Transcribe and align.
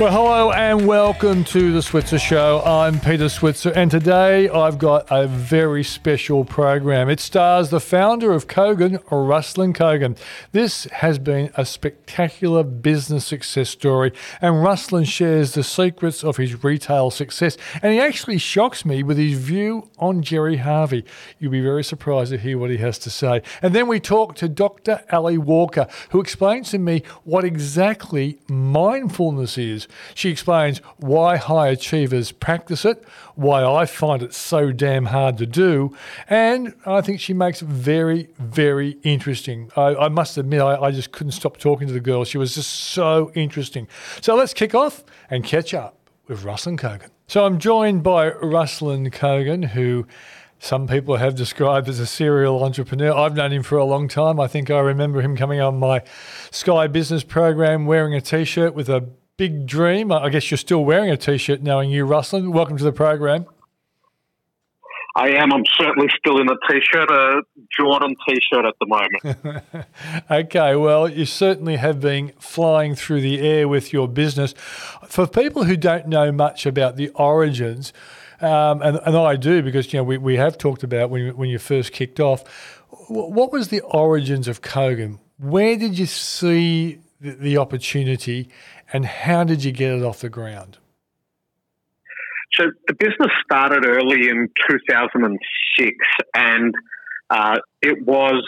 Well, 0.00 0.10
hello 0.10 0.50
and 0.50 0.86
welcome 0.86 1.44
to 1.44 1.74
the 1.74 1.82
Switzer 1.82 2.18
Show. 2.18 2.62
I'm 2.64 3.00
Peter 3.00 3.28
Switzer, 3.28 3.68
and 3.68 3.90
today 3.90 4.48
I've 4.48 4.78
got 4.78 5.06
a 5.10 5.26
very 5.26 5.84
special 5.84 6.42
program. 6.46 7.10
It 7.10 7.20
stars 7.20 7.68
the 7.68 7.80
founder 7.80 8.32
of 8.32 8.46
Kogan, 8.48 9.04
Ruslan 9.10 9.74
Kogan. 9.76 10.16
This 10.52 10.84
has 10.84 11.18
been 11.18 11.50
a 11.54 11.66
spectacular 11.66 12.62
business 12.62 13.26
success 13.26 13.68
story, 13.68 14.14
and 14.40 14.54
Ruslan 14.64 15.06
shares 15.06 15.52
the 15.52 15.62
secrets 15.62 16.24
of 16.24 16.38
his 16.38 16.64
retail 16.64 17.10
success. 17.10 17.58
And 17.82 17.92
he 17.92 18.00
actually 18.00 18.38
shocks 18.38 18.86
me 18.86 19.02
with 19.02 19.18
his 19.18 19.38
view 19.38 19.90
on 19.98 20.22
Gerry 20.22 20.56
Harvey. 20.56 21.04
You'll 21.38 21.52
be 21.52 21.60
very 21.60 21.84
surprised 21.84 22.30
to 22.30 22.38
hear 22.38 22.56
what 22.56 22.70
he 22.70 22.78
has 22.78 22.98
to 23.00 23.10
say. 23.10 23.42
And 23.60 23.74
then 23.74 23.86
we 23.86 24.00
talk 24.00 24.34
to 24.36 24.48
Dr. 24.48 25.02
Ali 25.12 25.36
Walker, 25.36 25.86
who 26.08 26.22
explains 26.22 26.70
to 26.70 26.78
me 26.78 27.02
what 27.24 27.44
exactly 27.44 28.38
mindfulness 28.48 29.58
is. 29.58 29.88
She 30.14 30.30
explains 30.30 30.78
why 30.96 31.36
high 31.36 31.68
achievers 31.68 32.32
practice 32.32 32.84
it, 32.84 33.04
why 33.34 33.64
I 33.64 33.86
find 33.86 34.22
it 34.22 34.34
so 34.34 34.72
damn 34.72 35.06
hard 35.06 35.38
to 35.38 35.46
do, 35.46 35.96
and 36.28 36.74
I 36.86 37.00
think 37.00 37.20
she 37.20 37.32
makes 37.32 37.62
it 37.62 37.68
very, 37.68 38.28
very 38.38 38.98
interesting. 39.02 39.70
I, 39.76 39.94
I 39.94 40.08
must 40.08 40.36
admit, 40.38 40.60
I, 40.60 40.76
I 40.76 40.90
just 40.90 41.12
couldn't 41.12 41.32
stop 41.32 41.56
talking 41.56 41.86
to 41.86 41.92
the 41.92 42.00
girl. 42.00 42.24
She 42.24 42.38
was 42.38 42.54
just 42.54 42.70
so 42.70 43.32
interesting. 43.34 43.88
So 44.20 44.34
let's 44.34 44.54
kick 44.54 44.74
off 44.74 45.04
and 45.30 45.44
catch 45.44 45.74
up 45.74 45.96
with 46.26 46.44
Ruslan 46.44 46.78
Kogan. 46.78 47.10
So 47.26 47.44
I'm 47.44 47.58
joined 47.58 48.02
by 48.02 48.30
Ruslan 48.30 49.12
Kogan, 49.12 49.68
who 49.68 50.06
some 50.62 50.86
people 50.86 51.16
have 51.16 51.34
described 51.34 51.88
as 51.88 51.98
a 51.98 52.06
serial 52.06 52.62
entrepreneur. 52.62 53.14
I've 53.14 53.34
known 53.34 53.52
him 53.52 53.62
for 53.62 53.78
a 53.78 53.84
long 53.84 54.08
time. 54.08 54.38
I 54.38 54.46
think 54.46 54.70
I 54.70 54.80
remember 54.80 55.22
him 55.22 55.34
coming 55.34 55.58
on 55.60 55.78
my 55.78 56.02
Sky 56.50 56.86
Business 56.86 57.24
program 57.24 57.86
wearing 57.86 58.14
a 58.14 58.20
t 58.20 58.44
shirt 58.44 58.74
with 58.74 58.88
a 58.90 59.08
big 59.40 59.66
dream. 59.66 60.12
I 60.12 60.28
guess 60.28 60.50
you're 60.50 60.58
still 60.58 60.84
wearing 60.84 61.08
a 61.08 61.16
t-shirt 61.16 61.62
knowing 61.62 61.90
you, 61.90 62.04
Ruslan. 62.04 62.52
Welcome 62.52 62.76
to 62.76 62.84
the 62.84 62.92
program. 62.92 63.46
I 65.16 65.30
am. 65.30 65.50
I'm 65.50 65.64
certainly 65.78 66.10
still 66.18 66.42
in 66.42 66.46
a 66.50 66.56
t-shirt, 66.68 67.10
a 67.10 67.40
Jordan 67.74 68.14
t-shirt 68.28 68.66
at 68.66 68.74
the 68.78 68.86
moment. 68.86 69.86
okay, 70.30 70.76
well, 70.76 71.08
you 71.08 71.24
certainly 71.24 71.76
have 71.76 72.00
been 72.00 72.34
flying 72.38 72.94
through 72.94 73.22
the 73.22 73.40
air 73.40 73.66
with 73.66 73.94
your 73.94 74.08
business. 74.08 74.52
For 75.08 75.26
people 75.26 75.64
who 75.64 75.78
don't 75.78 76.06
know 76.06 76.30
much 76.30 76.66
about 76.66 76.96
the 76.96 77.08
origins, 77.14 77.94
um, 78.42 78.82
and, 78.82 79.00
and 79.06 79.16
I 79.16 79.36
do 79.36 79.62
because 79.62 79.90
you 79.90 80.00
know 80.00 80.04
we, 80.04 80.18
we 80.18 80.36
have 80.36 80.58
talked 80.58 80.82
about 80.82 81.08
when 81.08 81.22
you, 81.22 81.32
when 81.32 81.48
you 81.48 81.58
first 81.58 81.92
kicked 81.92 82.20
off. 82.20 82.44
What 83.08 83.52
was 83.52 83.68
the 83.68 83.80
origins 83.80 84.48
of 84.48 84.60
Kogan? 84.60 85.18
Where 85.38 85.78
did 85.78 85.98
you 85.98 86.04
see 86.04 86.98
the, 87.20 87.58
opportunity, 87.58 88.48
and 88.92 89.04
how 89.04 89.44
did 89.44 89.64
you 89.64 89.72
get 89.72 89.92
it 89.92 90.02
off 90.02 90.20
the 90.20 90.28
ground? 90.28 90.78
So 92.58 92.64
the 92.88 92.94
business 92.94 93.30
started 93.44 93.84
early 93.86 94.28
in 94.28 94.48
2006, 94.68 95.96
and 96.34 96.74
uh, 97.30 97.58
it 97.82 98.04
was 98.04 98.44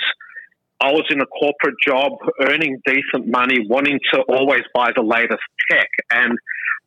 I 0.81 0.91
was 0.91 1.05
in 1.11 1.21
a 1.21 1.27
corporate 1.27 1.77
job, 1.87 2.13
earning 2.41 2.81
decent 2.85 3.29
money, 3.29 3.65
wanting 3.69 4.01
to 4.13 4.23
always 4.23 4.63
buy 4.75 4.91
the 4.95 5.03
latest 5.03 5.43
tech, 5.71 5.89
and 6.11 6.37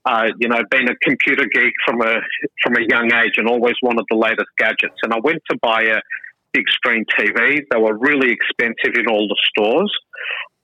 uh, 0.06 0.28
you 0.38 0.50
know, 0.50 0.62
being 0.70 0.90
a 0.90 0.96
computer 1.02 1.46
geek 1.52 1.74
from 1.86 2.02
a 2.02 2.16
from 2.62 2.76
a 2.76 2.82
young 2.90 3.12
age, 3.14 3.34
and 3.38 3.48
always 3.48 3.76
wanted 3.82 4.06
the 4.10 4.18
latest 4.18 4.50
gadgets. 4.58 4.96
And 5.02 5.14
I 5.14 5.20
went 5.24 5.42
to 5.50 5.58
buy 5.62 5.84
a 5.84 6.02
big 6.56 6.70
screen 6.70 7.06
TV. 7.20 7.60
They 7.70 7.80
were 7.80 7.98
really 7.98 8.32
expensive 8.32 8.98
in 8.98 9.08
all 9.08 9.28
the 9.28 9.38
stores, 9.50 9.92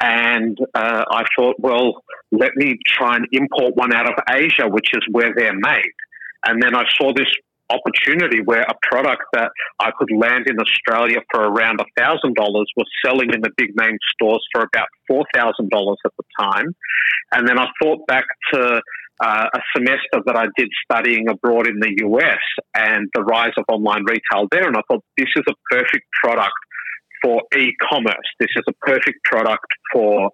and 0.02 0.58
uh, 0.74 1.04
I 1.12 1.24
thought, 1.38 1.56
well, 1.60 2.02
let 2.32 2.52
me 2.56 2.78
try 2.88 3.18
and 3.18 3.28
import 3.32 3.76
one 3.76 3.94
out 3.94 4.08
of 4.08 4.16
Asia, 4.30 4.68
which 4.68 4.88
is 4.94 5.04
where 5.12 5.32
they're 5.36 5.58
made. 5.58 5.96
And 6.48 6.62
then 6.62 6.76
I 6.76 6.84
saw 6.98 7.14
this 7.14 7.30
opportunity 7.70 8.42
where 8.44 8.62
a 8.62 8.76
product 8.90 9.24
that 9.34 9.52
I 9.80 9.92
could 9.98 10.10
land 10.12 10.48
in 10.48 10.58
Australia 10.60 11.20
for 11.32 11.42
around 11.42 11.80
$1,000 11.98 12.36
was 12.36 12.88
selling 13.06 13.34
in 13.34 13.42
the 13.42 13.52
big 13.56 13.72
name 13.80 13.98
stores 14.14 14.44
for 14.52 14.62
about 14.62 14.88
$4,000 15.10 15.96
at 16.06 16.12
the 16.18 16.24
time. 16.40 16.76
And 17.32 17.48
then 17.48 17.58
I 17.60 17.68
thought 17.82 18.06
back 18.08 18.26
to 18.54 18.82
uh, 19.22 19.48
a 19.54 19.60
semester 19.76 20.20
that 20.26 20.36
I 20.36 20.48
did 20.58 20.70
studying 20.84 21.30
abroad 21.30 21.68
in 21.68 21.80
the 21.80 21.94
US 22.08 22.42
and 22.76 23.08
the 23.14 23.22
rise 23.24 23.54
of 23.58 23.66
online 23.70 24.04
retail 24.06 24.48
there. 24.52 24.68
And 24.68 24.76
I 24.76 24.82
thought 24.90 25.04
this 25.18 25.30
is 25.36 25.44
a 25.48 25.54
perfect 25.70 26.06
product 26.24 26.54
for 27.24 27.42
e-commerce. 27.56 28.28
This 28.40 28.50
is 28.56 28.64
a 28.68 28.74
perfect 28.86 29.24
product 29.26 29.68
for 29.94 30.32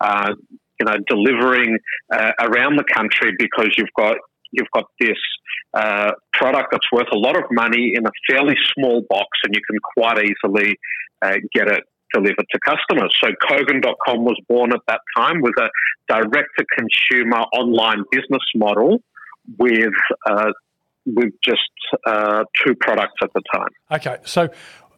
uh, 0.00 0.32
you 0.80 0.86
know 0.86 0.96
delivering 1.08 1.78
uh, 2.12 2.32
around 2.40 2.76
the 2.76 2.84
country 2.94 3.32
because 3.38 3.68
you've 3.76 3.94
got 3.96 4.16
you've 4.52 4.70
got 4.74 4.84
this 4.98 5.18
uh, 5.74 6.12
product 6.32 6.68
that's 6.72 6.86
worth 6.92 7.08
a 7.12 7.18
lot 7.18 7.36
of 7.36 7.44
money 7.50 7.92
in 7.94 8.04
a 8.06 8.10
fairly 8.28 8.54
small 8.74 9.02
box, 9.08 9.28
and 9.44 9.54
you 9.54 9.60
can 9.68 9.78
quite 9.96 10.18
easily 10.24 10.76
uh, 11.22 11.36
get 11.54 11.68
it 11.68 11.84
delivered 12.12 12.46
to 12.50 12.58
customers. 12.64 13.14
So 13.22 13.30
Kogan.com 13.48 14.24
was 14.24 14.38
born 14.48 14.72
at 14.72 14.80
that 14.88 15.00
time 15.16 15.40
with 15.40 15.54
a 15.58 15.68
direct 16.08 16.48
to 16.58 16.64
consumer 16.76 17.40
online 17.52 18.04
business 18.10 18.42
model 18.54 19.02
with 19.58 19.92
uh, 20.28 20.52
with 21.06 21.32
just 21.42 21.60
uh, 22.06 22.44
two 22.64 22.74
products 22.74 23.14
at 23.22 23.30
the 23.34 23.42
time. 23.52 23.68
Okay, 23.90 24.18
so 24.24 24.48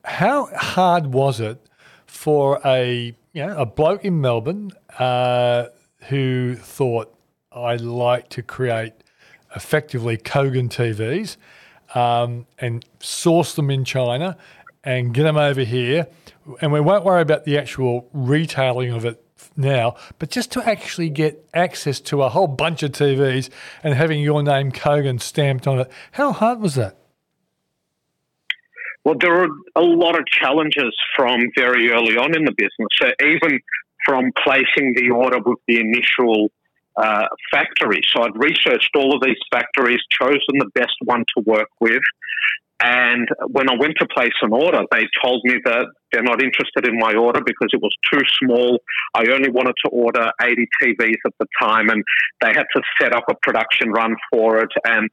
how 0.05 0.47
hard 0.55 1.07
was 1.07 1.41
it 1.41 1.65
for 2.07 2.61
a 2.65 3.15
you 3.33 3.47
know 3.47 3.57
a 3.57 3.67
bloke 3.67 4.05
in 4.05 4.21
Melbourne 4.21 4.73
uh, 4.99 5.67
who 6.09 6.57
thought 6.57 7.15
I'd 7.53 7.81
like 7.81 8.29
to 8.31 8.43
create 8.43 8.93
effectively 9.55 10.17
Kogan 10.17 10.69
TVs 10.69 11.37
um, 11.95 12.47
and 12.59 12.85
source 13.01 13.55
them 13.55 13.71
in 13.71 13.85
China 13.85 14.37
and 14.85 15.15
get 15.15 15.25
them 15.25 15.37
over 15.37 15.63
here, 15.63 16.09
and 16.61 16.73
we 16.73 16.81
won't 16.81 17.05
worry 17.05 17.23
about 17.23 17.45
the 17.45 17.59
actual 17.59 18.09
retailing 18.13 18.93
of 18.93 19.05
it 19.05 19.23
now, 19.57 19.97
but 20.19 20.31
just 20.31 20.53
to 20.53 20.69
actually 20.69 21.09
get 21.09 21.45
access 21.55 22.01
to 22.01 22.23
a 22.23 22.29
whole 22.29 22.47
bunch 22.47 22.83
of 22.83 22.93
TVs 22.93 23.51
and 23.83 23.95
having 23.95 24.21
your 24.21 24.43
name 24.43 24.73
Kogan 24.73 25.21
stamped 25.21 25.67
on 25.67 25.81
it. 25.81 25.91
How 26.13 26.33
hard 26.33 26.61
was 26.61 26.75
that? 26.77 26.97
Well, 29.05 29.17
there 29.19 29.33
were 29.33 29.49
a 29.75 29.83
lot 29.83 30.17
of 30.17 30.25
challenges 30.27 30.95
from 31.17 31.51
very 31.57 31.91
early 31.91 32.17
on 32.17 32.37
in 32.37 32.45
the 32.45 32.53
business. 32.57 32.89
So 33.01 33.11
even 33.21 33.59
from 34.07 34.33
placing 34.45 34.95
the 34.95 35.11
order 35.11 35.39
with 35.45 35.59
the 35.67 35.81
initial 35.81 36.51
uh, 36.97 37.27
factory. 37.51 38.03
So 38.13 38.23
I'd 38.23 38.37
researched 38.37 38.91
all 38.97 39.15
of 39.15 39.23
these 39.23 39.39
factories, 39.51 40.01
chosen 40.11 40.59
the 40.59 40.71
best 40.75 40.95
one 41.05 41.25
to 41.37 41.43
work 41.45 41.69
with. 41.81 42.03
And 42.83 43.29
when 43.49 43.71
I 43.71 43.75
went 43.79 43.95
to 44.01 44.07
place 44.07 44.33
an 44.43 44.53
order, 44.53 44.83
they 44.91 45.07
told 45.23 45.41
me 45.45 45.55
that 45.65 45.87
they're 46.11 46.23
not 46.23 46.43
interested 46.43 46.87
in 46.87 46.99
my 46.99 47.15
order 47.15 47.41
because 47.45 47.69
it 47.73 47.81
was 47.81 47.95
too 48.13 48.21
small. 48.43 48.81
I 49.15 49.25
only 49.31 49.51
wanted 49.51 49.75
to 49.85 49.91
order 49.91 50.31
80 50.41 50.69
TVs 50.83 51.19
at 51.25 51.33
the 51.39 51.47
time, 51.61 51.91
and 51.91 52.03
they 52.41 52.49
had 52.49 52.67
to 52.75 52.83
set 53.01 53.15
up 53.15 53.25
a 53.31 53.35
production 53.43 53.91
run 53.91 54.17
for 54.33 54.59
it. 54.59 54.71
And 54.85 55.09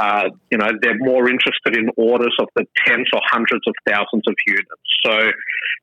uh, 0.00 0.28
you 0.50 0.58
know, 0.58 0.68
they're 0.80 0.98
more 0.98 1.28
interested 1.28 1.76
in 1.76 1.90
orders 1.96 2.34
of 2.40 2.48
the 2.56 2.64
tens 2.86 3.08
or 3.12 3.20
hundreds 3.24 3.62
of 3.66 3.74
thousands 3.86 4.22
of 4.26 4.34
units. 4.46 4.88
So, 5.04 5.30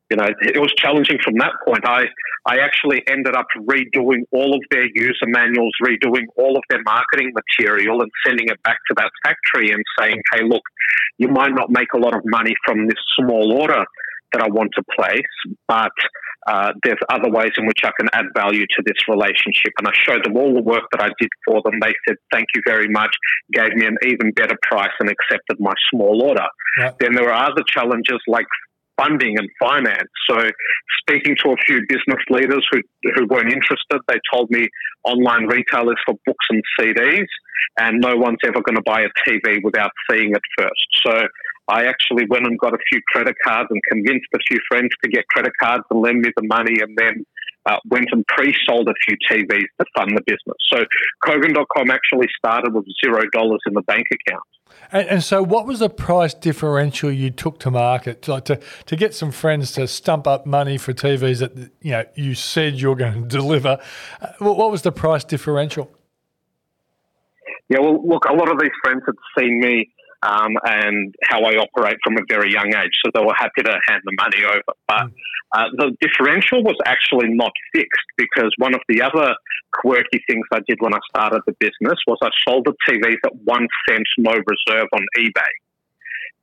you 0.09 0.17
know, 0.17 0.27
it 0.41 0.59
was 0.59 0.73
challenging 0.77 1.17
from 1.23 1.35
that 1.37 1.53
point. 1.67 1.85
I, 1.85 2.05
I 2.47 2.59
actually 2.59 3.03
ended 3.07 3.35
up 3.35 3.45
redoing 3.69 4.25
all 4.31 4.55
of 4.55 4.61
their 4.71 4.87
user 4.95 5.27
manuals, 5.27 5.73
redoing 5.83 6.25
all 6.35 6.57
of 6.57 6.63
their 6.69 6.81
marketing 6.83 7.33
material 7.35 8.01
and 8.01 8.09
sending 8.25 8.47
it 8.47 8.61
back 8.63 8.77
to 8.89 8.95
that 8.97 9.11
factory 9.23 9.71
and 9.71 9.83
saying, 9.99 10.19
hey, 10.33 10.43
look, 10.43 10.63
you 11.19 11.27
might 11.27 11.53
not 11.53 11.69
make 11.69 11.93
a 11.93 11.99
lot 11.99 12.15
of 12.15 12.21
money 12.25 12.55
from 12.65 12.87
this 12.87 12.97
small 13.15 13.53
order 13.61 13.85
that 14.33 14.41
I 14.41 14.47
want 14.49 14.71
to 14.75 14.83
place, 14.95 15.35
but 15.67 15.91
uh, 16.47 16.71
there's 16.83 16.99
other 17.09 17.29
ways 17.29 17.51
in 17.57 17.67
which 17.67 17.81
I 17.83 17.91
can 17.99 18.09
add 18.13 18.25
value 18.35 18.65
to 18.65 18.83
this 18.85 18.97
relationship. 19.07 19.73
And 19.77 19.87
I 19.87 19.91
showed 19.93 20.25
them 20.25 20.37
all 20.37 20.53
the 20.53 20.61
work 20.61 20.83
that 20.91 21.01
I 21.01 21.09
did 21.19 21.29
for 21.45 21.61
them. 21.63 21.79
They 21.81 21.93
said, 22.07 22.17
thank 22.31 22.47
you 22.55 22.61
very 22.65 22.87
much, 22.87 23.13
gave 23.53 23.73
me 23.75 23.85
an 23.85 23.97
even 24.05 24.31
better 24.31 24.57
price 24.63 24.93
and 24.99 25.09
accepted 25.09 25.59
my 25.59 25.73
small 25.91 26.23
order. 26.23 26.47
Then 26.99 27.13
there 27.13 27.25
were 27.25 27.33
other 27.33 27.63
challenges 27.67 28.19
like 28.27 28.47
funding 28.99 29.37
and 29.37 29.49
finance. 29.59 30.09
So, 30.29 30.49
speaking 31.01 31.35
to 31.43 31.51
a 31.51 31.55
few 31.65 31.81
business 31.87 32.23
leaders 32.29 32.65
who, 32.71 32.81
who 33.15 33.27
weren't 33.27 33.51
interested, 33.51 33.99
they 34.07 34.19
told 34.31 34.49
me 34.51 34.67
online 35.03 35.45
retail 35.47 35.89
is 35.89 35.97
for 36.05 36.15
books 36.25 36.45
and 36.49 36.61
CDs, 36.79 37.27
and 37.79 37.99
no 38.01 38.15
one's 38.15 38.39
ever 38.43 38.61
going 38.61 38.75
to 38.75 38.83
buy 38.85 39.01
a 39.01 39.29
TV 39.29 39.59
without 39.63 39.91
seeing 40.09 40.31
it 40.31 40.41
first. 40.57 40.87
So, 41.05 41.27
I 41.69 41.85
actually 41.85 42.25
went 42.29 42.45
and 42.45 42.57
got 42.59 42.73
a 42.73 42.79
few 42.91 43.01
credit 43.07 43.35
cards 43.45 43.67
and 43.69 43.81
convinced 43.89 44.27
a 44.33 44.39
few 44.47 44.59
friends 44.67 44.89
to 45.03 45.09
get 45.09 45.27
credit 45.27 45.53
cards 45.61 45.83
and 45.91 46.01
lend 46.01 46.21
me 46.21 46.31
the 46.35 46.47
money, 46.47 46.81
and 46.81 46.97
then 46.97 47.25
uh, 47.65 47.77
went 47.89 48.07
and 48.11 48.25
pre-sold 48.27 48.87
a 48.87 48.93
few 49.07 49.17
TVs 49.29 49.67
to 49.79 49.85
fund 49.95 50.17
the 50.17 50.21
business. 50.25 50.57
So 50.71 50.85
Kogan.com 51.25 51.91
actually 51.91 52.27
started 52.37 52.73
with 52.73 52.85
zero 53.03 53.23
dollars 53.31 53.59
in 53.67 53.73
the 53.73 53.81
bank 53.83 54.05
account. 54.11 54.43
And, 54.91 55.07
and, 55.07 55.23
so, 55.23 55.43
what 55.43 55.65
was 55.65 55.79
the 55.79 55.89
price 55.89 56.33
differential 56.33 57.11
you 57.11 57.31
took 57.31 57.59
to 57.59 57.71
market 57.71 58.21
to, 58.23 58.39
to, 58.41 58.59
to 58.85 58.95
get 58.95 59.13
some 59.13 59.31
friends 59.31 59.71
to 59.73 59.87
stump 59.87 60.27
up 60.27 60.45
money 60.45 60.77
for 60.77 60.93
TVs 60.93 61.39
that 61.39 61.71
you 61.81 61.91
know 61.91 62.05
you 62.15 62.35
said 62.35 62.75
you're 62.75 62.95
going 62.95 63.13
to 63.23 63.27
deliver? 63.27 63.79
Uh, 64.21 64.27
what 64.39 64.71
was 64.71 64.83
the 64.83 64.91
price 64.91 65.23
differential? 65.23 65.91
Yeah, 67.67 67.79
well, 67.81 68.01
look, 68.07 68.25
a 68.25 68.33
lot 68.33 68.49
of 68.49 68.59
these 68.59 68.71
friends 68.83 69.03
had 69.05 69.15
seen 69.37 69.59
me 69.59 69.91
um, 70.23 70.51
and 70.65 71.15
how 71.23 71.43
I 71.43 71.55
operate 71.55 71.97
from 72.03 72.17
a 72.17 72.25
very 72.27 72.51
young 72.51 72.73
age. 72.75 72.91
So 73.03 73.11
they 73.13 73.23
were 73.23 73.35
happy 73.37 73.63
to 73.63 73.79
hand 73.87 74.01
the 74.05 74.15
money 74.17 74.45
over. 74.45 74.73
But 74.87 75.07
uh, 75.55 75.65
the 75.77 75.95
differential 76.01 76.63
was 76.63 76.75
actually 76.85 77.29
not 77.29 77.51
fixed 77.73 78.09
because 78.17 78.51
one 78.57 78.73
of 78.75 78.81
the 78.87 79.01
other 79.01 79.33
quirky 79.73 80.21
things 80.27 80.45
I 80.51 80.59
did 80.67 80.77
when 80.79 80.93
I 80.93 80.99
started 81.09 81.41
the 81.45 81.53
business 81.59 81.99
was 82.07 82.17
I 82.21 82.29
sold 82.47 82.65
the 82.65 82.75
TVs 82.87 83.17
at 83.25 83.35
one 83.45 83.67
cent, 83.87 84.05
no 84.17 84.33
reserve 84.33 84.87
on 84.93 85.05
eBay. 85.17 85.51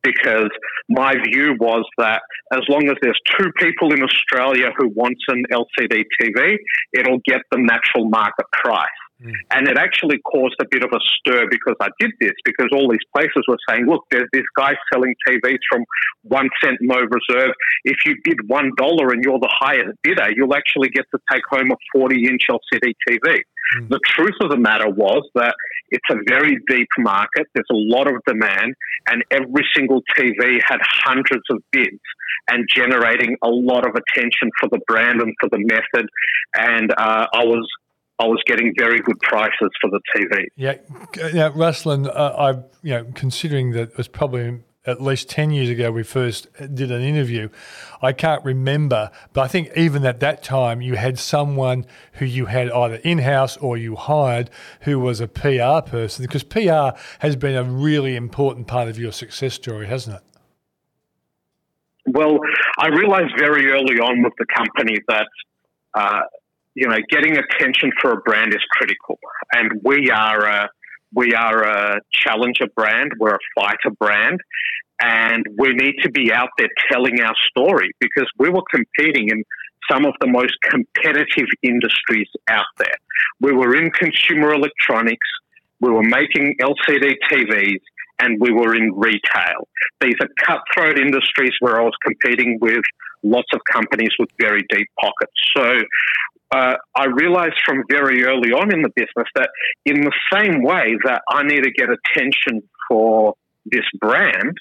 Because 0.03 0.51
my 0.89 1.15
view 1.15 1.57
was 1.59 1.85
that 1.99 2.23
as 2.53 2.61
long 2.69 2.89
as 2.89 2.95
there's 3.03 3.19
two 3.39 3.51
people 3.59 3.93
in 3.93 4.03
Australia 4.03 4.71
who 4.77 4.89
want 4.89 5.17
an 5.29 5.43
LCD 5.51 6.05
TV, 6.21 6.57
it'll 6.93 7.21
get 7.27 7.41
the 7.51 7.59
natural 7.59 8.09
market 8.09 8.47
price. 8.53 8.87
Mm. 9.23 9.33
And 9.51 9.69
it 9.69 9.79
actually 9.79 10.19
caused 10.19 10.57
a 10.61 10.67
bit 10.71 10.85
of 10.85 10.91
a 10.93 11.01
stir 11.17 11.47
because 11.51 11.75
I 11.81 11.89
did 11.99 12.13
this, 12.21 12.37
because 12.45 12.69
all 12.73 12.89
these 12.91 13.05
places 13.15 13.45
were 13.49 13.59
saying, 13.69 13.87
look, 13.87 14.05
there's 14.11 14.29
this 14.33 14.45
guy 14.57 14.75
selling 14.93 15.15
TVs 15.27 15.59
from 15.71 15.85
one 16.23 16.49
cent 16.63 16.77
no 16.81 16.97
reserve. 17.01 17.53
If 17.85 17.97
you 18.05 18.17
bid 18.25 18.47
one 18.47 18.73
dollar 18.77 19.13
and 19.13 19.25
you're 19.25 19.39
the 19.39 19.53
highest 19.53 19.97
bidder, 20.03 20.29
you'll 20.35 20.55
actually 20.55 20.91
get 20.91 21.07
to 21.15 21.21
take 21.33 21.43
home 21.51 21.71
a 21.71 21.77
40 21.93 22.27
inch 22.27 22.43
LCD 22.51 22.93
TV. 23.09 23.41
Mm. 23.79 23.89
The 23.89 24.01
truth 24.05 24.37
of 24.43 24.51
the 24.51 24.59
matter 24.59 24.89
was 24.91 25.29
that 25.35 25.55
it's 25.91 26.05
a 26.11 26.17
very 26.29 26.59
deep 26.69 26.89
market. 26.99 27.47
There's 27.55 27.67
a 27.71 27.81
lot 27.97 28.09
of 28.09 28.15
demand, 28.27 28.75
and 29.09 29.25
every 29.31 29.67
single 29.75 30.03
TV 30.17 30.61
had 30.69 30.79
hundreds 30.83 31.45
of 31.51 31.63
bids 31.73 32.01
and 32.49 32.69
generating 32.73 33.37
a 33.43 33.49
lot 33.49 33.87
of 33.87 33.95
attention 33.95 34.51
for 34.61 34.69
the 34.71 34.81
brand 34.87 35.21
and 35.21 35.33
for 35.41 35.49
the 35.51 35.59
method. 35.59 36.09
And 36.55 36.93
uh, 36.93 37.27
I 37.33 37.45
was 37.45 37.67
I 38.19 38.25
was 38.25 38.43
getting 38.47 38.73
very 38.79 39.01
good 39.01 39.21
prices 39.21 39.71
for 39.81 39.91
the 39.91 40.01
TV. 40.15 40.47
Yeah, 40.57 40.75
yeah, 41.35 41.51
Ruslan, 41.51 42.09
uh, 42.09 42.35
I 42.39 42.51
you 42.83 42.95
know 42.95 43.07
considering 43.15 43.73
that 43.73 43.91
it 43.91 43.97
was 43.97 44.09
probably 44.09 44.61
at 44.87 45.03
least 45.03 45.29
10 45.29 45.51
years 45.51 45.69
ago 45.69 45.91
we 45.91 46.03
first 46.03 46.49
did 46.75 46.91
an 46.91 47.03
interview. 47.03 47.49
I 48.01 48.13
can't 48.13 48.45
remember, 48.45 49.11
but 49.33 49.43
I 49.43 49.49
think 49.49 49.71
even 49.77 50.07
at 50.07 50.21
that 50.21 50.43
time 50.43 50.81
you 50.81 50.95
had 50.95 51.19
someone 51.19 51.85
who 52.15 52.25
you 52.25 52.47
had 52.47 52.71
either 52.71 52.97
in 52.97 53.19
house 53.19 53.57
or 53.57 53.77
you 53.77 53.97
hired 53.97 54.49
who 54.83 55.01
was 55.01 55.21
a 55.21 55.27
PR 55.27 55.81
person 55.85 56.25
because 56.25 56.45
PR 56.45 56.99
has 57.19 57.37
been 57.37 57.57
a 57.57 57.65
really 57.65 58.17
important 58.17 58.67
part 58.69 58.89
of 58.89 58.99
your 58.99 59.13
success 59.13 59.55
story, 59.55 59.87
hasn't 59.87 60.17
it? 60.17 60.23
Well, 62.07 62.39
I 62.79 62.89
realized 62.89 63.35
very 63.37 63.69
early 63.71 63.99
on 63.99 64.23
with 64.23 64.33
the 64.39 64.47
company 64.55 65.01
that 65.09 65.27
uh, 65.95 66.21
you 66.77 66.87
know, 66.87 66.97
getting 67.11 67.39
attention 67.39 67.91
for 68.01 68.13
a 68.13 68.17
brand 68.19 68.53
is 68.53 68.63
critical, 68.71 69.19
and 69.53 69.81
we 69.83 70.11
are 70.11 70.45
a 70.45 70.69
we 71.15 71.33
are 71.33 71.65
a 71.65 72.01
challenger 72.13 72.67
brand. 72.77 73.13
We're 73.19 73.35
a 73.35 73.39
fighter 73.59 73.91
brand, 73.99 74.39
and 75.01 75.45
we 75.59 75.73
need 75.73 75.95
to 76.03 76.11
be 76.11 76.31
out 76.33 76.51
there 76.59 76.69
telling 76.93 77.21
our 77.23 77.35
story 77.49 77.93
because 77.99 78.29
we 78.39 78.51
were 78.51 78.63
competing 78.71 79.31
in 79.31 79.43
some 79.91 80.05
of 80.05 80.13
the 80.21 80.27
most 80.27 80.53
competitive 80.69 81.49
industries 81.63 82.29
out 82.49 82.67
there. 82.77 82.97
We 83.41 83.53
were 83.53 83.75
in 83.75 83.91
consumer 83.91 84.53
electronics. 84.53 85.29
We 85.81 85.91
were 85.91 86.03
making 86.03 86.57
LCD 86.61 87.15
TVs 87.31 87.81
and 88.19 88.39
we 88.41 88.53
were 88.53 88.75
in 88.75 88.93
retail. 88.95 89.69
These 90.01 90.15
are 90.21 90.29
cutthroat 90.45 90.99
industries 90.99 91.53
where 91.61 91.81
I 91.81 91.85
was 91.85 91.95
competing 92.05 92.59
with 92.61 92.83
lots 93.23 93.49
of 93.53 93.61
companies 93.71 94.11
with 94.19 94.29
very 94.41 94.65
deep 94.71 94.89
pockets. 95.01 95.33
So 95.57 95.77
uh, 96.55 96.75
I 96.95 97.07
realized 97.07 97.57
from 97.65 97.83
very 97.91 98.25
early 98.25 98.53
on 98.53 98.73
in 98.73 98.83
the 98.83 98.91
business 98.95 99.27
that 99.35 99.51
in 99.85 100.01
the 100.01 100.13
same 100.33 100.63
way 100.63 100.97
that 101.05 101.23
I 101.29 101.43
need 101.43 101.63
to 101.65 101.71
get 101.71 101.89
attention 101.89 102.63
for 102.89 103.35
this 103.65 103.85
brand, 104.01 104.57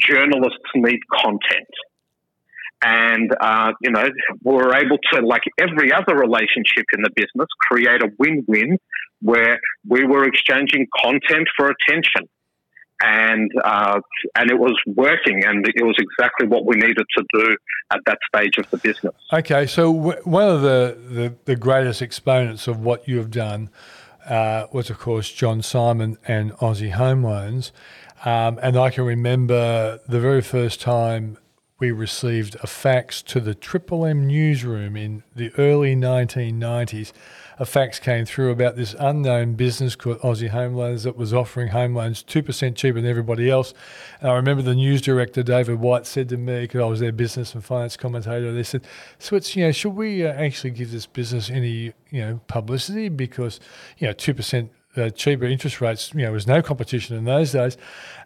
journalists 0.00 0.58
need 0.74 1.00
content. 1.10 1.68
And, 2.82 3.30
uh, 3.40 3.72
you 3.80 3.90
know, 3.90 4.08
we're 4.42 4.76
able 4.76 4.98
to, 5.12 5.26
like 5.26 5.42
every 5.58 5.92
other 5.92 6.14
relationship 6.14 6.84
in 6.92 7.02
the 7.02 7.10
business, 7.16 7.48
create 7.70 8.02
a 8.02 8.10
win 8.18 8.44
win 8.46 8.78
where 9.20 9.58
we 9.88 10.04
were 10.04 10.24
exchanging 10.24 10.86
content 11.02 11.48
for 11.56 11.70
attention 11.70 12.28
and 13.02 13.50
uh, 13.64 14.00
and 14.34 14.50
it 14.50 14.58
was 14.58 14.76
working, 14.86 15.44
and 15.44 15.66
it 15.66 15.84
was 15.84 15.96
exactly 15.98 16.46
what 16.46 16.64
we 16.64 16.76
needed 16.76 17.06
to 17.16 17.24
do 17.32 17.56
at 17.90 18.00
that 18.06 18.18
stage 18.34 18.58
of 18.58 18.68
the 18.70 18.78
business. 18.78 19.14
Okay, 19.32 19.66
so 19.66 19.92
w- 19.92 20.20
one 20.24 20.48
of 20.48 20.62
the, 20.62 20.98
the, 21.08 21.34
the 21.44 21.56
greatest 21.56 22.02
exponents 22.02 22.66
of 22.66 22.80
what 22.80 23.06
you 23.06 23.18
have 23.18 23.30
done 23.30 23.70
uh, 24.28 24.66
was, 24.72 24.90
of 24.90 24.98
course, 24.98 25.30
John 25.30 25.60
Symond 25.60 26.18
and 26.26 26.52
Aussie 26.54 26.92
Home 26.92 27.22
Loans, 27.22 27.72
um, 28.24 28.58
and 28.62 28.76
I 28.76 28.90
can 28.90 29.04
remember 29.04 30.00
the 30.08 30.20
very 30.20 30.42
first 30.42 30.80
time 30.80 31.38
we 31.78 31.92
received 31.92 32.56
a 32.62 32.66
fax 32.66 33.22
to 33.22 33.40
the 33.40 33.54
Triple 33.54 34.04
M 34.04 34.26
newsroom 34.26 34.96
in 34.96 35.22
the 35.36 35.52
early 35.56 35.94
1990s 35.94 37.12
a 37.58 37.66
fax 37.66 37.98
came 37.98 38.24
through 38.24 38.50
about 38.50 38.76
this 38.76 38.94
unknown 38.98 39.54
business 39.54 39.96
called 39.96 40.20
Aussie 40.20 40.50
Home 40.50 40.74
Loans 40.74 41.02
that 41.02 41.16
was 41.16 41.34
offering 41.34 41.68
home 41.68 41.94
loans 41.94 42.22
2% 42.22 42.76
cheaper 42.76 43.00
than 43.00 43.10
everybody 43.10 43.50
else. 43.50 43.74
And 44.20 44.30
I 44.30 44.34
remember 44.34 44.62
the 44.62 44.74
news 44.74 45.02
director, 45.02 45.42
David 45.42 45.80
White, 45.80 46.06
said 46.06 46.28
to 46.28 46.36
me, 46.36 46.60
because 46.62 46.80
I 46.80 46.84
was 46.84 47.00
their 47.00 47.12
business 47.12 47.54
and 47.54 47.64
finance 47.64 47.96
commentator, 47.96 48.52
they 48.52 48.62
said, 48.62 48.84
Switz, 49.18 49.56
you 49.56 49.64
know, 49.64 49.72
should 49.72 49.96
we 49.96 50.24
uh, 50.24 50.32
actually 50.32 50.70
give 50.70 50.92
this 50.92 51.06
business 51.06 51.50
any, 51.50 51.92
you 52.10 52.20
know, 52.20 52.40
publicity? 52.46 53.08
Because, 53.08 53.58
you 53.98 54.06
know, 54.06 54.14
2% 54.14 54.68
uh, 54.96 55.10
cheaper 55.10 55.44
interest 55.44 55.80
rates, 55.80 56.12
you 56.12 56.20
know, 56.20 56.26
there 56.26 56.32
was 56.32 56.46
no 56.46 56.62
competition 56.62 57.16
in 57.16 57.24
those 57.24 57.52
days. 57.52 57.76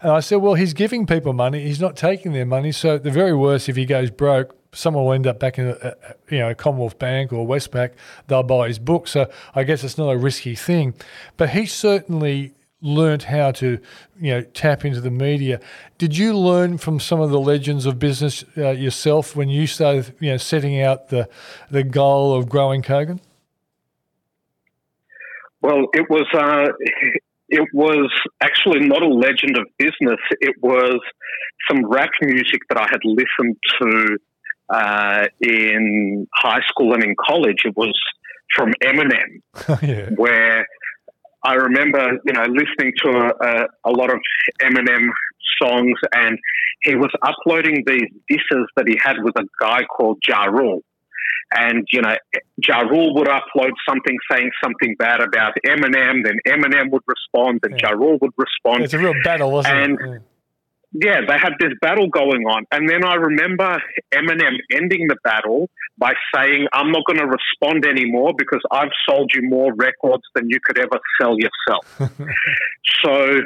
And 0.02 0.12
I 0.12 0.20
said, 0.20 0.36
well, 0.36 0.54
he's 0.54 0.74
giving 0.74 1.06
people 1.06 1.32
money, 1.32 1.62
he's 1.64 1.80
not 1.80 1.96
taking 1.96 2.32
their 2.32 2.46
money. 2.46 2.72
So 2.72 2.98
the 2.98 3.10
very 3.10 3.34
worst, 3.34 3.68
if 3.68 3.76
he 3.76 3.86
goes 3.86 4.10
broke, 4.10 4.56
someone 4.72 5.04
will 5.04 5.12
end 5.12 5.26
up 5.26 5.38
back 5.38 5.58
in 5.58 5.68
a, 5.68 5.94
you 6.30 6.38
know 6.38 6.54
Commonwealth 6.54 6.98
Bank 6.98 7.32
or 7.32 7.46
Westpac. 7.46 7.92
They'll 8.26 8.42
buy 8.42 8.68
his 8.68 8.78
book, 8.78 9.06
so 9.06 9.30
I 9.54 9.64
guess 9.64 9.84
it's 9.84 9.98
not 9.98 10.10
a 10.10 10.16
risky 10.16 10.54
thing. 10.54 10.94
But 11.36 11.50
he 11.50 11.66
certainly 11.66 12.54
learned 12.80 13.24
how 13.24 13.52
to 13.52 13.78
you 14.18 14.34
know 14.34 14.42
tap 14.42 14.84
into 14.84 15.00
the 15.00 15.10
media. 15.10 15.60
Did 15.98 16.16
you 16.16 16.36
learn 16.36 16.78
from 16.78 16.98
some 16.98 17.20
of 17.20 17.30
the 17.30 17.40
legends 17.40 17.86
of 17.86 17.98
business 17.98 18.44
uh, 18.56 18.70
yourself 18.70 19.36
when 19.36 19.48
you 19.48 19.66
started 19.66 20.14
you 20.20 20.30
know 20.30 20.36
setting 20.36 20.80
out 20.80 21.08
the 21.08 21.28
the 21.70 21.84
goal 21.84 22.34
of 22.34 22.48
growing 22.48 22.82
Kogan? 22.82 23.20
Well, 25.60 25.86
it 25.92 26.08
was. 26.10 26.26
Uh, 26.34 26.72
it 27.48 27.68
was 27.74 28.10
actually 28.40 28.80
not 28.80 29.02
a 29.02 29.08
legend 29.08 29.58
of 29.58 29.66
business. 29.76 30.18
It 30.40 30.54
was 30.62 30.98
some 31.70 31.84
rap 31.86 32.08
music 32.22 32.60
that 32.70 32.78
I 32.78 32.86
had 32.90 33.00
listened 33.04 33.56
to 33.78 34.18
uh, 34.72 35.26
in 35.40 36.26
high 36.34 36.60
school 36.68 36.94
and 36.94 37.04
in 37.04 37.14
college, 37.20 37.62
it 37.64 37.76
was 37.76 37.98
from 38.54 38.72
Eminem, 38.82 39.42
yeah. 39.82 40.10
where 40.16 40.66
I 41.44 41.54
remember, 41.54 42.18
you 42.24 42.32
know, 42.32 42.44
listening 42.44 42.92
to 43.02 43.10
a, 43.10 43.46
a, 43.46 43.66
a, 43.84 43.90
lot 43.90 44.12
of 44.12 44.20
Eminem 44.62 45.08
songs, 45.60 45.98
and 46.14 46.38
he 46.82 46.94
was 46.94 47.10
uploading 47.22 47.84
these 47.86 48.08
disses 48.28 48.66
that 48.76 48.86
he 48.86 48.96
had 49.02 49.16
with 49.22 49.34
a 49.38 49.44
guy 49.60 49.82
called 49.84 50.18
Ja 50.26 50.44
Rule. 50.44 50.82
And, 51.54 51.86
you 51.92 52.00
know, 52.00 52.16
Ja 52.66 52.80
Rule 52.80 53.14
would 53.14 53.28
upload 53.28 53.72
something 53.86 54.16
saying 54.30 54.50
something 54.64 54.94
bad 54.98 55.20
about 55.20 55.52
Eminem, 55.66 56.24
then 56.24 56.38
Eminem 56.46 56.90
would 56.90 57.02
respond, 57.06 57.60
and 57.64 57.78
yeah. 57.78 57.90
Ja 57.90 57.94
Rule 57.94 58.18
would 58.22 58.32
respond. 58.38 58.84
It's 58.84 58.94
a 58.94 58.98
real 58.98 59.14
battle, 59.22 59.52
wasn't 59.52 59.74
and, 59.76 59.92
it? 60.00 60.00
Yeah 60.00 60.18
yeah, 60.92 61.20
they 61.26 61.38
had 61.38 61.54
this 61.58 61.72
battle 61.80 62.08
going 62.08 62.44
on. 62.46 62.64
And 62.70 62.88
then 62.88 63.04
I 63.04 63.14
remember 63.14 63.80
Eminem 64.12 64.56
ending 64.72 65.06
the 65.08 65.16
battle 65.24 65.70
by 65.96 66.12
saying, 66.34 66.66
I'm 66.72 66.92
not 66.92 67.04
going 67.06 67.18
to 67.18 67.26
respond 67.26 67.86
anymore 67.86 68.32
because 68.36 68.60
I've 68.70 68.90
sold 69.08 69.30
you 69.34 69.42
more 69.42 69.72
records 69.74 70.24
than 70.34 70.48
you 70.48 70.58
could 70.64 70.78
ever 70.78 71.00
sell 71.20 71.36
yourself. 71.38 72.10
so 73.02 73.40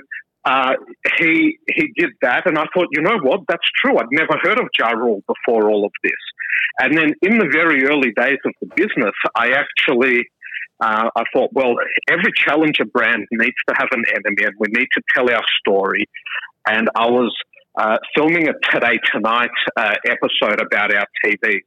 uh, 0.45 0.75
he 1.19 1.59
he 1.69 1.93
did 1.97 2.11
that, 2.23 2.47
and 2.47 2.59
I 2.59 2.65
thought, 2.75 2.87
you 2.93 3.03
know 3.03 3.19
what, 3.23 3.41
that's 3.49 3.67
true. 3.83 3.99
I'd 3.99 4.07
never 4.11 4.39
heard 4.43 4.59
of 4.61 4.69
Ja 4.79 4.91
Rule 4.91 5.23
before 5.27 5.71
all 5.71 5.85
of 5.85 5.93
this. 6.03 6.13
And 6.79 6.97
then 6.97 7.15
in 7.23 7.39
the 7.39 7.49
very 7.51 7.85
early 7.85 8.13
days 8.13 8.39
of 8.45 8.53
the 8.61 8.69
business, 8.77 9.15
I 9.35 9.51
actually 9.51 10.27
uh, 10.81 11.09
I 11.17 11.23
thought, 11.33 11.51
well, 11.53 11.75
every 12.11 12.33
challenger 12.37 12.85
brand 12.85 13.27
needs 13.33 13.57
to 13.69 13.75
have 13.77 13.89
an 13.93 14.05
enemy, 14.11 14.45
and 14.45 14.55
we 14.59 14.69
need 14.69 14.89
to 14.93 15.03
tell 15.15 15.31
our 15.31 15.45
story. 15.61 16.07
And 16.67 16.89
I 16.97 17.07
was 17.07 17.35
uh, 17.79 17.99
filming 18.17 18.49
a 18.49 18.53
Today 18.71 18.99
Tonight 19.13 19.51
uh, 19.77 19.95
episode 20.07 20.61
about 20.61 20.95
our 20.95 21.07
TV, 21.25 21.61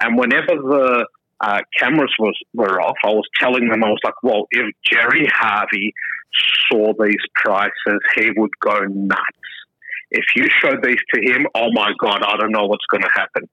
and 0.00 0.18
whenever 0.18 0.54
the 0.54 1.06
uh, 1.40 1.60
cameras 1.78 2.12
was 2.18 2.34
were 2.54 2.80
off, 2.80 2.96
I 3.04 3.10
was 3.10 3.26
telling 3.38 3.68
them, 3.68 3.84
I 3.84 3.88
was 3.88 4.00
like, 4.04 4.14
well, 4.22 4.46
if 4.50 4.66
Gerry 4.90 5.28
Harvey 5.32 5.92
saw 6.70 6.92
these 6.98 7.22
prices, 7.34 8.00
he 8.14 8.30
would 8.36 8.50
go 8.60 8.78
nuts. 8.80 9.20
If 10.10 10.24
you 10.36 10.46
show 10.62 10.72
these 10.82 10.96
to 11.14 11.20
him, 11.20 11.46
oh 11.54 11.68
my 11.72 11.92
God, 12.00 12.22
I 12.22 12.36
don't 12.36 12.52
know 12.52 12.66
what's 12.66 12.86
going 12.90 13.02
to 13.02 13.10
happen. 13.12 13.48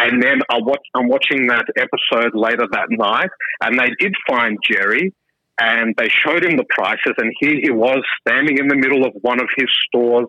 And 0.00 0.22
then 0.22 0.40
I 0.50 0.58
watch, 0.58 0.80
I'm 0.94 1.08
watching 1.08 1.46
that 1.48 1.66
episode 1.76 2.32
later 2.34 2.66
that 2.72 2.86
night, 2.90 3.28
and 3.62 3.78
they 3.78 3.90
did 3.98 4.14
find 4.28 4.58
Gerry, 4.68 5.12
and 5.60 5.94
they 5.96 6.08
showed 6.08 6.44
him 6.44 6.56
the 6.56 6.66
prices, 6.70 7.14
and 7.18 7.32
here 7.40 7.58
he 7.62 7.70
was 7.70 8.02
standing 8.20 8.58
in 8.58 8.68
the 8.68 8.76
middle 8.76 9.04
of 9.04 9.12
one 9.22 9.40
of 9.40 9.48
his 9.56 9.68
stores, 9.86 10.28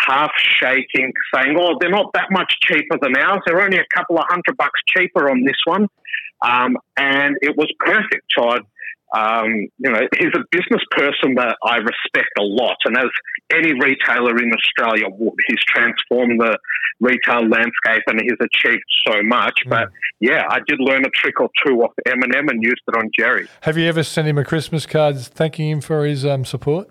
half 0.00 0.30
shaking, 0.36 1.12
saying, 1.34 1.56
"Oh, 1.58 1.76
they're 1.80 1.90
not 1.90 2.12
that 2.14 2.30
much 2.30 2.52
cheaper 2.62 2.98
than 3.00 3.16
ours. 3.16 3.40
They're 3.46 3.62
only 3.62 3.78
a 3.78 3.86
couple 3.94 4.18
of 4.18 4.24
hundred 4.28 4.56
bucks 4.56 4.80
cheaper 4.96 5.30
on 5.30 5.44
this 5.44 5.60
one." 5.64 5.88
Um, 6.42 6.76
and 6.96 7.36
it 7.42 7.56
was 7.56 7.72
perfect. 7.80 8.24
So 8.36 8.48
I, 8.48 8.58
um, 9.16 9.68
you 9.78 9.90
know, 9.90 10.00
he's 10.18 10.32
a 10.34 10.44
business 10.50 10.82
person 10.90 11.34
that 11.36 11.56
I 11.64 11.76
respect 11.76 12.28
a 12.38 12.42
lot. 12.42 12.76
And 12.84 12.96
as 12.96 13.10
any 13.52 13.72
retailer 13.72 14.38
in 14.38 14.52
Australia 14.52 15.06
would, 15.08 15.34
he's 15.46 15.58
transformed 15.66 16.40
the 16.40 16.58
retail 17.00 17.48
landscape 17.48 18.02
and 18.06 18.20
he's 18.20 18.32
achieved 18.40 18.84
so 19.06 19.22
much. 19.22 19.60
Mm. 19.66 19.70
But 19.70 19.88
yeah, 20.20 20.42
I 20.50 20.58
did 20.66 20.78
learn 20.80 21.04
a 21.04 21.10
trick 21.10 21.40
or 21.40 21.48
two 21.64 21.74
off 21.82 21.92
Eminem 22.06 22.50
and 22.50 22.62
used 22.62 22.82
it 22.86 22.96
on 22.96 23.10
Gerry. 23.18 23.48
Have 23.62 23.78
you 23.78 23.88
ever 23.88 24.02
sent 24.02 24.28
him 24.28 24.38
a 24.38 24.44
Christmas 24.44 24.84
card 24.84 25.18
thanking 25.18 25.70
him 25.70 25.80
for 25.80 26.04
his 26.04 26.26
um, 26.26 26.44
support? 26.44 26.90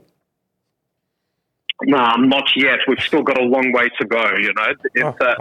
No, 1.84 2.16
not 2.18 2.46
yet. 2.56 2.80
We've 2.88 3.00
still 3.00 3.22
got 3.22 3.40
a 3.40 3.44
long 3.44 3.72
way 3.72 3.90
to 4.00 4.08
go. 4.08 4.24
You 4.40 4.52
know, 4.56 4.74
it's, 4.96 5.22
uh, 5.22 5.36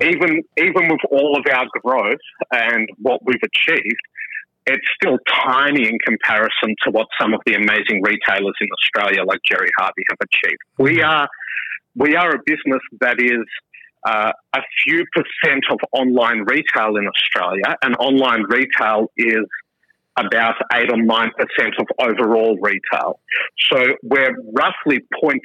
even 0.00 0.42
even 0.56 0.88
with 0.88 1.00
all 1.10 1.36
of 1.36 1.44
our 1.52 1.66
growth 1.82 2.20
and 2.52 2.88
what 2.98 3.20
we've 3.24 3.42
achieved, 3.42 4.00
it's 4.70 4.86
still 4.94 5.18
tiny 5.44 5.88
in 5.88 5.98
comparison 5.98 6.74
to 6.84 6.90
what 6.90 7.06
some 7.20 7.34
of 7.34 7.40
the 7.46 7.54
amazing 7.54 8.02
retailers 8.02 8.54
in 8.60 8.68
Australia, 8.78 9.24
like 9.24 9.40
Gerry 9.48 9.70
Harvey, 9.78 10.02
have 10.08 10.18
achieved. 10.22 10.62
We 10.78 10.98
mm-hmm. 10.98 11.10
are 11.10 11.28
we 11.96 12.16
are 12.16 12.30
a 12.30 12.38
business 12.46 12.82
that 13.00 13.20
is 13.20 13.44
uh, 14.06 14.32
a 14.54 14.60
few 14.84 15.04
percent 15.12 15.64
of 15.70 15.78
online 15.92 16.44
retail 16.46 16.96
in 16.96 17.06
Australia, 17.06 17.76
and 17.82 17.96
online 17.98 18.44
retail 18.48 19.10
is 19.16 19.44
about 20.18 20.54
8 20.72 20.90
or 20.90 20.96
9% 20.96 21.30
of 21.78 21.86
overall 21.98 22.58
retail. 22.60 23.20
So 23.70 23.78
we're 24.02 24.34
roughly 24.52 25.00
0.3% 25.22 25.38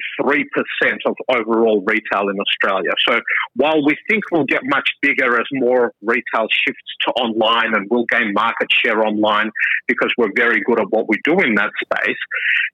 of 1.06 1.14
overall 1.28 1.82
retail 1.86 2.28
in 2.28 2.36
Australia. 2.40 2.90
So 3.08 3.20
while 3.54 3.84
we 3.84 3.96
think 4.08 4.24
we'll 4.32 4.44
get 4.44 4.60
much 4.64 4.88
bigger 5.00 5.40
as 5.40 5.46
more 5.52 5.92
retail 6.02 6.48
shifts 6.66 6.96
to 7.06 7.12
online 7.12 7.74
and 7.74 7.86
we'll 7.90 8.06
gain 8.06 8.32
market 8.32 8.68
share 8.84 9.02
online 9.02 9.50
because 9.86 10.12
we're 10.18 10.32
very 10.36 10.60
good 10.64 10.80
at 10.80 10.86
what 10.90 11.08
we 11.08 11.16
do 11.24 11.38
in 11.40 11.54
that 11.54 11.70
space, 11.82 12.16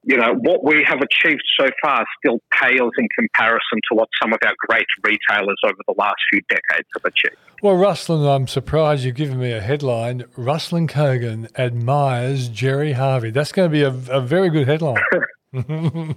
you 0.04 0.16
know, 0.16 0.34
what 0.34 0.64
we 0.64 0.84
have 0.88 0.98
achieved 1.00 1.42
so 1.58 1.68
far 1.82 2.04
still 2.18 2.40
pales 2.52 2.92
in 2.98 3.06
comparison 3.18 3.78
to 3.90 3.94
what 3.94 4.08
some 4.20 4.32
of 4.32 4.38
our 4.44 4.54
great 4.66 4.86
retailers 5.04 5.58
over 5.64 5.78
the 5.86 5.94
last 5.96 6.16
few 6.30 6.40
decades 6.48 6.88
have 6.94 7.04
achieved. 7.04 7.36
Well, 7.62 7.76
Ruslan, 7.76 8.28
I'm 8.28 8.48
surprised 8.48 9.04
you've 9.04 9.14
given 9.14 9.38
me 9.38 9.52
a 9.52 9.60
headline. 9.60 10.24
Ruslan 10.36 10.88
Kogan 10.88 11.48
admires 11.82 12.48
Gerry 12.48 12.92
Harvey. 12.92 13.30
That's 13.30 13.50
going 13.50 13.68
to 13.68 13.72
be 13.72 13.82
a, 13.82 13.88
a 14.16 14.20
very 14.20 14.50
good 14.50 14.68
headline. 14.68 15.02
I 15.54 15.58
know 15.60 16.14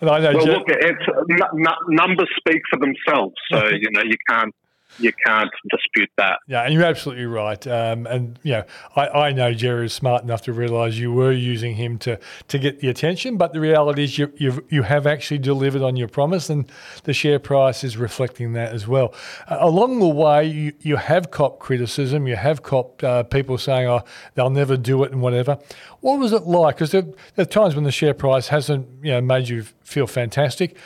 well, 0.00 0.18
Jer- 0.20 0.52
look, 0.52 0.66
it's, 0.68 1.08
uh, 1.08 1.22
n- 1.30 1.66
n- 1.66 1.74
numbers 1.88 2.28
speak 2.38 2.60
for 2.70 2.78
themselves, 2.78 3.34
so 3.50 3.66
you 3.72 3.90
know 3.90 4.02
you 4.02 4.16
can't 4.28 4.54
you 4.98 5.12
can't 5.24 5.50
dispute 5.70 6.10
that. 6.16 6.38
Yeah, 6.46 6.62
and 6.62 6.72
you're 6.72 6.84
absolutely 6.84 7.26
right. 7.26 7.64
Um, 7.66 8.06
and 8.06 8.38
you 8.42 8.52
know, 8.52 8.64
I, 8.96 9.08
I 9.08 9.32
know 9.32 9.52
Gerry 9.52 9.86
is 9.86 9.92
smart 9.92 10.22
enough 10.22 10.42
to 10.42 10.52
realise 10.52 10.94
you 10.94 11.12
were 11.12 11.32
using 11.32 11.74
him 11.74 11.98
to 11.98 12.18
to 12.48 12.58
get 12.58 12.80
the 12.80 12.88
attention, 12.88 13.36
but 13.36 13.52
the 13.52 13.60
reality 13.60 14.04
is 14.04 14.18
you 14.18 14.32
you've, 14.36 14.60
you 14.68 14.82
have 14.82 15.06
actually 15.06 15.38
delivered 15.38 15.82
on 15.82 15.96
your 15.96 16.08
promise, 16.08 16.50
and 16.50 16.70
the 17.04 17.12
share 17.12 17.38
price 17.38 17.84
is 17.84 17.96
reflecting 17.96 18.52
that 18.54 18.72
as 18.72 18.86
well. 18.86 19.14
Uh, 19.48 19.58
along 19.60 20.00
the 20.00 20.08
way, 20.08 20.46
you 20.46 20.72
you 20.80 20.96
have 20.96 21.30
copped 21.30 21.60
criticism, 21.60 22.26
you 22.26 22.36
have 22.36 22.62
copped 22.62 23.02
uh, 23.02 23.22
people 23.24 23.58
saying, 23.58 23.88
"Oh, 23.88 24.02
they'll 24.34 24.50
never 24.50 24.76
do 24.76 25.02
it" 25.04 25.12
and 25.12 25.20
whatever. 25.20 25.58
What 26.00 26.18
was 26.18 26.32
it 26.32 26.42
like? 26.42 26.76
Because 26.76 26.92
there, 26.92 27.02
there 27.02 27.42
are 27.42 27.44
times 27.44 27.74
when 27.74 27.84
the 27.84 27.92
share 27.92 28.14
price 28.14 28.48
hasn't 28.48 28.86
you 29.02 29.12
know 29.12 29.20
made 29.20 29.48
you 29.48 29.64
feel 29.82 30.06
fantastic. 30.06 30.76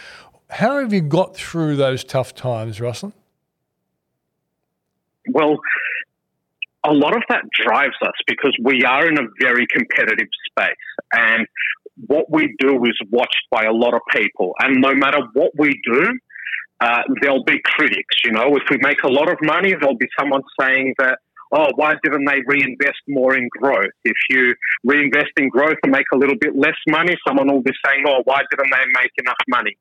How 0.50 0.78
have 0.78 0.94
you 0.94 1.02
got 1.02 1.36
through 1.36 1.76
those 1.76 2.04
tough 2.04 2.34
times, 2.34 2.78
Ruslan? 2.78 3.12
Well, 5.30 5.58
a 6.84 6.92
lot 6.92 7.16
of 7.16 7.22
that 7.28 7.42
drives 7.52 7.96
us 8.02 8.14
because 8.26 8.56
we 8.62 8.82
are 8.84 9.06
in 9.06 9.18
a 9.18 9.26
very 9.40 9.66
competitive 9.66 10.28
space 10.50 10.74
and 11.12 11.46
what 12.06 12.30
we 12.30 12.54
do 12.58 12.76
is 12.84 12.98
watched 13.10 13.42
by 13.50 13.64
a 13.64 13.72
lot 13.72 13.94
of 13.94 14.00
people. 14.14 14.54
And 14.60 14.80
no 14.80 14.94
matter 14.94 15.18
what 15.32 15.50
we 15.58 15.80
do, 15.84 16.18
uh, 16.80 17.02
there'll 17.20 17.44
be 17.44 17.60
critics. 17.64 18.16
You 18.24 18.32
know, 18.32 18.56
if 18.56 18.62
we 18.70 18.78
make 18.80 19.02
a 19.02 19.08
lot 19.08 19.30
of 19.30 19.38
money, 19.42 19.74
there'll 19.78 19.96
be 19.96 20.08
someone 20.18 20.42
saying 20.60 20.94
that, 20.98 21.18
oh, 21.52 21.68
why 21.76 21.94
didn't 22.02 22.24
they 22.26 22.40
reinvest 22.46 23.00
more 23.08 23.36
in 23.36 23.48
growth? 23.48 23.92
If 24.04 24.16
you 24.30 24.54
reinvest 24.84 25.32
in 25.36 25.48
growth 25.48 25.78
and 25.82 25.92
make 25.92 26.06
a 26.12 26.16
little 26.16 26.36
bit 26.40 26.56
less 26.56 26.76
money, 26.88 27.16
someone 27.26 27.52
will 27.52 27.62
be 27.62 27.72
saying, 27.84 28.04
oh, 28.06 28.22
why 28.24 28.40
didn't 28.50 28.70
they 28.70 28.84
make 29.00 29.12
enough 29.18 29.42
money? 29.48 29.76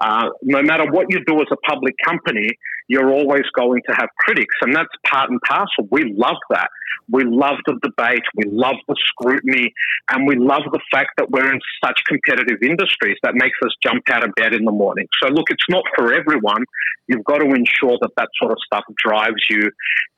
Uh, 0.00 0.30
no 0.42 0.62
matter 0.62 0.90
what 0.90 1.06
you 1.10 1.18
do 1.26 1.34
as 1.36 1.46
a 1.52 1.56
public 1.68 1.94
company, 2.06 2.48
you're 2.88 3.10
always 3.10 3.44
going 3.56 3.82
to 3.88 3.94
have 3.94 4.08
critics, 4.18 4.54
and 4.62 4.74
that's 4.74 4.88
part 5.06 5.30
and 5.30 5.38
parcel. 5.46 5.86
We 5.90 6.12
love 6.16 6.38
that. 6.50 6.68
We 7.10 7.24
love 7.24 7.56
the 7.66 7.78
debate, 7.82 8.22
we 8.36 8.44
love 8.50 8.76
the 8.88 8.96
scrutiny, 9.06 9.72
and 10.10 10.26
we 10.26 10.36
love 10.36 10.62
the 10.72 10.80
fact 10.90 11.10
that 11.18 11.30
we're 11.30 11.52
in 11.52 11.60
such 11.84 12.00
competitive 12.06 12.62
industries 12.62 13.16
that 13.22 13.34
makes 13.34 13.58
us 13.64 13.72
jump 13.82 14.02
out 14.10 14.24
of 14.24 14.34
bed 14.34 14.54
in 14.54 14.64
the 14.64 14.72
morning. 14.72 15.06
So, 15.22 15.28
look, 15.28 15.50
it's 15.50 15.68
not 15.68 15.84
for 15.96 16.12
everyone. 16.12 16.64
You've 17.08 17.24
got 17.24 17.38
to 17.38 17.46
ensure 17.46 17.98
that 18.00 18.10
that 18.16 18.28
sort 18.40 18.52
of 18.52 18.58
stuff 18.64 18.84
drives 18.96 19.42
you, 19.50 19.70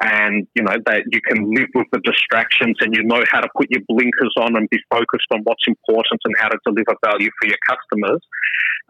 and 0.02 0.46
you 0.54 0.62
know 0.62 0.76
that 0.86 1.04
you 1.10 1.20
can 1.26 1.50
live 1.54 1.68
with 1.74 1.86
the 1.92 2.00
distractions, 2.04 2.76
and 2.80 2.94
you 2.94 3.02
know 3.02 3.24
how 3.30 3.40
to 3.40 3.48
put 3.56 3.68
your 3.70 3.80
blinkers 3.88 4.34
on 4.38 4.56
and 4.56 4.68
be 4.70 4.78
focused 4.90 5.28
on 5.32 5.40
what's 5.44 5.64
important 5.66 6.20
and 6.24 6.34
how 6.38 6.48
to 6.48 6.58
deliver 6.66 6.94
value 7.04 7.30
for 7.40 7.48
your 7.48 7.58
customers. 7.68 8.20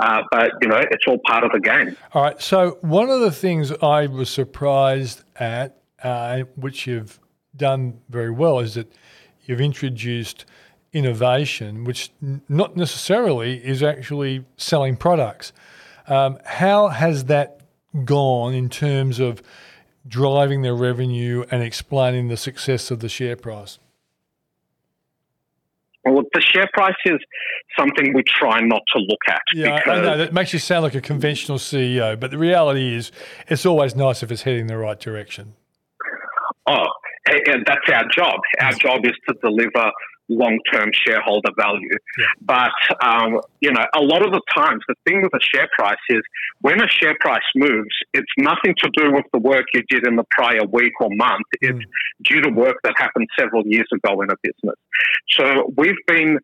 Uh, 0.01 0.23
but 0.31 0.53
you 0.61 0.69
know, 0.69 0.81
it's 0.91 1.05
all 1.07 1.19
part 1.27 1.45
of 1.45 1.53
the 1.53 1.61
game. 1.61 1.97
All 2.13 2.23
right. 2.23 2.41
So 2.41 2.79
one 2.81 3.09
of 3.09 3.21
the 3.21 3.31
things 3.31 3.73
I 3.83 4.07
was 4.07 4.31
surprised 4.31 5.23
at, 5.37 5.81
uh, 6.03 6.41
which 6.57 6.87
you've 6.87 7.21
done 7.57 8.01
very 8.09 8.31
well, 8.31 8.59
is 8.59 8.75
that 8.75 8.93
you've 9.45 9.61
introduced 9.61 10.45
innovation, 10.93 11.85
which 11.85 12.11
not 12.49 12.77
necessarily 12.77 13.65
is 13.65 13.83
actually 13.83 14.45
selling 14.57 14.97
products. 14.97 15.53
Um, 16.07 16.39
how 16.45 16.89
has 16.89 17.25
that 17.25 17.61
gone 18.05 18.55
in 18.55 18.69
terms 18.69 19.21
of 19.21 19.43
driving 20.07 20.63
their 20.63 20.75
revenue 20.75 21.45
and 21.51 21.63
explaining 21.63 22.29
the 22.29 22.37
success 22.37 22.91
of 22.91 23.01
the 23.01 23.09
share 23.09 23.37
price? 23.37 23.79
Well, 26.05 26.25
the 26.35 26.41
share 26.41 26.69
price 26.75 26.97
is 27.07 27.19
something 27.79 28.13
we 28.13 28.25
try 28.27 28.61
not 28.61 28.83
to 28.95 28.99
look 28.99 29.21
at. 29.29 29.41
Yeah, 29.55 29.81
I 29.87 30.01
know 30.01 30.19
that 30.19 30.33
makes 30.33 30.53
you 30.53 30.59
sound 30.59 30.83
like 30.83 30.97
a 30.97 31.01
conventional 31.01 31.59
CEO, 31.59 32.19
but 32.19 32.33
the 32.33 32.39
reality 32.39 32.95
is, 32.95 33.13
it's 33.47 33.65
always 33.65 33.95
nice 33.95 34.23
if 34.23 34.33
it's 34.33 34.43
heading 34.43 34.67
the 34.67 34.77
right 34.77 34.99
direction. 34.99 35.55
Oh, 36.67 36.87
and 37.29 37.65
that's 37.67 37.89
our 37.93 38.05
job. 38.15 38.41
Our 38.61 38.73
job 38.73 39.05
is 39.05 39.13
to 39.29 39.35
deliver 39.43 39.91
long 40.29 40.59
term 40.73 40.91
shareholder 40.93 41.51
value. 41.59 41.91
Yeah. 42.19 42.25
But, 42.41 43.05
um, 43.05 43.41
you 43.61 43.73
know, 43.73 43.85
a 43.95 44.01
lot 44.01 44.25
of 44.25 44.33
the 44.33 44.41
times, 44.55 44.83
the 44.89 44.95
thing 45.07 45.23
with 45.23 45.33
a 45.35 45.41
share 45.41 45.69
price 45.77 45.97
is 46.09 46.23
when 46.61 46.81
a 46.81 46.89
share 46.89 47.17
price 47.21 47.43
moves, 47.55 47.95
it's 48.15 48.31
nothing 48.39 48.75
to 48.79 48.91
do 48.97 49.13
with 49.13 49.25
the 49.33 49.41
work 49.41 49.67
you 49.75 49.83
did 49.89 50.07
in 50.07 50.17
the 50.17 50.25
prior 50.31 50.65
week 50.71 50.93
or 51.01 51.09
month. 51.11 51.47
Mm. 51.63 51.81
It's 51.81 51.85
due 52.25 52.41
to 52.43 52.51
work 52.51 52.77
that 52.85 52.95
happened 52.97 53.29
several 53.39 53.63
years 53.67 53.89
ago 53.93 54.21
in 54.23 54.31
a 54.31 54.37
business. 54.43 54.77
So 55.31 55.73
we've 55.77 55.95
been 56.07 56.39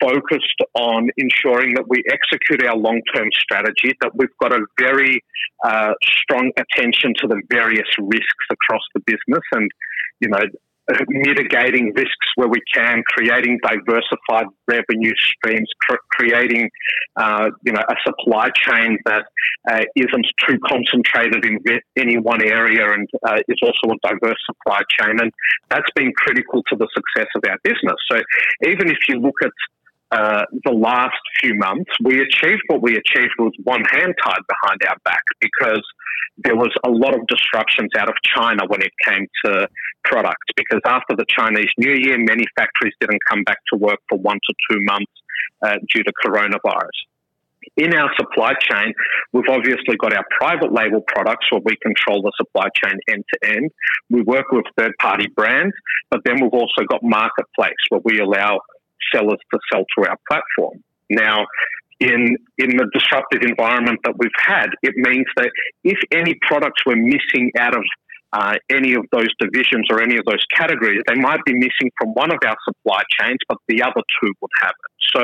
focused 0.00 0.60
on 0.74 1.10
ensuring 1.16 1.74
that 1.74 1.84
we 1.88 2.02
execute 2.10 2.66
our 2.66 2.76
long 2.76 3.00
term 3.14 3.28
strategy, 3.32 3.94
that 4.00 4.12
we've 4.14 4.36
got 4.40 4.52
a 4.52 4.60
very 4.78 5.22
uh, 5.64 5.92
strong 6.22 6.50
attention 6.56 7.12
to 7.20 7.28
the 7.28 7.40
various 7.50 7.88
risks 7.98 8.46
across 8.50 8.82
the 8.94 9.00
business. 9.00 9.44
And, 9.52 9.70
you 10.20 10.28
know, 10.28 10.42
mitigating 11.08 11.92
risks 11.94 12.28
where 12.36 12.48
we 12.48 12.60
can, 12.74 13.02
creating 13.06 13.58
diversified 13.62 14.46
revenue 14.66 15.12
streams, 15.16 15.68
cr- 15.82 15.96
creating 16.10 16.68
uh, 17.16 17.50
you 17.64 17.72
know 17.72 17.82
a 17.88 17.94
supply 18.06 18.50
chain 18.54 18.98
that 19.04 19.24
uh, 19.70 19.84
not 19.96 20.20
too 20.46 20.58
concentrated 20.66 21.44
in 21.44 21.58
any 21.96 22.18
one 22.18 22.42
area 22.42 22.92
and 22.92 23.08
uh, 23.26 23.38
is 23.48 23.58
also 23.62 23.94
a 23.94 24.08
diverse 24.08 24.38
supply 24.46 24.80
chain, 24.98 25.20
and 25.20 25.32
that's 25.70 25.90
been 25.94 26.12
critical 26.16 26.62
to 26.68 26.76
the 26.76 26.88
success 26.94 27.28
of 27.36 27.42
our 27.48 27.58
business. 27.62 27.96
So 28.10 28.20
even 28.66 28.90
if 28.90 28.98
you 29.08 29.20
look 29.20 29.36
at 29.42 29.50
uh, 30.12 30.44
the 30.64 30.72
last 30.72 31.20
few 31.40 31.54
months, 31.54 31.90
we 32.02 32.20
achieved 32.20 32.62
what 32.66 32.82
we 32.82 32.96
achieved 32.96 33.32
with 33.38 33.54
one 33.62 33.84
hand 33.84 34.14
tied 34.24 34.42
behind 34.48 34.80
our 34.88 34.96
back 35.04 35.22
because 35.40 35.82
there 36.44 36.56
was 36.56 36.72
a 36.84 36.90
lot 36.90 37.14
of 37.14 37.26
disruptions 37.26 37.90
out 37.98 38.08
of 38.08 38.14
China 38.24 38.62
when 38.66 38.82
it 38.82 38.92
came 39.06 39.26
to 39.44 39.68
products. 40.04 40.46
Because 40.56 40.80
after 40.84 41.14
the 41.16 41.26
Chinese 41.28 41.70
New 41.78 41.92
Year, 41.92 42.18
many 42.18 42.44
factories 42.56 42.94
didn't 43.00 43.20
come 43.28 43.44
back 43.44 43.58
to 43.72 43.78
work 43.78 43.98
for 44.08 44.18
one 44.18 44.38
to 44.48 44.54
two 44.70 44.82
months 44.82 45.12
uh, 45.62 45.76
due 45.92 46.02
to 46.02 46.12
coronavirus. 46.24 46.98
In 47.76 47.94
our 47.94 48.10
supply 48.16 48.54
chain, 48.54 48.94
we've 49.32 49.48
obviously 49.48 49.94
got 50.00 50.14
our 50.14 50.24
private 50.40 50.72
label 50.72 51.02
products 51.06 51.46
where 51.50 51.60
we 51.64 51.76
control 51.82 52.22
the 52.22 52.32
supply 52.36 52.68
chain 52.82 52.98
end 53.08 53.24
to 53.32 53.48
end. 53.48 53.70
We 54.08 54.22
work 54.22 54.46
with 54.50 54.64
third 54.78 54.92
party 55.00 55.28
brands, 55.28 55.74
but 56.10 56.20
then 56.24 56.40
we've 56.40 56.52
also 56.52 56.82
got 56.88 57.00
marketplace 57.02 57.76
where 57.90 58.00
we 58.02 58.18
allow 58.18 58.60
sellers 59.14 59.38
to 59.52 59.58
sell 59.72 59.84
through 59.94 60.06
our 60.06 60.18
platform. 60.28 60.82
Now, 61.08 61.46
in 62.00 62.36
in 62.58 62.76
the 62.76 62.88
disruptive 62.92 63.42
environment 63.42 64.00
that 64.04 64.14
we've 64.18 64.30
had, 64.38 64.68
it 64.82 64.94
means 64.96 65.26
that 65.36 65.50
if 65.84 65.98
any 66.12 66.34
products 66.40 66.84
were 66.86 66.96
missing 66.96 67.52
out 67.58 67.76
of 67.76 67.82
uh, 68.32 68.54
any 68.70 68.94
of 68.94 69.04
those 69.12 69.28
divisions 69.38 69.86
or 69.90 70.00
any 70.00 70.16
of 70.16 70.24
those 70.24 70.42
categories, 70.54 71.02
they 71.08 71.16
might 71.16 71.40
be 71.44 71.52
missing 71.54 71.90
from 71.98 72.10
one 72.14 72.30
of 72.30 72.38
our 72.46 72.56
supply 72.64 73.02
chains, 73.18 73.38
but 73.48 73.58
the 73.68 73.82
other 73.82 74.02
two 74.22 74.32
would 74.40 74.50
have 74.62 74.70
it. 74.70 74.92
So, 75.16 75.22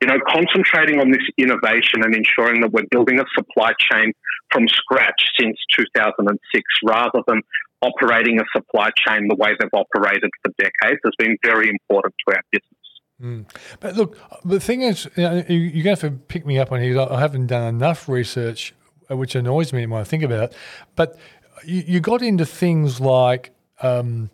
you 0.00 0.08
know, 0.08 0.18
concentrating 0.26 0.98
on 0.98 1.10
this 1.10 1.22
innovation 1.36 2.02
and 2.02 2.14
ensuring 2.14 2.62
that 2.62 2.72
we're 2.72 2.88
building 2.90 3.20
a 3.20 3.24
supply 3.36 3.72
chain 3.92 4.12
from 4.50 4.66
scratch 4.66 5.22
since 5.38 5.58
2006 5.76 6.64
rather 6.84 7.20
than 7.26 7.42
operating 7.82 8.40
a 8.40 8.44
supply 8.56 8.88
chain 9.06 9.28
the 9.28 9.36
way 9.36 9.50
they've 9.60 9.68
operated 9.72 10.30
for 10.42 10.52
decades 10.58 11.00
has 11.04 11.12
been 11.18 11.36
very 11.44 11.68
important 11.68 12.14
to 12.26 12.34
our 12.34 12.42
business. 12.50 12.77
Mm. 13.22 13.46
But 13.80 13.96
look, 13.96 14.16
the 14.44 14.60
thing 14.60 14.82
is, 14.82 15.08
you 15.16 15.22
you're 15.24 15.84
going 15.84 15.96
to 15.96 16.00
have 16.00 16.00
to 16.00 16.10
pick 16.10 16.46
me 16.46 16.58
up 16.58 16.70
on 16.70 16.80
here. 16.80 17.00
I 17.00 17.18
haven't 17.18 17.48
done 17.48 17.74
enough 17.74 18.08
research, 18.08 18.74
uh, 19.10 19.16
which 19.16 19.34
annoys 19.34 19.72
me 19.72 19.86
when 19.86 20.00
I 20.00 20.04
think 20.04 20.22
about 20.22 20.44
it. 20.44 20.56
But 20.94 21.18
you, 21.64 21.82
you 21.86 22.00
got 22.00 22.22
into 22.22 22.46
things 22.46 23.00
like 23.00 23.50
um, 23.82 24.30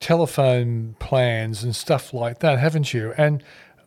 telephone 0.00 0.96
plans 0.98 1.62
and 1.62 1.74
stuff 1.76 2.12
like 2.12 2.40
that, 2.40 2.58
haven't 2.58 2.92
you? 2.92 3.14
And 3.16 3.42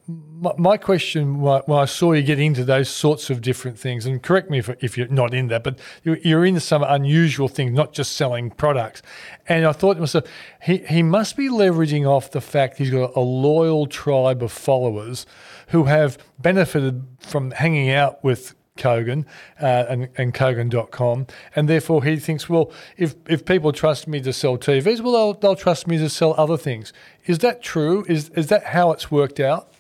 my, 0.08 0.52
my 0.58 0.78
question 0.78 1.42
when 1.42 1.80
I 1.80 1.86
saw 1.86 2.14
you 2.14 2.22
get 2.22 2.40
into 2.40 2.64
those 2.64 2.90
sorts 2.90 3.30
of 3.30 3.42
different 3.42 3.80
things, 3.80 4.06
and 4.06 4.22
correct 4.22 4.50
me 4.50 4.60
if, 4.60 4.70
if 4.84 4.98
you're 4.98 5.08
not 5.08 5.34
in 5.34 5.48
that, 5.48 5.64
but 5.64 5.80
you're, 6.04 6.18
you're 6.18 6.46
into 6.46 6.60
some 6.60 6.84
unusual 6.84 7.48
things, 7.48 7.72
not 7.72 7.94
just 7.94 8.16
selling 8.16 8.52
products. 8.52 9.02
And 9.48 9.66
I 9.66 9.72
thought 9.72 9.96
to 9.96 10.02
myself, 10.02 10.26
he, 10.62 10.78
he 10.78 11.02
must 11.02 11.36
be 11.36 11.50
leveraging 11.50 12.08
off 12.08 12.32
the 12.32 12.42
fact 12.42 12.78
he's 12.78 12.92
got 12.92 13.16
a 13.16 13.20
loyal 13.20 13.88
tribe 13.88 14.44
of 14.44 14.52
followers 14.52 15.26
who 15.70 15.86
have 15.86 16.18
benefited 16.38 17.06
from 17.20 17.52
hanging 17.52 17.90
out 17.90 18.24
with 18.24 18.54
Kogan 18.78 19.26
uh, 19.60 19.86
and, 19.90 20.10
and 20.18 20.34
Kogan.com. 20.34 21.28
And 21.56 21.68
therefore, 21.68 22.04
he 22.04 22.18
thinks, 22.18 22.48
well, 22.48 22.72
if, 22.98 23.16
if 23.28 23.46
people 23.46 23.72
trust 23.72 24.08
me 24.08 24.22
to 24.22 24.34
sell 24.34 24.58
TVs, 24.58 25.02
well, 25.02 25.14
they'll, 25.14 25.34
they'll 25.34 25.56
trust 25.56 25.88
me 25.88 25.98
to 25.98 26.10
sell 26.10 26.36
other 26.38 26.58
things. 26.58 26.94
Is 27.26 27.40
that 27.40 27.64
true? 27.64 28.06
Is, 28.08 28.30
is 28.30 28.48
that 28.48 28.66
how 28.66 28.92
it's 28.92 29.10
worked 29.10 29.40
out? 29.40 29.72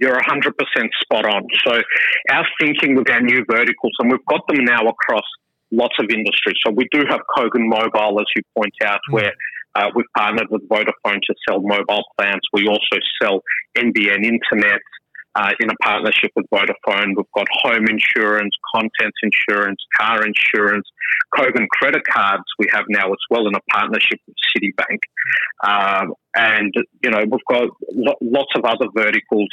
You're 0.00 0.18
100% 0.18 0.52
spot 1.02 1.26
on. 1.26 1.46
So, 1.66 1.80
our 2.30 2.46
thinking 2.60 2.96
with 2.96 3.10
our 3.10 3.20
new 3.20 3.44
verticals, 3.48 3.92
and 3.98 4.10
we've 4.10 4.24
got 4.26 4.46
them 4.48 4.64
now 4.64 4.88
across 4.88 5.24
lots 5.70 5.94
of 5.98 6.06
industries. 6.10 6.56
So, 6.66 6.72
we 6.72 6.88
do 6.90 7.02
have 7.08 7.20
Kogan 7.36 7.68
Mobile, 7.68 8.20
as 8.20 8.26
you 8.34 8.42
point 8.56 8.74
out, 8.84 9.00
mm. 9.10 9.14
where 9.14 9.32
uh, 9.74 9.88
we've 9.94 10.06
partnered 10.16 10.48
with 10.50 10.68
Vodafone 10.68 11.20
to 11.22 11.34
sell 11.48 11.60
mobile 11.60 12.04
plans. 12.18 12.40
We 12.52 12.66
also 12.66 12.98
sell 13.22 13.42
NBN 13.76 14.24
Internet 14.24 14.80
uh, 15.34 15.50
in 15.60 15.70
a 15.70 15.74
partnership 15.82 16.30
with 16.34 16.46
Vodafone. 16.52 17.14
We've 17.16 17.30
got 17.34 17.46
home 17.62 17.86
insurance, 17.88 18.54
contents 18.74 19.18
insurance, 19.22 19.80
car 19.98 20.24
insurance, 20.24 20.88
Kogan 21.36 21.68
credit 21.70 22.02
cards 22.10 22.44
we 22.58 22.66
have 22.72 22.84
now 22.88 23.06
as 23.06 23.20
well 23.30 23.46
in 23.46 23.54
a 23.54 23.60
partnership 23.70 24.18
with 24.26 24.36
Citibank. 24.56 24.98
Um, 25.62 26.14
and, 26.34 26.72
you 27.02 27.10
know, 27.10 27.20
we've 27.20 27.44
got 27.48 27.68
lo- 27.92 28.18
lots 28.20 28.52
of 28.56 28.64
other 28.64 28.86
verticals 28.94 29.48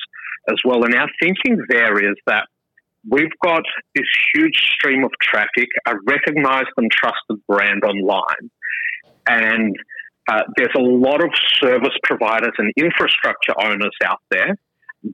as 0.49 0.57
well. 0.63 0.83
And 0.83 0.95
our 0.95 1.09
thinking 1.21 1.63
there 1.69 1.97
is 1.97 2.15
that 2.27 2.47
we've 3.09 3.37
got 3.43 3.63
this 3.95 4.05
huge 4.33 4.57
stream 4.73 5.03
of 5.03 5.11
traffic, 5.21 5.69
a 5.85 5.95
recognized 6.05 6.69
and 6.77 6.91
trusted 6.91 7.45
brand 7.47 7.83
online. 7.83 8.49
And 9.27 9.75
uh, 10.29 10.43
there's 10.55 10.75
a 10.75 10.81
lot 10.81 11.23
of 11.23 11.31
service 11.61 11.97
providers 12.03 12.53
and 12.57 12.71
infrastructure 12.77 13.53
owners 13.59 13.95
out 14.05 14.19
there 14.29 14.57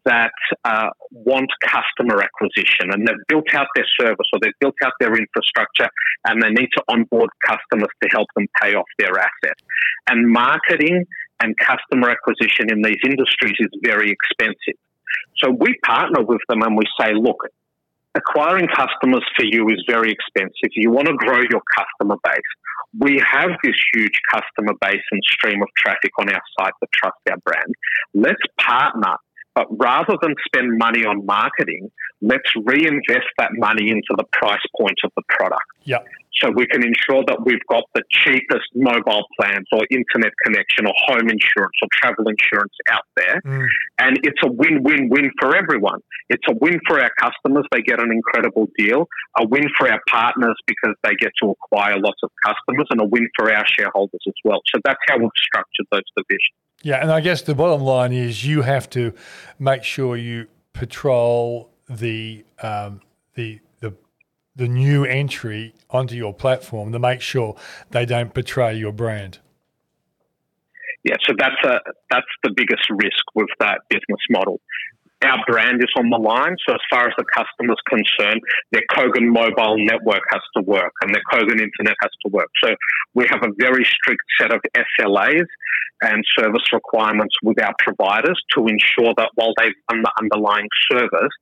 that 0.06 0.32
uh, 0.66 0.90
want 1.12 1.50
customer 1.62 2.22
acquisition 2.22 2.92
and 2.92 3.08
they've 3.08 3.26
built 3.28 3.48
out 3.54 3.68
their 3.76 3.86
service 4.00 4.28
or 4.34 4.40
they've 4.42 4.60
built 4.60 4.76
out 4.86 4.94
their 5.00 5.16
infrastructure 5.16 5.90
and 6.28 6.42
they 6.42 6.50
need 6.50 6.70
to 6.76 6.84
onboard 6.88 7.30
customers 7.46 7.90
to 8.02 8.10
help 8.12 8.28
them 8.36 8.48
pay 8.62 8.74
off 8.74 8.88
their 9.00 9.18
asset. 9.18 9.58
And 10.10 10.30
marketing 10.30 11.06
and 11.42 11.56
customer 11.58 12.10
acquisition 12.10 12.72
in 12.72 12.82
these 12.82 13.02
industries 13.06 13.58
is 13.60 13.70
very 13.84 14.12
expensive. 14.12 14.80
So 15.38 15.52
we 15.52 15.78
partner 15.86 16.24
with 16.24 16.42
them 16.50 16.62
and 16.62 16.78
we 16.78 16.86
say, 17.00 17.12
look, 17.14 17.38
acquiring 18.16 18.68
customers 18.68 19.26
for 19.36 19.46
you 19.46 19.68
is 19.70 19.84
very 19.88 20.12
expensive. 20.12 20.72
You 20.76 20.92
want 20.92 21.08
to 21.08 21.16
grow 21.16 21.40
your 21.40 21.62
customer 21.76 22.16
base. 22.24 22.52
We 23.00 23.22
have 23.26 23.50
this 23.64 23.76
huge 23.94 24.20
customer 24.32 24.74
base 24.80 25.02
and 25.12 25.22
stream 25.24 25.62
of 25.62 25.68
traffic 25.76 26.12
on 26.20 26.30
our 26.30 26.42
site 26.60 26.74
that 26.80 26.90
trust 26.94 27.18
our 27.30 27.38
brand. 27.44 27.74
Let's 28.14 28.42
partner 28.60 29.16
but 29.56 29.68
rather 29.70 30.16
than 30.22 30.36
spend 30.46 30.78
money 30.78 31.06
on 31.06 31.26
marketing, 31.26 31.90
let's 32.24 32.50
reinvest 32.64 33.28
that 33.38 33.52
money 33.54 33.90
into 33.90 34.16
the 34.18 34.24
price 34.32 34.64
point 34.80 34.98
of 35.04 35.12
the 35.16 35.24
product. 35.30 35.68
Yeah. 35.84 36.00
So 36.42 36.50
we 36.50 36.66
can 36.66 36.82
ensure 36.82 37.24
that 37.28 37.46
we've 37.46 37.64
got 37.70 37.84
the 37.94 38.02
cheapest 38.10 38.66
mobile 38.74 39.24
plans 39.40 39.68
or 39.72 39.86
internet 39.92 40.34
connection 40.44 40.88
or 40.88 40.94
home 41.06 41.30
insurance 41.30 41.78
or 41.82 41.88
travel 41.94 42.26
insurance 42.28 42.74
out 42.90 43.04
there. 43.16 43.40
Mm. 43.46 43.68
And 44.00 44.18
it's 44.24 44.42
a 44.44 44.52
win 44.52 44.82
win 44.82 45.10
win 45.10 45.30
for 45.40 45.56
everyone. 45.56 46.00
It's 46.30 46.44
a 46.50 46.56
win 46.60 46.80
for 46.88 47.00
our 47.00 47.12
customers, 47.22 47.66
they 47.72 47.82
get 47.82 48.02
an 48.02 48.12
incredible 48.12 48.68
deal, 48.78 49.06
a 49.38 49.46
win 49.48 49.64
for 49.78 49.92
our 49.92 50.00
partners 50.10 50.56
because 50.66 50.96
they 51.04 51.14
get 51.20 51.32
to 51.44 51.52
acquire 51.52 52.00
lots 52.00 52.20
of 52.24 52.32
customers, 52.44 52.88
and 52.90 53.02
a 53.02 53.06
win 53.06 53.30
for 53.38 53.54
our 53.54 53.66
shareholders 53.78 54.22
as 54.28 54.34
well. 54.44 54.60
So 54.74 54.82
that's 54.84 55.00
how 55.08 55.20
we've 55.20 55.30
structured 55.38 55.86
those 55.92 56.10
divisions. 56.18 56.58
Yeah, 56.82 57.02
and 57.02 57.12
I 57.12 57.22
guess 57.22 57.44
the 57.44 57.56
bottom 57.56 57.82
line 57.82 58.12
is 58.12 58.46
you 58.46 58.64
have 58.64 58.90
to 58.92 59.14
make 59.60 59.84
sure 59.84 60.18
you 60.18 60.48
patrol 60.74 61.73
the 61.90 62.46
um, 62.62 63.02
the 63.36 63.60
the 63.80 63.94
the 64.56 64.68
new 64.68 65.06
entry 65.06 65.74
onto 65.90 66.16
your 66.16 66.34
platform 66.34 66.92
to 66.92 67.00
make 67.00 67.22
sure 67.22 67.56
they 67.92 68.06
don't 68.06 68.34
betray 68.34 68.76
your 68.76 68.94
brand. 68.94 69.40
Yeah, 71.04 71.16
so 71.28 71.34
that's 71.38 71.62
a 71.66 71.80
that's 72.10 72.26
the 72.44 72.52
biggest 72.56 72.90
risk 72.90 73.24
with 73.36 73.50
that 73.60 73.82
business 73.90 74.22
model 74.30 74.60
our 75.24 75.40
brand 75.48 75.82
is 75.82 75.92
on 75.98 76.10
the 76.10 76.18
line. 76.18 76.56
So 76.68 76.76
as 76.76 76.84
far 76.90 77.08
as 77.08 77.14
the 77.18 77.26
customer's 77.26 77.80
concerned, 77.88 78.42
their 78.72 78.84
Kogan 78.92 79.32
mobile 79.32 79.78
network 79.78 80.22
has 80.32 80.42
to 80.58 80.64
work 80.64 80.92
and 81.02 81.14
their 81.14 81.24
Kogan 81.32 81.60
internet 81.60 81.96
has 82.02 82.12
to 82.26 82.32
work. 82.32 82.50
So 82.64 82.76
we 83.14 83.26
have 83.30 83.44
a 83.44 83.52
very 83.58 83.86
strict 83.86 84.22
set 84.40 84.54
of 84.54 84.62
SLAs 85.00 85.48
and 86.02 86.24
service 86.38 86.68
requirements 86.74 87.36
with 87.44 87.62
our 87.64 87.74
providers 87.80 88.40
to 88.56 88.68
ensure 88.68 89.14
that 89.18 89.30
while 89.36 89.54
they 89.58 89.72
run 89.92 90.04
the 90.04 90.12
underlying 90.20 90.68
service, 90.92 91.34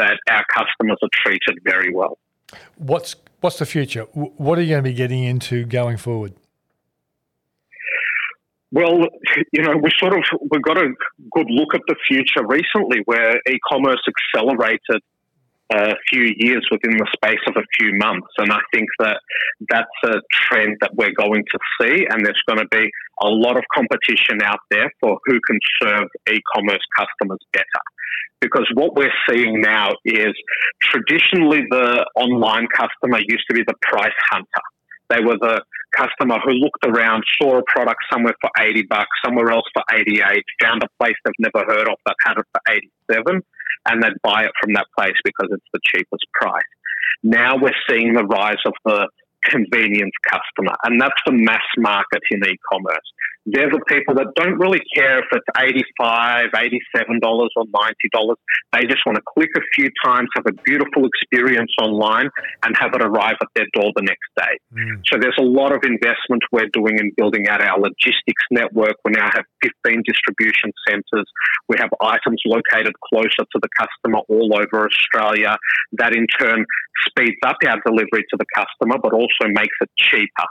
that 0.00 0.18
our 0.30 0.44
customers 0.52 0.98
are 1.02 1.08
treated 1.22 1.58
very 1.62 1.94
well. 1.94 2.18
What's 2.76 3.16
what's 3.40 3.58
the 3.58 3.66
future? 3.66 4.02
What 4.14 4.58
are 4.58 4.62
you 4.62 4.70
going 4.70 4.84
to 4.84 4.90
be 4.90 4.94
getting 4.94 5.22
into 5.22 5.64
going 5.64 5.98
forward? 5.98 6.32
Well, 8.72 8.98
you 9.52 9.62
know, 9.62 9.76
we 9.76 9.90
sort 9.98 10.14
of 10.14 10.24
we 10.50 10.58
got 10.60 10.78
a 10.78 10.88
good 11.32 11.46
look 11.50 11.74
at 11.74 11.82
the 11.86 11.96
future 12.08 12.46
recently, 12.46 13.02
where 13.04 13.34
e-commerce 13.48 14.02
accelerated 14.12 15.02
a 15.72 15.94
few 16.08 16.34
years 16.36 16.66
within 16.70 16.96
the 16.96 17.06
space 17.14 17.40
of 17.46 17.54
a 17.56 17.66
few 17.78 17.94
months, 17.96 18.28
and 18.38 18.52
I 18.52 18.60
think 18.72 18.88
that 18.98 19.20
that's 19.68 19.86
a 20.04 20.20
trend 20.30 20.76
that 20.80 20.90
we're 20.94 21.14
going 21.16 21.44
to 21.44 21.58
see, 21.80 22.06
and 22.10 22.24
there's 22.24 22.42
going 22.48 22.58
to 22.58 22.68
be 22.70 22.90
a 23.22 23.28
lot 23.28 23.56
of 23.56 23.64
competition 23.74 24.42
out 24.42 24.58
there 24.70 24.90
for 25.00 25.18
who 25.26 25.38
can 25.46 25.58
serve 25.82 26.08
e-commerce 26.32 26.84
customers 26.96 27.38
better. 27.52 27.82
Because 28.40 28.66
what 28.74 28.94
we're 28.94 29.12
seeing 29.28 29.60
now 29.60 29.90
is 30.04 30.34
traditionally 30.82 31.60
the 31.70 32.06
online 32.16 32.66
customer 32.74 33.18
used 33.18 33.44
to 33.50 33.54
be 33.54 33.62
the 33.66 33.74
price 33.82 34.16
hunter. 34.30 34.64
They 35.10 35.20
were 35.20 35.36
the 35.38 35.62
customer 35.94 36.38
who 36.44 36.52
looked 36.52 36.86
around, 36.86 37.22
saw 37.40 37.58
a 37.58 37.62
product 37.66 38.00
somewhere 38.12 38.34
for 38.40 38.50
80 38.58 38.84
bucks, 38.88 39.10
somewhere 39.24 39.50
else 39.50 39.66
for 39.74 39.82
88, 39.92 40.44
found 40.62 40.82
a 40.82 40.88
place 40.98 41.14
they've 41.24 41.34
never 41.52 41.66
heard 41.66 41.88
of 41.88 41.96
that 42.06 42.14
had 42.24 42.38
it 42.38 42.46
for 42.52 42.60
87, 43.12 43.42
and 43.88 44.02
they'd 44.02 44.20
buy 44.22 44.44
it 44.44 44.52
from 44.60 44.74
that 44.74 44.86
place 44.96 45.16
because 45.24 45.48
it's 45.50 45.66
the 45.72 45.80
cheapest 45.84 46.24
price. 46.34 46.62
Now 47.22 47.56
we're 47.56 47.76
seeing 47.88 48.14
the 48.14 48.24
rise 48.24 48.60
of 48.66 48.72
the 48.84 49.08
convenience 49.44 50.12
customer, 50.28 50.74
and 50.84 51.00
that's 51.00 51.20
the 51.26 51.32
mass 51.32 51.64
market 51.78 52.20
in 52.30 52.44
e-commerce. 52.44 53.08
They're 53.46 53.70
the 53.70 53.80
people 53.88 54.14
that 54.20 54.28
don't 54.36 54.58
really 54.60 54.80
care 54.94 55.20
if 55.20 55.28
it's 55.32 55.48
$85, 55.56 56.52
$87 56.52 57.20
or 57.24 57.64
$90. 57.64 58.34
They 58.72 58.84
just 58.84 59.00
want 59.06 59.16
to 59.16 59.24
click 59.34 59.48
a 59.56 59.64
few 59.74 59.88
times, 60.04 60.28
have 60.36 60.44
a 60.46 60.52
beautiful 60.62 61.08
experience 61.08 61.72
online, 61.80 62.28
and 62.64 62.76
have 62.76 62.92
it 62.94 63.02
arrive 63.02 63.36
at 63.40 63.48
their 63.56 63.66
door 63.72 63.92
the 63.96 64.04
next 64.04 64.28
day. 64.36 64.54
Mm. 64.76 65.00
So 65.08 65.18
there's 65.18 65.38
a 65.40 65.44
lot 65.44 65.72
of 65.72 65.80
investment 65.84 66.44
we're 66.52 66.68
doing 66.72 66.98
in 66.98 67.12
building 67.16 67.48
out 67.48 67.64
our 67.64 67.80
logistics 67.80 68.44
network. 68.50 68.96
We 69.04 69.12
now 69.16 69.30
have 69.32 69.44
15 69.62 70.02
distribution 70.04 70.72
centres. 70.86 71.26
We 71.68 71.76
have 71.78 71.90
items 72.00 72.42
located 72.44 72.92
closer 73.08 73.48
to 73.48 73.58
the 73.60 73.68
customer 73.72 74.20
all 74.28 74.52
over 74.52 74.86
Australia. 74.86 75.56
That 75.96 76.14
in 76.14 76.26
turn 76.38 76.66
speeds 77.08 77.40
up 77.46 77.56
our 77.66 77.80
delivery 77.86 78.24
to 78.28 78.36
the 78.36 78.46
customer, 78.54 78.98
but 79.02 79.12
also 79.12 79.48
makes 79.48 79.76
it 79.80 79.90
cheaper. 79.96 80.46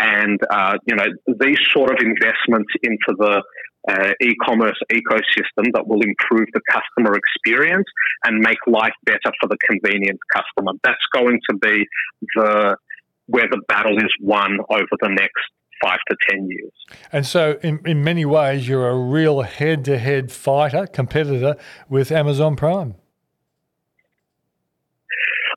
And, 0.00 0.40
uh, 0.50 0.76
you 0.86 0.96
know, 0.96 1.04
these 1.38 1.58
sort 1.74 1.90
of 1.92 1.98
investments 2.00 2.72
into 2.82 3.10
the 3.18 3.42
uh, 3.88 4.12
e-commerce 4.22 4.78
ecosystem 4.90 5.72
that 5.74 5.86
will 5.86 6.00
improve 6.00 6.46
the 6.54 6.60
customer 6.70 7.12
experience 7.16 7.86
and 8.24 8.38
make 8.38 8.58
life 8.66 8.92
better 9.04 9.30
for 9.40 9.48
the 9.48 9.58
convenience 9.68 10.20
customer. 10.34 10.72
That's 10.84 11.06
going 11.14 11.38
to 11.50 11.56
be 11.56 11.84
the 12.36 12.76
where 13.26 13.48
the 13.50 13.60
battle 13.68 13.96
is 13.96 14.12
won 14.20 14.58
over 14.70 14.94
the 15.00 15.08
next 15.08 15.44
five 15.82 15.98
to 16.10 16.16
ten 16.28 16.48
years. 16.48 16.72
And 17.12 17.26
so, 17.26 17.58
in, 17.62 17.80
in 17.86 18.02
many 18.02 18.24
ways, 18.24 18.68
you're 18.68 18.88
a 18.88 18.98
real 18.98 19.42
head-to-head 19.42 20.32
fighter, 20.32 20.86
competitor 20.86 21.56
with 21.88 22.10
Amazon 22.10 22.56
Prime. 22.56 22.96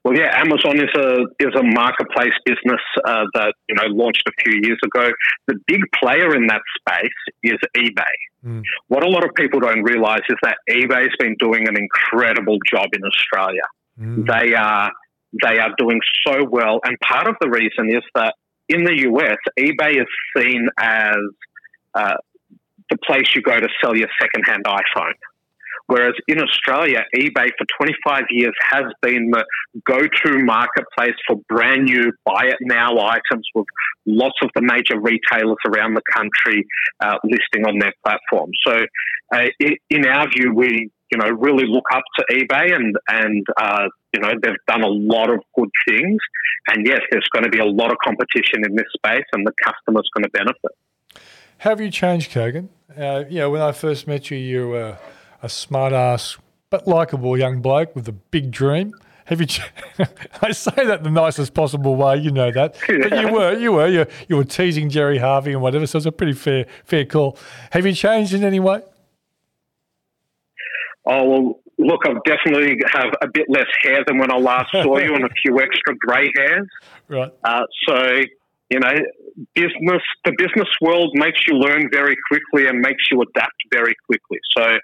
Well, 0.04 0.18
yeah, 0.18 0.38
Amazon 0.38 0.78
is 0.78 0.90
a 0.98 1.24
is 1.40 1.56
a 1.56 1.64
marketplace 1.64 2.34
business 2.46 2.82
uh, 3.06 3.24
that 3.36 3.54
you 3.70 3.76
know 3.76 3.86
launched 3.88 4.28
a 4.28 4.32
few 4.44 4.60
years 4.64 4.80
ago. 4.84 5.10
The 5.48 5.56
big 5.66 5.80
player 6.02 6.36
in 6.36 6.48
that 6.48 6.62
space 6.78 7.10
is 7.42 7.58
eBay. 7.76 8.16
Mm. 8.46 8.64
What 8.90 9.06
a 9.06 9.10
lot 9.10 9.24
of 9.24 9.34
people 9.36 9.62
don't 9.62 9.84
realize 9.84 10.22
is 10.28 10.38
that 10.44 10.58
eBay's 10.70 11.16
been 11.20 11.36
doing 11.40 11.70
an 11.70 11.78
incredible 11.78 12.58
job 12.70 12.88
in 12.94 13.02
Australia. 13.06 13.64
Mm. 14.00 14.28
They 14.28 14.54
are 14.54 14.92
they 15.42 15.58
are 15.60 15.72
doing 15.78 16.02
so 16.28 16.44
well, 16.50 16.82
and 16.84 16.98
part 17.00 17.28
of 17.28 17.36
the 17.40 17.50
reason 17.50 17.90
is 17.90 18.04
that 18.16 18.36
in 18.68 18.84
the 18.84 19.04
US, 19.10 19.38
eBay 19.58 20.02
is 20.02 20.08
seen 20.36 20.68
as 20.78 21.16
uh, 21.94 22.16
the 22.90 22.98
place 23.06 23.34
you 23.36 23.42
go 23.42 23.58
to 23.58 23.68
sell 23.82 23.96
your 23.96 24.10
secondhand 24.22 24.66
iPhone. 24.66 25.14
Whereas 25.88 26.14
in 26.28 26.40
Australia, 26.40 27.04
eBay 27.16 27.50
for 27.58 27.66
25 27.78 28.24
years 28.32 28.54
has 28.72 28.86
been 29.02 29.32
the 29.32 29.44
go 29.86 30.00
to 30.00 30.44
marketplace 30.44 31.16
for 31.28 31.42
brand 31.50 31.86
new 31.86 32.12
buy 32.26 32.46
it 32.46 32.58
now 32.62 33.00
items 33.00 33.48
with 33.54 33.66
lots 34.06 34.38
of 34.42 34.50
the 34.56 34.62
major 34.62 35.00
retailers 35.00 35.58
around 35.68 35.96
the 35.96 36.02
country 36.14 36.66
uh, 37.02 37.18
listing 37.24 37.66
on 37.68 37.80
their 37.80 37.94
platform. 38.04 38.52
So, 38.66 38.86
uh, 39.34 39.48
in 39.90 40.06
our 40.08 40.28
view, 40.30 40.54
we 40.54 40.90
you 41.12 41.18
know 41.18 41.30
really 41.30 41.66
look 41.68 41.86
up 41.94 42.04
to 42.18 42.26
eBay 42.34 42.74
and 42.74 42.96
and 43.10 43.46
uh, 43.58 43.88
you 44.14 44.22
know 44.22 44.32
they've 44.42 44.54
done 44.68 44.84
a 44.84 44.88
lot 44.88 45.30
of 45.30 45.40
good 45.56 45.70
things. 45.88 46.18
And 46.70 46.88
yes, 46.88 47.02
there's 47.12 47.28
going 47.34 47.44
to 47.44 47.50
be 47.50 47.60
a 47.60 47.66
lot 47.66 47.92
of 47.92 47.98
competition 48.04 48.64
in 48.66 48.76
this 48.76 48.86
space, 48.96 49.26
and 49.34 49.46
the 49.46 49.54
customer's 49.64 50.10
going 50.16 50.24
to 50.24 50.30
benefit. 50.30 50.72
Have 51.58 51.82
you 51.82 51.92
changed, 51.92 52.32
Kogan? 52.32 52.70
Uh, 52.98 53.26
know, 53.30 53.50
when 53.50 53.62
I 53.62 53.72
first 53.74 54.08
met 54.08 54.32
you, 54.32 54.38
you 54.38 54.70
were 54.70 54.98
a 55.44 55.50
smart 55.50 55.94
ass 55.94 56.38
but 56.70 56.88
likable 56.88 57.38
young 57.38 57.62
bloke 57.62 57.96
with 57.96 58.08
a 58.08 58.12
big 58.12 58.50
dream. 58.50 58.94
Have 59.26 59.40
you? 59.40 59.48
I 60.42 60.52
say 60.52 60.86
that 60.86 61.04
the 61.04 61.12
nicest 61.12 61.54
possible 61.54 61.96
way, 61.96 62.18
you 62.18 62.32
know 62.32 62.52
that. 62.52 62.76
But 62.88 63.22
you 63.22 63.32
were, 63.32 63.54
you 63.58 63.72
were, 63.74 63.88
you, 63.88 64.06
you 64.28 64.38
were 64.38 64.44
teasing 64.44 64.90
Gerry 64.90 65.20
Harvey 65.20 65.54
and 65.54 65.62
whatever. 65.62 65.86
So 65.86 65.98
it's 65.98 66.06
a 66.06 66.12
pretty 66.12 66.34
fair, 66.34 66.66
fair 66.84 67.06
call. 67.06 67.38
Have 67.72 67.86
you 67.86 67.94
changed 67.94 68.34
in 68.34 68.44
any 68.44 68.60
way? 68.60 68.82
Oh 71.06 71.30
well, 71.30 71.60
look, 71.78 72.02
I 72.06 72.14
definitely 72.26 72.78
have 72.92 73.14
a 73.22 73.28
bit 73.32 73.46
less 73.50 73.68
hair 73.82 74.04
than 74.08 74.18
when 74.18 74.32
I 74.32 74.38
last 74.38 74.72
saw 74.72 74.98
you, 74.98 75.14
and 75.14 75.26
a 75.26 75.30
few 75.42 75.60
extra 75.60 75.96
grey 75.98 76.32
hairs. 76.36 76.68
Right. 77.08 77.32
Uh, 77.44 77.64
so 77.88 78.22
you 78.70 78.80
know, 78.80 78.94
business, 79.54 80.02
the 80.26 80.34
business 80.38 80.70
world 80.82 81.12
makes 81.14 81.40
you 81.48 81.56
learn 81.56 81.90
very 81.92 82.16
quickly 82.28 82.68
and 82.68 82.80
makes 82.80 83.04
you 83.12 83.22
adapt 83.22 83.62
very 83.72 83.96
quickly. 84.08 84.40
So 84.58 84.78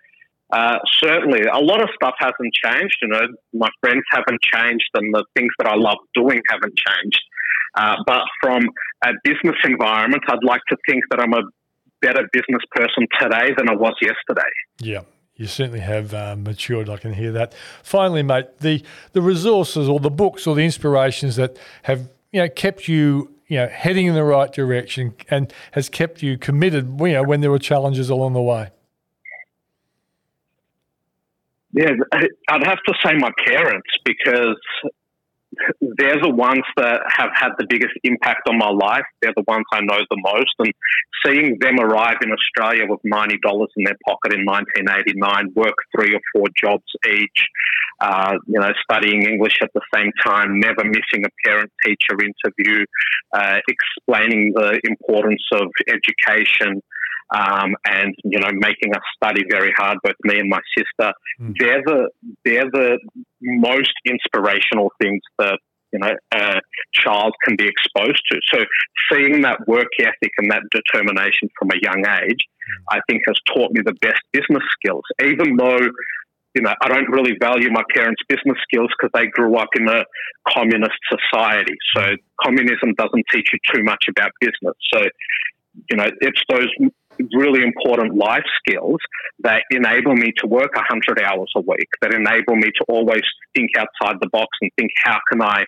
uh, 0.52 0.80
certainly, 1.04 1.42
a 1.42 1.60
lot 1.60 1.82
of 1.82 1.90
stuff 1.94 2.16
hasn't 2.18 2.54
changed. 2.64 2.98
You 3.02 3.10
know, 3.10 3.28
my 3.54 3.70
friends 3.82 4.04
haven't 4.12 4.42
changed, 4.42 4.90
and 4.96 5.14
the 5.14 5.24
things 5.36 5.52
that 5.60 5.68
I 5.68 5.76
love 5.76 5.98
doing 6.14 6.42
haven't 6.50 6.76
changed. 6.78 7.22
Uh, 7.76 7.96
but 8.06 8.24
from 8.42 8.64
a 9.04 9.12
business 9.24 9.56
environment, 9.64 10.24
I'd 10.28 10.44
like 10.44 10.62
to 10.70 10.78
think 10.88 11.04
that 11.12 11.20
I'm 11.20 11.34
a 11.34 11.44
better 12.02 12.28
business 12.34 12.64
person 12.72 13.06
today 13.20 13.54
than 13.58 13.70
I 13.70 13.76
was 13.76 13.94
yesterday. 14.02 14.50
Yeah. 14.80 15.02
You 15.36 15.48
certainly 15.48 15.80
have 15.80 16.14
uh, 16.14 16.36
matured. 16.38 16.90
I 16.90 16.98
can 16.98 17.14
hear 17.14 17.32
that. 17.32 17.54
Finally, 17.82 18.24
mate, 18.24 18.60
the 18.60 18.84
the 19.14 19.22
resources 19.22 19.88
or 19.88 20.02
the 20.02 20.10
books 20.10 20.46
or 20.46 20.54
the 20.54 20.66
inspirations 20.66 21.38
that 21.38 21.58
have 21.84 22.10
you 22.34 22.42
know 22.42 22.50
kept 22.50 22.90
you 22.90 23.34
you 23.48 23.56
know 23.56 23.68
heading 23.68 24.08
in 24.08 24.16
the 24.16 24.26
right 24.26 24.52
direction 24.52 25.16
and 25.30 25.54
has 25.72 25.88
kept 25.88 26.22
you 26.22 26.38
committed. 26.38 27.00
You 27.00 27.14
know 27.14 27.24
when 27.24 27.40
there 27.40 27.52
were 27.52 27.60
challenges 27.60 28.10
along 28.10 28.34
the 28.34 28.42
way. 28.42 28.72
Yeah, 31.72 31.92
I'd 32.12 32.66
have 32.66 32.82
to 32.88 32.94
say 33.04 33.14
my 33.18 33.32
parents 33.46 33.90
because 34.04 34.58
they're 35.82 36.22
the 36.22 36.30
ones 36.30 36.64
that 36.78 37.02
have 37.08 37.30
had 37.34 37.50
the 37.58 37.66
biggest 37.70 37.94
impact 38.04 38.48
on 38.48 38.58
my 38.58 38.70
life. 38.70 39.06
They're 39.22 39.34
the 39.36 39.44
ones 39.48 39.66
I 39.72 39.82
know 39.82 40.00
the 40.10 40.22
most. 40.24 40.54
And 40.60 40.74
seeing 41.26 41.58
them 41.60 41.80
arrive 41.80 42.18
in 42.22 42.32
Australia 42.32 42.86
with 42.88 43.00
$90 43.06 43.34
in 43.78 43.84
their 43.84 43.98
pocket 44.08 44.34
in 44.34 44.46
1989, 44.46 45.54
work 45.56 45.76
three 45.96 46.14
or 46.16 46.22
four 46.34 46.46
jobs 46.60 46.86
each, 47.08 47.48
uh, 48.00 48.36
you 48.48 48.60
know, 48.60 48.72
studying 48.84 49.24
English 49.24 49.60
at 49.62 49.72
the 49.74 49.82
same 49.94 50.12
time, 50.24 50.60
never 50.60 50.84
missing 50.84 51.26
a 51.26 51.48
parent 51.48 51.72
teacher 51.84 52.18
interview, 52.22 52.86
uh, 53.34 53.58
explaining 53.68 54.54
the 54.56 54.80
importance 54.86 55.44
of 55.54 55.68
education 55.88 56.82
um, 57.32 57.76
and 57.86 58.16
you 58.24 58.40
know 58.40 58.50
making 58.54 58.94
us 58.94 59.02
study 59.16 59.44
very 59.50 59.72
hard, 59.78 59.98
both 60.04 60.16
me 60.24 60.40
and 60.40 60.50
my 60.50 60.62
sister. 60.78 61.14
Mm. 61.40 61.56
They're 61.60 61.84
the 61.86 62.10
they're 62.46 62.72
the 62.72 63.00
most 63.42 63.94
inspirational 64.06 64.92
things 65.02 65.22
that 65.38 65.60
you 65.92 66.00
know 66.00 66.14
a 66.34 66.62
child 66.94 67.34
can 67.44 67.56
be 67.56 67.68
exposed 67.68 68.22
to. 68.32 68.40
So 68.54 68.66
seeing 69.12 69.42
that 69.42 69.68
work 69.68 69.88
ethic 70.00 70.32
and 70.38 70.52
that 70.52 70.64
determination 70.72 71.50
from 71.58 71.70
a 71.72 71.80
young 71.82 72.04
age, 72.24 72.40
mm. 72.40 72.84
I 72.90 73.00
think 73.08 73.24
has 73.28 73.38
taught 73.54 73.72
me 73.72 73.82
the 73.86 73.96
best 74.02 74.22
business 74.32 74.64
skills. 74.80 75.04
Even 75.22 75.56
though 75.58 75.88
you 76.56 76.64
know, 76.64 76.74
I 76.82 76.88
don't 76.88 77.10
really 77.10 77.38
value 77.40 77.70
my 77.70 77.84
parents' 77.94 78.22
business 78.28 78.58
skills 78.64 78.90
because 78.98 79.12
they 79.14 79.28
grew 79.28 79.56
up 79.58 79.70
in 79.76 79.88
a 79.88 80.04
communist 80.48 80.98
society. 81.08 81.76
So 81.96 82.16
communism 82.44 82.96
doesn't 82.98 83.26
teach 83.32 83.50
you 83.54 83.60
too 83.72 83.84
much 83.84 84.06
about 84.10 84.32
business. 84.42 84.74
So, 84.92 85.04
you 85.92 85.98
know, 85.98 86.08
it's 86.22 86.42
those 86.50 86.68
really 87.34 87.64
important 87.64 88.16
life 88.16 88.46
skills 88.60 89.00
that 89.40 89.64
enable 89.72 90.16
me 90.16 90.32
to 90.38 90.48
work 90.48 90.76
100 90.76 91.22
hours 91.22 91.52
a 91.56 91.62
week, 91.62 91.90
that 92.02 92.14
enable 92.14 92.56
me 92.56 92.70
to 92.78 92.86
always 92.88 93.22
think 93.56 93.72
outside 93.78 94.18
the 94.22 94.30
box 94.30 94.48
and 94.62 94.72
think, 94.78 94.92
how 95.04 95.20
can 95.32 95.42
I 95.42 95.66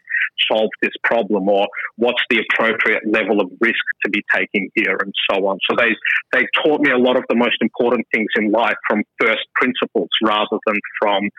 solve 0.52 0.70
this 0.82 0.94
problem 1.04 1.48
or 1.48 1.68
what's 1.98 2.22
the 2.30 2.42
appropriate 2.42 3.04
level 3.06 3.42
of 3.42 3.52
risk 3.60 3.84
to 4.04 4.10
be 4.10 4.24
taking 4.34 4.70
here 4.76 4.98
and 5.02 5.14
so 5.30 5.46
on. 5.48 5.60
So 5.70 5.76
they, 5.78 5.96
they 6.34 6.48
taught 6.64 6.82
me 6.82 6.92
a 6.92 6.98
lot 6.98 7.18
of 7.18 7.24
the 7.30 7.36
most 7.36 7.58
important 7.62 8.08
things 8.14 8.28
in 8.38 8.52
life 8.52 8.76
from 8.90 9.04
first 9.20 9.46
principles 9.56 10.10
rather 10.24 10.58
than 10.66 10.76
from 11.00 11.30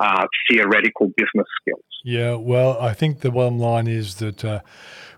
uh, 0.00 0.26
theoretical 0.48 1.08
business 1.16 1.46
skills. 1.60 1.84
Yeah, 2.04 2.34
well, 2.34 2.78
I 2.80 2.94
think 2.94 3.20
the 3.20 3.30
bottom 3.30 3.58
line 3.58 3.88
is 3.88 4.16
that 4.16 4.44
uh, 4.44 4.60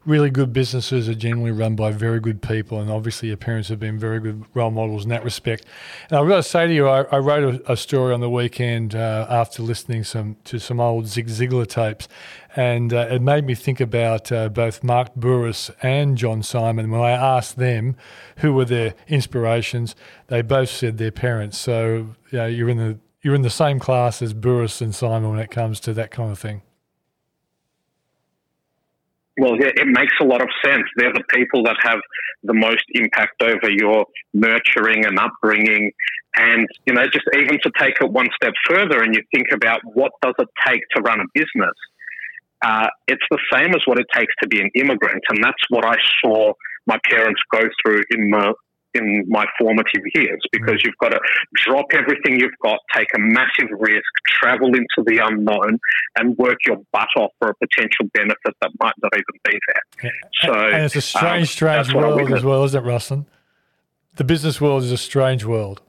really 0.06 0.30
good 0.30 0.52
businesses 0.54 1.08
are 1.08 1.14
generally 1.14 1.50
run 1.50 1.76
by 1.76 1.90
very 1.90 2.18
good 2.18 2.40
people, 2.40 2.80
and 2.80 2.90
obviously 2.90 3.28
your 3.28 3.36
parents 3.36 3.68
have 3.68 3.78
been 3.78 3.98
very 3.98 4.20
good 4.20 4.44
role 4.54 4.70
models 4.70 5.04
in 5.04 5.10
that 5.10 5.22
respect. 5.22 5.66
And 6.08 6.18
I've 6.18 6.28
got 6.28 6.36
to 6.36 6.42
say 6.42 6.66
to 6.66 6.72
you, 6.72 6.88
I, 6.88 7.02
I 7.02 7.18
wrote 7.18 7.56
a, 7.56 7.72
a, 7.72 7.76
story 7.76 8.14
on 8.14 8.20
the 8.20 8.30
weekend 8.30 8.94
uh, 8.94 9.26
after 9.28 9.62
listening 9.62 10.02
some 10.04 10.36
to 10.44 10.58
some 10.58 10.80
old 10.80 11.06
Zig 11.06 11.26
Ziglar 11.28 11.66
tapes, 11.66 12.08
and 12.56 12.92
uh, 12.92 13.08
it 13.10 13.20
made 13.20 13.44
me 13.44 13.54
think 13.54 13.80
about 13.80 14.32
uh, 14.32 14.48
both 14.48 14.82
Mark 14.82 15.14
Bouris 15.14 15.70
and 15.82 16.16
John 16.16 16.40
Symond. 16.40 16.90
When 16.90 17.00
I 17.00 17.10
asked 17.10 17.56
them 17.56 17.96
who 18.38 18.54
were 18.54 18.64
their 18.64 18.94
inspirations, 19.08 19.94
they 20.28 20.40
both 20.40 20.70
said 20.70 20.96
their 20.98 21.12
parents. 21.12 21.58
So 21.58 22.14
you 22.30 22.38
know, 22.38 22.46
you're 22.46 22.70
in 22.70 22.78
the 22.78 22.98
you're 23.22 23.34
in 23.34 23.42
the 23.42 23.50
same 23.50 23.78
class 23.78 24.22
as 24.22 24.34
Bouris 24.34 24.80
and 24.80 24.92
Symond 24.92 25.30
when 25.30 25.38
it 25.38 25.50
comes 25.50 25.80
to 25.80 25.92
that 25.94 26.10
kind 26.10 26.30
of 26.30 26.38
thing. 26.38 26.62
Well, 29.38 29.56
yeah, 29.56 29.70
it 29.76 29.86
makes 29.86 30.14
a 30.20 30.24
lot 30.24 30.42
of 30.42 30.48
sense. 30.64 30.84
They're 30.96 31.12
the 31.12 31.22
people 31.32 31.62
that 31.64 31.76
have 31.82 32.00
the 32.42 32.54
most 32.54 32.82
impact 32.94 33.40
over 33.42 33.70
your 33.70 34.04
nurturing 34.34 35.04
and 35.04 35.18
upbringing. 35.18 35.92
And, 36.36 36.66
you 36.86 36.94
know, 36.94 37.04
just 37.06 37.24
even 37.34 37.58
to 37.62 37.70
take 37.78 37.94
it 38.00 38.10
one 38.10 38.28
step 38.34 38.52
further 38.68 39.02
and 39.02 39.14
you 39.14 39.22
think 39.34 39.46
about 39.52 39.80
what 39.84 40.12
does 40.22 40.34
it 40.38 40.48
take 40.66 40.82
to 40.96 41.02
run 41.02 41.20
a 41.20 41.24
business, 41.34 41.74
uh, 42.62 42.88
it's 43.06 43.22
the 43.30 43.38
same 43.52 43.74
as 43.74 43.82
what 43.86 43.98
it 43.98 44.06
takes 44.12 44.32
to 44.42 44.48
be 44.48 44.60
an 44.60 44.70
immigrant. 44.74 45.22
And 45.28 45.42
that's 45.42 45.62
what 45.68 45.84
I 45.84 45.96
saw 46.20 46.52
my 46.86 46.98
parents 47.08 47.40
go 47.52 47.60
through 47.82 48.02
in 48.10 48.30
the 48.30 48.54
in 48.94 49.24
my 49.28 49.46
formative 49.58 50.02
years 50.14 50.40
because 50.52 50.82
you've 50.84 50.96
got 51.00 51.10
to 51.10 51.20
drop 51.54 51.86
everything 51.92 52.40
you've 52.40 52.58
got, 52.62 52.78
take 52.94 53.08
a 53.14 53.18
massive 53.18 53.68
risk, 53.78 54.02
travel 54.26 54.68
into 54.68 55.04
the 55.06 55.20
unknown, 55.22 55.78
and 56.16 56.36
work 56.38 56.58
your 56.66 56.76
butt 56.92 57.08
off 57.16 57.30
for 57.38 57.50
a 57.50 57.54
potential 57.54 58.06
benefit 58.14 58.54
that 58.60 58.70
might 58.80 58.94
not 59.02 59.12
even 59.14 59.24
be 59.44 59.58
there. 59.66 60.12
So, 60.42 60.52
and 60.52 60.84
it's 60.84 60.96
a 60.96 61.00
strange, 61.00 61.42
um, 61.42 61.46
strange 61.46 61.94
world 61.94 62.32
as 62.32 62.44
well, 62.44 62.64
isn't 62.64 62.84
it, 62.84 62.86
Ruslan? 62.86 63.26
The 64.16 64.24
business 64.24 64.60
world 64.60 64.82
is 64.82 64.92
a 64.92 64.98
strange 64.98 65.44
world. 65.44 65.82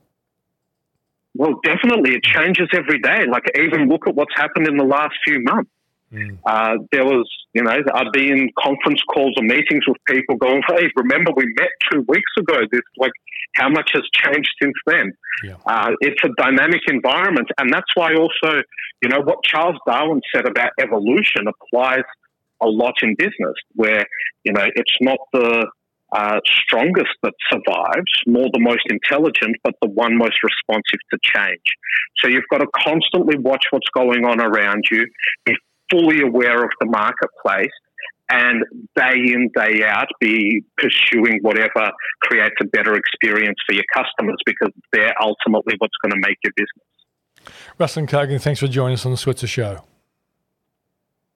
Well, 1.36 1.60
definitely, 1.64 2.16
it 2.16 2.24
changes 2.24 2.68
every 2.74 3.00
day. 3.00 3.26
Like, 3.30 3.44
even 3.56 3.88
look 3.88 4.08
at 4.08 4.16
what's 4.16 4.36
happened 4.36 4.68
in 4.68 4.78
the 4.78 4.84
last 4.84 5.16
few 5.26 5.42
months. 5.44 5.70
Mm. 6.12 6.40
Uh, 6.46 6.78
there 6.92 7.06
was, 7.06 7.30
you 7.54 7.64
know, 7.64 7.72
I'd 7.72 8.12
be 8.12 8.32
in 8.32 8.50
conference 8.58 9.02
calls 9.14 9.34
or 9.38 9.44
meetings 9.44 9.88
with 9.88 9.98
people 10.08 10.38
going, 10.38 10.64
"Hey, 10.68 10.90
remember 10.96 11.32
we 11.36 11.46
met 11.58 11.70
two 11.92 12.02
weeks 12.08 12.32
ago? 12.38 12.62
This 12.72 12.82
like, 12.98 13.12
how 13.56 13.70
much 13.70 13.92
has 13.94 14.04
changed 14.14 14.50
since 14.62 14.76
then?" 14.88 15.14
Yeah. 15.44 15.56
Uh, 15.66 15.92
it's 16.02 16.22
a 16.24 16.30
dynamic 16.38 16.82
environment, 16.88 17.50
and 17.58 17.72
that's 17.72 17.92
why 17.96 18.16
also, 18.16 18.62
you 19.04 19.10
know, 19.10 19.22
what 19.22 19.44
Charles 19.44 19.78
Darwin 19.86 20.22
said 20.34 20.48
about 20.48 20.72
evolution 20.80 21.48
applies 21.48 22.04
a 22.62 22.68
lot 22.68 22.96
in 23.04 23.16
business, 23.16 23.56
where 23.76 24.06
you 24.44 24.54
know 24.54 24.68
it's 24.76 24.98
not 25.02 25.20
the 25.32 25.68
uh, 26.12 26.40
strongest 26.64 27.14
that 27.22 27.34
survives, 27.52 28.12
more 28.26 28.50
the 28.52 28.60
most 28.60 28.84
intelligent, 28.90 29.56
but 29.64 29.76
the 29.82 29.90
one 29.90 30.18
most 30.18 30.38
responsive 30.44 31.00
to 31.12 31.20
change. 31.22 31.62
So 32.18 32.28
you've 32.28 32.48
got 32.50 32.60
to 32.60 32.68
constantly 32.76 33.38
watch 33.38 33.66
what's 33.70 33.88
going 33.94 34.26
on 34.26 34.42
around 34.42 34.86
you, 34.92 35.06
be 35.46 35.56
fully 35.90 36.22
aware 36.22 36.64
of 36.64 36.70
the 36.80 36.86
marketplace 36.86 37.72
and 38.30 38.64
day 38.96 39.16
in, 39.16 39.50
day 39.56 39.84
out 39.86 40.08
be 40.20 40.64
pursuing 40.78 41.40
whatever 41.42 41.92
creates 42.22 42.56
a 42.62 42.66
better 42.66 42.96
experience 42.96 43.58
for 43.68 43.74
your 43.74 43.84
customers 43.94 44.38
because 44.46 44.72
they're 44.94 45.16
ultimately 45.22 45.76
what's 45.80 45.96
going 46.04 46.12
to 46.12 46.28
make 46.28 46.38
your 46.44 46.54
business. 46.56 47.56
Ruslan 47.80 48.08
Kogan, 48.08 48.42
thanks 48.42 48.60
for 48.60 48.68
joining 48.68 48.94
us 48.94 49.06
on 49.06 49.12
the 49.12 49.18
Switzer 49.18 49.48
Show. 49.48 49.84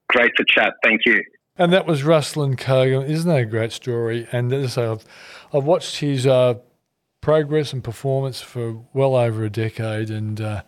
Great 0.08 0.30
to 0.36 0.44
chat. 0.46 0.74
Thank 0.84 1.00
you. 1.04 1.22
And 1.56 1.72
that 1.72 1.86
was 1.86 2.02
Ruslan 2.02 2.56
Kogan. 2.56 3.08
Isn't 3.08 3.28
that 3.28 3.40
a 3.40 3.44
great 3.46 3.72
story? 3.72 4.28
And 4.30 4.52
as 4.52 4.78
I've, 4.78 5.04
I've 5.52 5.64
watched 5.64 5.96
his 5.96 6.26
uh, 6.26 6.54
progress 7.20 7.72
and 7.72 7.82
performance 7.82 8.40
for 8.40 8.84
well 8.92 9.16
over 9.16 9.44
a 9.44 9.50
decade, 9.50 10.10
and 10.10 10.40
uh, 10.40 10.62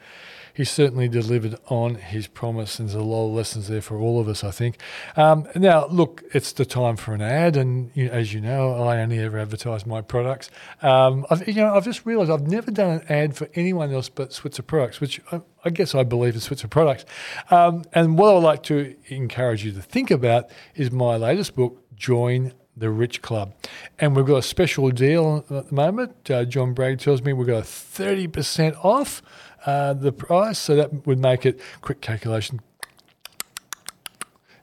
he 0.56 0.64
certainly 0.64 1.06
delivered 1.06 1.58
on 1.66 1.96
his 1.96 2.26
promise, 2.26 2.78
and 2.78 2.88
there's 2.88 2.94
a 2.94 3.04
lot 3.04 3.28
of 3.28 3.34
lessons 3.34 3.68
there 3.68 3.82
for 3.82 3.98
all 3.98 4.18
of 4.18 4.26
us, 4.26 4.42
I 4.42 4.50
think. 4.50 4.78
Um, 5.14 5.46
now, 5.54 5.86
look, 5.88 6.24
it's 6.32 6.52
the 6.52 6.64
time 6.64 6.96
for 6.96 7.12
an 7.12 7.20
ad, 7.20 7.58
and 7.58 7.90
you 7.92 8.06
know, 8.06 8.12
as 8.12 8.32
you 8.32 8.40
know, 8.40 8.72
I 8.72 9.02
only 9.02 9.18
ever 9.18 9.38
advertise 9.38 9.84
my 9.84 10.00
products. 10.00 10.50
Um, 10.80 11.26
I've, 11.28 11.46
you 11.46 11.56
know, 11.56 11.74
I've 11.74 11.84
just 11.84 12.06
realised 12.06 12.30
I've 12.30 12.46
never 12.46 12.70
done 12.70 13.00
an 13.00 13.06
ad 13.10 13.36
for 13.36 13.50
anyone 13.54 13.92
else 13.92 14.08
but 14.08 14.32
Switzer 14.32 14.62
Products, 14.62 14.98
which 14.98 15.20
I, 15.30 15.42
I 15.62 15.68
guess 15.68 15.94
I 15.94 16.04
believe 16.04 16.34
is 16.34 16.44
Switzer 16.44 16.68
Products. 16.68 17.04
Um, 17.50 17.84
and 17.92 18.16
what 18.16 18.34
I'd 18.34 18.42
like 18.42 18.62
to 18.64 18.96
encourage 19.08 19.62
you 19.62 19.72
to 19.72 19.82
think 19.82 20.10
about 20.10 20.50
is 20.74 20.90
my 20.90 21.16
latest 21.16 21.54
book, 21.54 21.82
Join 21.94 22.54
the 22.76 22.90
Rich 22.90 23.22
Club. 23.22 23.54
And 23.98 24.14
we've 24.14 24.26
got 24.26 24.36
a 24.36 24.42
special 24.42 24.90
deal 24.90 25.44
at 25.50 25.68
the 25.68 25.74
moment. 25.74 26.30
Uh, 26.30 26.44
John 26.44 26.74
Bragg 26.74 26.98
tells 26.98 27.22
me 27.22 27.32
we've 27.32 27.46
got 27.46 27.64
30% 27.64 28.84
off 28.84 29.22
uh, 29.66 29.92
the 29.92 30.12
price. 30.12 30.58
So 30.58 30.76
that 30.76 31.06
would 31.06 31.18
make 31.18 31.44
it, 31.44 31.60
quick 31.82 32.00
calculation, 32.00 32.60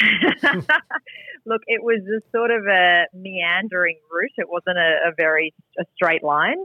Look, 1.46 1.62
it 1.66 1.82
was 1.82 2.00
a 2.00 2.20
sort 2.36 2.50
of 2.50 2.66
a 2.66 3.04
meandering 3.12 3.98
route. 4.10 4.32
It 4.38 4.48
wasn't 4.48 4.78
a, 4.78 5.08
a 5.08 5.12
very 5.16 5.52
a 5.78 5.84
straight 5.94 6.22
line. 6.22 6.56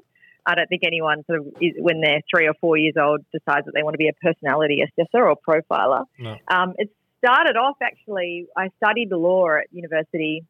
I 0.46 0.56
don't 0.56 0.68
think 0.68 0.84
anyone 0.86 1.24
sort 1.26 1.40
of 1.40 1.48
is, 1.62 1.74
when 1.78 2.02
they're 2.02 2.22
three 2.34 2.48
or 2.48 2.54
four 2.62 2.78
years 2.78 2.96
old 3.00 3.22
decides 3.32 3.66
that 3.66 3.74
they 3.76 3.84
want 3.84 3.94
to 3.94 3.98
be 3.98 4.08
a 4.08 4.14
personality 4.14 4.82
assessor 4.82 5.28
or 5.28 5.36
profiler. 5.36 6.06
No. 6.18 6.38
Um, 6.50 6.74
it 6.78 6.90
started 7.24 7.58
off 7.58 7.76
actually. 7.84 8.48
I 8.58 8.70
studied 8.84 9.12
law 9.12 9.58
at 9.58 9.68
university, 9.72 10.46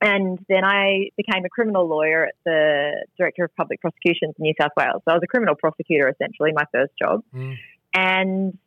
and 0.00 0.38
then 0.48 0.64
I 0.64 1.10
became 1.16 1.44
a 1.44 1.48
criminal 1.48 1.88
lawyer 1.88 2.26
at 2.26 2.34
the 2.44 3.06
Director 3.16 3.44
of 3.44 3.54
Public 3.56 3.80
Prosecutions 3.80 4.34
in 4.38 4.42
New 4.42 4.54
South 4.60 4.72
Wales. 4.76 5.02
So 5.04 5.12
I 5.12 5.14
was 5.14 5.22
a 5.22 5.28
criminal 5.28 5.54
prosecutor 5.54 6.08
essentially, 6.08 6.52
my 6.52 6.64
first 6.72 6.92
job, 7.00 7.22
mm. 7.34 7.56
and 7.94 8.58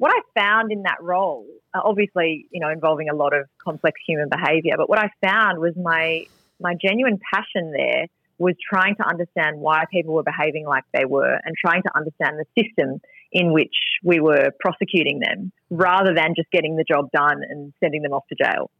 what 0.00 0.10
I 0.10 0.40
found 0.40 0.72
in 0.72 0.84
that 0.84 0.96
role, 1.02 1.46
uh, 1.74 1.80
obviously, 1.84 2.46
you 2.50 2.58
know, 2.58 2.70
involving 2.70 3.10
a 3.10 3.14
lot 3.14 3.34
of 3.34 3.44
complex 3.62 4.00
human 4.08 4.30
behavior, 4.30 4.72
but 4.78 4.88
what 4.88 4.98
I 4.98 5.10
found 5.22 5.58
was 5.58 5.74
my 5.76 6.24
my 6.58 6.74
genuine 6.74 7.18
passion 7.32 7.70
there 7.70 8.06
was 8.38 8.54
trying 8.66 8.96
to 8.96 9.06
understand 9.06 9.58
why 9.58 9.84
people 9.92 10.14
were 10.14 10.22
behaving 10.22 10.66
like 10.66 10.84
they 10.94 11.04
were 11.04 11.38
and 11.44 11.54
trying 11.54 11.82
to 11.82 11.90
understand 11.94 12.38
the 12.38 12.62
system 12.62 12.98
in 13.30 13.52
which 13.52 13.74
we 14.02 14.20
were 14.20 14.50
prosecuting 14.58 15.20
them 15.20 15.52
rather 15.68 16.14
than 16.14 16.34
just 16.34 16.50
getting 16.50 16.76
the 16.76 16.84
job 16.84 17.10
done 17.12 17.42
and 17.46 17.74
sending 17.80 18.00
them 18.00 18.12
off 18.12 18.24
to 18.28 18.36
jail. 18.42 18.70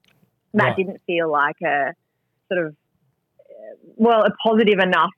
That 0.54 0.64
right. 0.64 0.76
didn't 0.76 1.02
feel 1.06 1.30
like 1.30 1.56
a 1.62 1.92
sort 2.48 2.66
of, 2.66 2.76
uh, 3.40 3.76
well, 3.96 4.22
a 4.22 4.30
positive 4.42 4.78
enough 4.78 5.10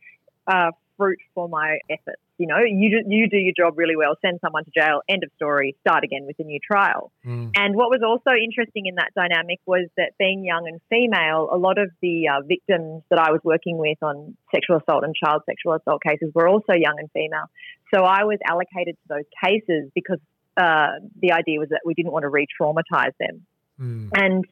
uh, 0.49 0.73
fruit 0.97 1.21
for 1.33 1.49
my 1.49 1.79
efforts. 1.89 2.22
You 2.43 2.49
know, 2.49 2.59
you 2.59 2.91
do, 2.91 2.99
you 3.07 3.29
do 3.29 3.37
your 3.37 3.55
job 3.57 3.79
really 3.79 3.95
well, 3.95 4.17
send 4.21 4.41
someone 4.45 4.65
to 4.65 4.73
jail, 4.75 5.01
end 5.09 5.23
of 5.23 5.31
story, 5.37 5.77
start 5.81 6.03
again 6.03 6.27
with 6.27 6.35
a 6.41 6.43
new 6.43 6.59
trial. 6.59 7.13
Mm. 7.25 7.53
And 7.55 7.77
what 7.77 7.89
was 7.89 8.01
also 8.03 8.35
interesting 8.35 8.87
in 8.87 8.97
that 8.97 9.11
dynamic 9.15 9.61
was 9.65 9.87
that 9.97 10.19
being 10.19 10.45
young 10.45 10.67
and 10.67 10.81
female, 10.91 11.51
a 11.53 11.57
lot 11.57 11.79
of 11.79 11.93
the 12.03 12.27
uh, 12.27 12.41
victims 12.45 13.05
that 13.11 13.21
I 13.21 13.31
was 13.31 13.41
working 13.45 13.79
with 13.79 13.99
on 14.03 14.37
sexual 14.53 14.79
assault 14.79 15.05
and 15.05 15.15
child 15.15 15.43
sexual 15.47 15.75
assault 15.75 16.03
cases 16.03 16.33
were 16.35 16.49
also 16.49 16.73
young 16.73 16.97
and 16.99 17.09
female. 17.13 17.47
So 17.95 18.03
I 18.03 18.25
was 18.25 18.39
allocated 18.45 18.97
to 18.97 19.07
those 19.09 19.29
cases 19.39 19.93
because 19.95 20.19
uh, 20.57 20.99
the 21.21 21.31
idea 21.31 21.61
was 21.61 21.69
that 21.69 21.83
we 21.87 21.95
didn't 21.95 22.11
want 22.11 22.25
to 22.25 22.29
re-traumatize 22.29 23.15
them. 23.21 23.47
Mm. 23.81 24.09
And 24.17 24.45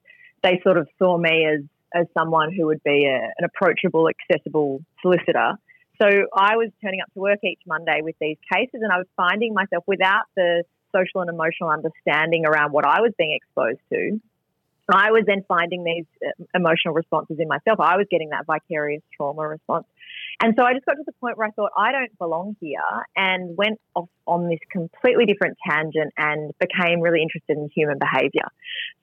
they 0.45 0.61
sort 0.63 0.79
of 0.79 0.87
saw 0.97 1.19
me 1.19 1.45
as 1.45 1.65
as 1.93 2.07
someone 2.17 2.53
who 2.53 2.67
would 2.67 2.85
be 2.85 3.05
a, 3.07 3.19
an 3.37 3.45
approachable, 3.45 4.09
accessible 4.09 4.81
solicitor 5.03 5.55
so 6.01 6.09
I 6.35 6.57
was 6.57 6.71
turning 6.83 7.01
up 7.01 7.13
to 7.15 7.21
work 7.21 7.41
each 7.45 7.61
Monday 7.67 8.01
with 8.03 8.17
these 8.21 8.39
cases, 8.53 8.81
and 8.83 8.93
I 8.93 8.99
was 8.99 9.07
finding 9.17 9.55
myself 9.55 9.85
without 9.87 10.25
the 10.37 10.65
social 10.95 11.21
and 11.21 11.31
emotional 11.31 11.71
understanding 11.71 12.45
around 12.47 12.73
what 12.73 12.85
I 12.85 13.01
was 13.01 13.13
being 13.19 13.33
exposed 13.33 13.81
to. 13.93 14.21
I 14.93 15.11
was 15.11 15.25
then 15.27 15.45
finding 15.47 15.85
these 15.85 16.07
uh, 16.25 16.45
emotional 16.55 16.95
responses 16.95 17.39
in 17.39 17.49
myself. 17.49 17.81
I 17.81 17.97
was 17.97 18.07
getting 18.11 18.31
that 18.31 18.47
vicarious 18.47 19.03
trauma 19.17 19.47
response. 19.47 19.87
And 20.43 20.55
so 20.59 20.65
I 20.65 20.73
just 20.73 20.87
got 20.87 20.95
to 20.95 21.03
the 21.05 21.13
point 21.21 21.37
where 21.37 21.49
I 21.49 21.51
thought, 21.51 21.71
I 21.77 21.93
don't 21.93 22.17
belong 22.19 22.57
here, 22.61 22.81
and 23.15 23.57
went 23.57 23.79
off 23.95 24.09
on 24.27 24.49
this 24.49 24.59
completely 24.73 25.27
different 25.27 25.59
tangent 25.69 26.13
and 26.17 26.53
became 26.59 27.01
really 27.01 27.21
interested 27.21 27.59
in 27.59 27.69
human 27.75 27.99
behavior. 27.99 28.49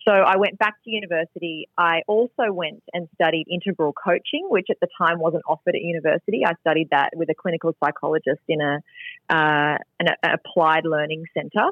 So 0.08 0.14
I 0.14 0.38
went 0.38 0.58
back 0.58 0.76
to 0.84 0.90
university. 0.90 1.68
I 1.78 2.02
also 2.08 2.52
went 2.52 2.82
and 2.94 3.08
studied 3.14 3.46
integral 3.52 3.94
coaching, 3.94 4.48
which 4.50 4.68
at 4.72 4.80
the 4.80 4.88
time 4.98 5.20
wasn't 5.20 5.44
offered 5.48 5.76
at 5.76 5.82
university. 5.82 6.42
I 6.46 6.54
studied 6.62 6.90
that 6.92 7.12
with 7.16 7.30
a 7.30 7.36
clinical 7.36 7.76
psychologist 7.84 8.42
in 8.48 8.62
a, 8.62 8.80
uh, 9.30 9.78
an, 10.00 10.08
an 10.24 10.32
applied 10.34 10.86
learning 10.86 11.26
center 11.34 11.70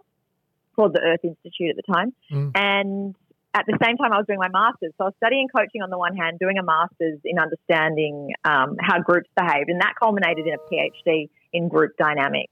called 0.76 0.94
the 0.94 1.02
Earth 1.02 1.22
Institute 1.24 1.72
at 1.72 1.78
the 1.78 1.94
time. 1.94 2.14
Mm. 2.32 2.52
And 2.56 3.16
at 3.56 3.66
the 3.66 3.78
same 3.82 3.96
time, 3.96 4.12
I 4.12 4.18
was 4.18 4.26
doing 4.28 4.40
my 4.40 4.50
master's. 4.50 4.92
So 4.98 5.06
I 5.06 5.08
was 5.08 5.14
studying 5.18 5.48
coaching 5.48 5.82
on 5.82 5.90
the 5.90 5.98
one 5.98 6.16
hand, 6.16 6.40
doing 6.40 6.58
a 6.58 6.64
master's 6.64 7.20
in 7.24 7.40
understanding 7.40 8.34
um, 8.44 8.76
how 8.82 9.00
groups 9.02 9.30
behave, 9.36 9.70
and 9.70 9.80
that 9.80 9.94
culminated 9.98 10.46
in 10.46 10.56
a 10.56 10.58
PhD 10.58 11.30
in 11.54 11.70
group 11.70 11.96
dynamics. 11.98 12.52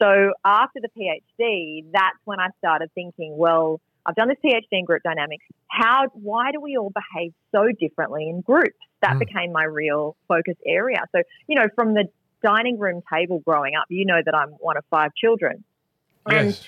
So 0.00 0.32
after 0.44 0.80
the 0.80 0.88
PhD, 0.88 1.86
that's 1.90 2.18
when 2.24 2.38
I 2.38 2.48
started 2.58 2.90
thinking, 2.94 3.36
well, 3.38 3.80
I've 4.04 4.14
done 4.14 4.28
this 4.28 4.36
PhD 4.44 4.62
in 4.72 4.84
group 4.84 5.02
dynamics. 5.02 5.44
How, 5.68 6.08
why 6.12 6.52
do 6.52 6.60
we 6.60 6.76
all 6.76 6.92
behave 6.92 7.32
so 7.50 7.68
differently 7.80 8.28
in 8.28 8.42
groups? 8.42 8.76
That 9.00 9.16
mm. 9.16 9.20
became 9.20 9.52
my 9.52 9.64
real 9.64 10.16
focus 10.28 10.56
area. 10.66 11.00
So, 11.12 11.22
you 11.46 11.56
know, 11.56 11.68
from 11.74 11.94
the 11.94 12.04
dining 12.42 12.78
room 12.78 13.02
table 13.12 13.40
growing 13.46 13.74
up, 13.74 13.86
you 13.88 14.04
know 14.04 14.20
that 14.22 14.34
I'm 14.34 14.50
one 14.50 14.76
of 14.76 14.84
five 14.90 15.12
children. 15.14 15.64
Yes. 16.30 16.62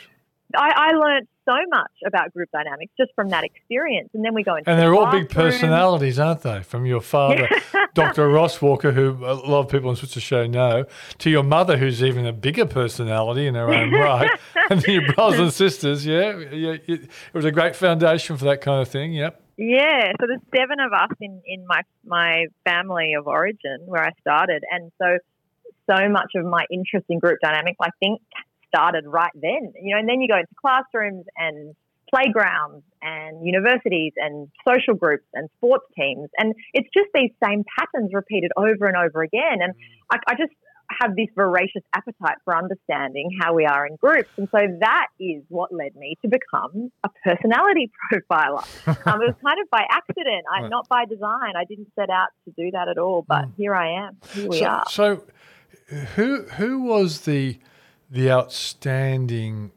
I, 0.56 0.90
I 0.90 0.92
learned 0.92 1.28
so 1.44 1.54
much 1.70 1.90
about 2.06 2.32
group 2.32 2.48
dynamics 2.52 2.92
just 2.98 3.10
from 3.14 3.30
that 3.30 3.44
experience. 3.44 4.10
And 4.14 4.24
then 4.24 4.34
we 4.34 4.42
go 4.42 4.56
into 4.56 4.70
and 4.70 4.78
they're 4.78 4.90
the 4.90 4.96
all 4.96 5.10
big 5.10 5.28
personalities, 5.28 6.18
aren't 6.18 6.42
they? 6.42 6.62
From 6.62 6.86
your 6.86 7.00
father, 7.00 7.48
Dr. 7.94 8.28
Ross 8.28 8.62
Walker, 8.62 8.92
who 8.92 9.10
a 9.24 9.34
lot 9.34 9.60
of 9.60 9.68
people 9.68 9.90
on 9.90 9.96
Switzer 9.96 10.20
Show 10.20 10.46
know, 10.46 10.84
to 11.18 11.30
your 11.30 11.42
mother, 11.42 11.76
who's 11.76 12.02
even 12.02 12.26
a 12.26 12.32
bigger 12.32 12.66
personality 12.66 13.46
in 13.46 13.54
her 13.54 13.72
own 13.72 13.92
right, 13.92 14.30
and 14.70 14.82
then 14.82 14.94
your 14.94 15.12
brothers 15.12 15.40
and 15.40 15.52
sisters. 15.52 16.06
Yeah, 16.06 16.38
yeah, 16.38 16.76
it 16.86 17.08
was 17.32 17.44
a 17.44 17.52
great 17.52 17.74
foundation 17.74 18.36
for 18.36 18.44
that 18.46 18.60
kind 18.60 18.80
of 18.80 18.88
thing. 18.88 19.12
Yep. 19.12 19.40
Yeah, 19.58 20.12
so 20.20 20.26
there's 20.26 20.40
seven 20.56 20.80
of 20.80 20.92
us 20.92 21.16
in, 21.20 21.40
in 21.46 21.66
my 21.66 21.82
my 22.04 22.46
family 22.64 23.14
of 23.18 23.26
origin 23.26 23.80
where 23.84 24.02
I 24.02 24.10
started, 24.20 24.64
and 24.70 24.90
so 25.00 25.18
so 25.90 26.08
much 26.08 26.30
of 26.36 26.44
my 26.44 26.64
interest 26.70 27.06
in 27.08 27.18
group 27.18 27.38
dynamics, 27.42 27.76
I 27.80 27.90
think, 28.00 28.20
started 28.74 29.04
right 29.06 29.32
then. 29.34 29.72
You 29.80 29.94
know, 29.94 30.00
and 30.00 30.08
then 30.08 30.20
you 30.20 30.28
go 30.28 30.36
into 30.36 30.54
classrooms 30.60 31.26
and 31.36 31.74
playgrounds 32.12 32.84
and 33.00 33.44
universities 33.44 34.12
and 34.16 34.48
social 34.68 34.94
groups 34.94 35.24
and 35.34 35.48
sports 35.56 35.86
teams. 35.96 36.28
And 36.38 36.54
it's 36.74 36.88
just 36.94 37.08
these 37.14 37.30
same 37.42 37.64
patterns 37.78 38.10
repeated 38.12 38.52
over 38.56 38.86
and 38.86 38.96
over 38.96 39.22
again. 39.22 39.60
And 39.60 39.72
I, 40.10 40.18
I 40.28 40.34
just 40.34 40.52
have 41.00 41.16
this 41.16 41.28
voracious 41.34 41.82
appetite 41.94 42.36
for 42.44 42.56
understanding 42.56 43.30
how 43.40 43.54
we 43.54 43.64
are 43.64 43.86
in 43.86 43.96
groups. 43.96 44.28
And 44.36 44.48
so 44.52 44.58
that 44.80 45.06
is 45.18 45.42
what 45.48 45.72
led 45.72 45.96
me 45.96 46.16
to 46.22 46.28
become 46.28 46.90
a 47.04 47.08
personality 47.24 47.90
profiler. 48.12 48.64
um, 49.06 49.22
it 49.22 49.26
was 49.26 49.36
kind 49.44 49.58
of 49.60 49.70
by 49.70 49.84
accident, 49.90 50.44
I, 50.52 50.68
not 50.68 50.88
by 50.88 51.04
design. 51.06 51.54
I 51.56 51.64
didn't 51.64 51.88
set 51.94 52.10
out 52.10 52.28
to 52.44 52.52
do 52.56 52.70
that 52.72 52.88
at 52.88 52.98
all, 52.98 53.24
but 53.26 53.46
mm. 53.46 53.52
here 53.56 53.74
I 53.74 54.06
am. 54.06 54.18
Here 54.34 54.48
we 54.48 54.58
so, 54.58 54.66
are. 54.66 54.84
So, 54.88 55.24
who 56.16 56.42
who 56.44 56.80
was 56.80 57.22
the 57.22 57.58
the 58.12 58.30
outstanding 58.30 59.72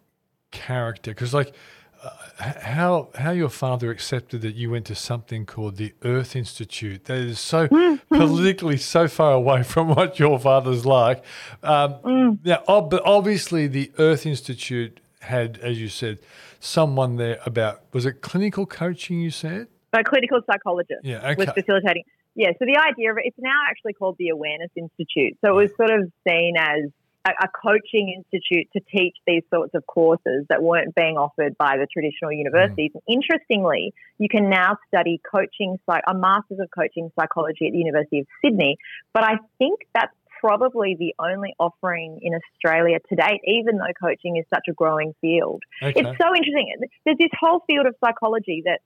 character 0.52 1.12
because 1.12 1.34
like 1.34 1.56
uh, 2.04 2.10
how 2.40 3.10
how 3.16 3.32
your 3.32 3.50
father 3.50 3.90
accepted 3.90 4.42
that 4.42 4.56
you 4.56 4.70
went 4.70 4.86
to 4.86 4.94
something 4.94 5.46
called 5.46 5.78
the 5.78 5.94
Earth 6.04 6.36
Institute 6.36 7.06
that 7.06 7.18
is 7.18 7.40
so 7.40 7.68
mm-hmm. 7.70 8.16
politically 8.16 8.78
so 8.78 9.08
far 9.08 9.32
away 9.32 9.64
from 9.74 9.88
what 9.88 10.20
your 10.20 10.38
father's 10.38 10.86
like. 10.86 11.24
Um, 11.64 11.96
mm. 12.04 12.40
Yeah, 12.44 12.60
but 12.68 13.02
obviously 13.06 13.68
the 13.68 13.92
Earth 13.98 14.26
Institute 14.26 15.00
had, 15.22 15.58
as 15.60 15.82
you 15.82 15.88
said, 15.88 16.20
someone 16.60 17.16
there 17.16 17.40
about 17.46 17.84
was 17.94 18.06
it 18.06 18.22
clinical 18.22 18.66
coaching? 18.66 19.22
You 19.22 19.32
said 19.32 19.68
a 19.94 20.04
clinical 20.04 20.42
psychologist. 20.46 21.00
Yeah, 21.04 21.28
okay. 21.30 21.36
was 21.46 21.50
facilitating. 21.52 22.04
Yeah, 22.36 22.50
so 22.60 22.66
the 22.66 22.78
idea 22.78 23.12
of 23.12 23.18
it, 23.18 23.24
it's 23.26 23.38
now 23.40 23.62
actually 23.70 23.94
called 23.94 24.18
the 24.20 24.28
Awareness 24.28 24.72
Institute. 24.76 25.38
So 25.44 25.52
it 25.52 25.64
was 25.64 25.72
sort 25.78 25.90
of 25.90 26.12
seen 26.28 26.56
as 26.60 26.92
a, 27.26 27.30
a 27.46 27.48
coaching 27.48 28.14
institute 28.16 28.68
to 28.74 28.82
teach 28.96 29.16
these 29.26 29.44
sorts 29.54 29.74
of 29.74 29.86
courses 29.88 30.46
that 30.50 30.62
weren't 30.62 30.94
being 30.96 31.18
offered 31.18 31.58
by 31.58 31.78
the 31.78 31.88
traditional 31.92 32.32
universities. 32.32 32.92
Mm. 32.96 33.02
interestingly, 33.08 33.94
you 34.18 34.30
can 34.30 34.50
now 34.50 34.78
study 34.88 35.20
coaching, 35.30 35.80
a 35.90 36.14
master's 36.14 36.60
of 36.60 36.70
coaching 36.72 37.12
psychology 37.20 37.68
at 37.68 37.74
the 37.74 37.80
University 37.80 38.20
of 38.20 38.28
Sydney. 38.44 38.78
But 39.14 39.24
I 39.24 39.38
think 39.58 39.82
that's 39.94 40.14
probably 40.40 40.96
the 41.00 41.16
only 41.20 41.56
offering 41.60 42.20
in 42.22 42.34
Australia 42.36 43.00
to 43.10 43.16
date, 43.16 43.42
even 43.46 43.78
though 43.78 43.94
coaching 44.00 44.38
is 44.38 44.46
such 44.54 44.66
a 44.70 44.74
growing 44.74 45.14
field. 45.22 45.64
Okay. 45.82 46.00
It's 46.00 46.18
so 46.22 46.36
interesting. 46.36 46.76
There's 47.06 47.18
this 47.18 47.32
whole 47.40 47.64
field 47.68 47.88
of 47.88 47.96
psychology 48.04 48.64
that 48.66 48.82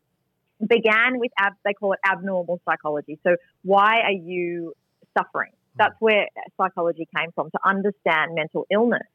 began 0.65 1.19
with 1.19 1.31
ab, 1.37 1.53
they 1.65 1.73
call 1.73 1.93
it 1.93 1.99
abnormal 2.09 2.61
psychology. 2.67 3.19
So 3.23 3.35
why 3.63 4.01
are 4.05 4.11
you 4.11 4.73
suffering? 5.17 5.51
That's 5.77 5.95
where 5.99 6.27
psychology 6.57 7.07
came 7.15 7.31
from 7.33 7.49
to 7.51 7.59
understand 7.65 8.35
mental 8.35 8.65
illness. 8.71 9.07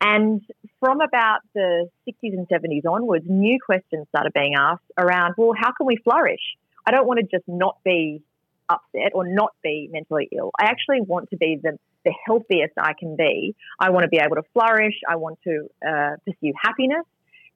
And 0.00 0.42
from 0.78 1.00
about 1.00 1.40
the 1.54 1.88
60s 2.08 2.32
and 2.32 2.48
70s 2.48 2.90
onwards, 2.90 3.26
new 3.28 3.58
questions 3.64 4.06
started 4.08 4.32
being 4.32 4.54
asked 4.56 4.90
around, 4.96 5.34
well, 5.36 5.52
how 5.56 5.72
can 5.72 5.86
we 5.86 5.96
flourish? 5.96 6.40
I 6.86 6.90
don't 6.90 7.06
want 7.06 7.20
to 7.20 7.26
just 7.26 7.46
not 7.46 7.76
be 7.84 8.22
upset 8.68 9.12
or 9.14 9.26
not 9.26 9.50
be 9.62 9.88
mentally 9.92 10.28
ill. 10.32 10.50
I 10.58 10.64
actually 10.64 11.00
want 11.02 11.30
to 11.30 11.36
be 11.36 11.58
the, 11.62 11.78
the 12.04 12.14
healthiest 12.26 12.74
I 12.78 12.92
can 12.98 13.16
be. 13.16 13.54
I 13.78 13.90
want 13.90 14.04
to 14.04 14.08
be 14.08 14.18
able 14.18 14.36
to 14.36 14.44
flourish. 14.52 14.94
I 15.08 15.16
want 15.16 15.38
to 15.44 15.68
uh, 15.86 16.16
pursue 16.24 16.52
happiness. 16.60 17.04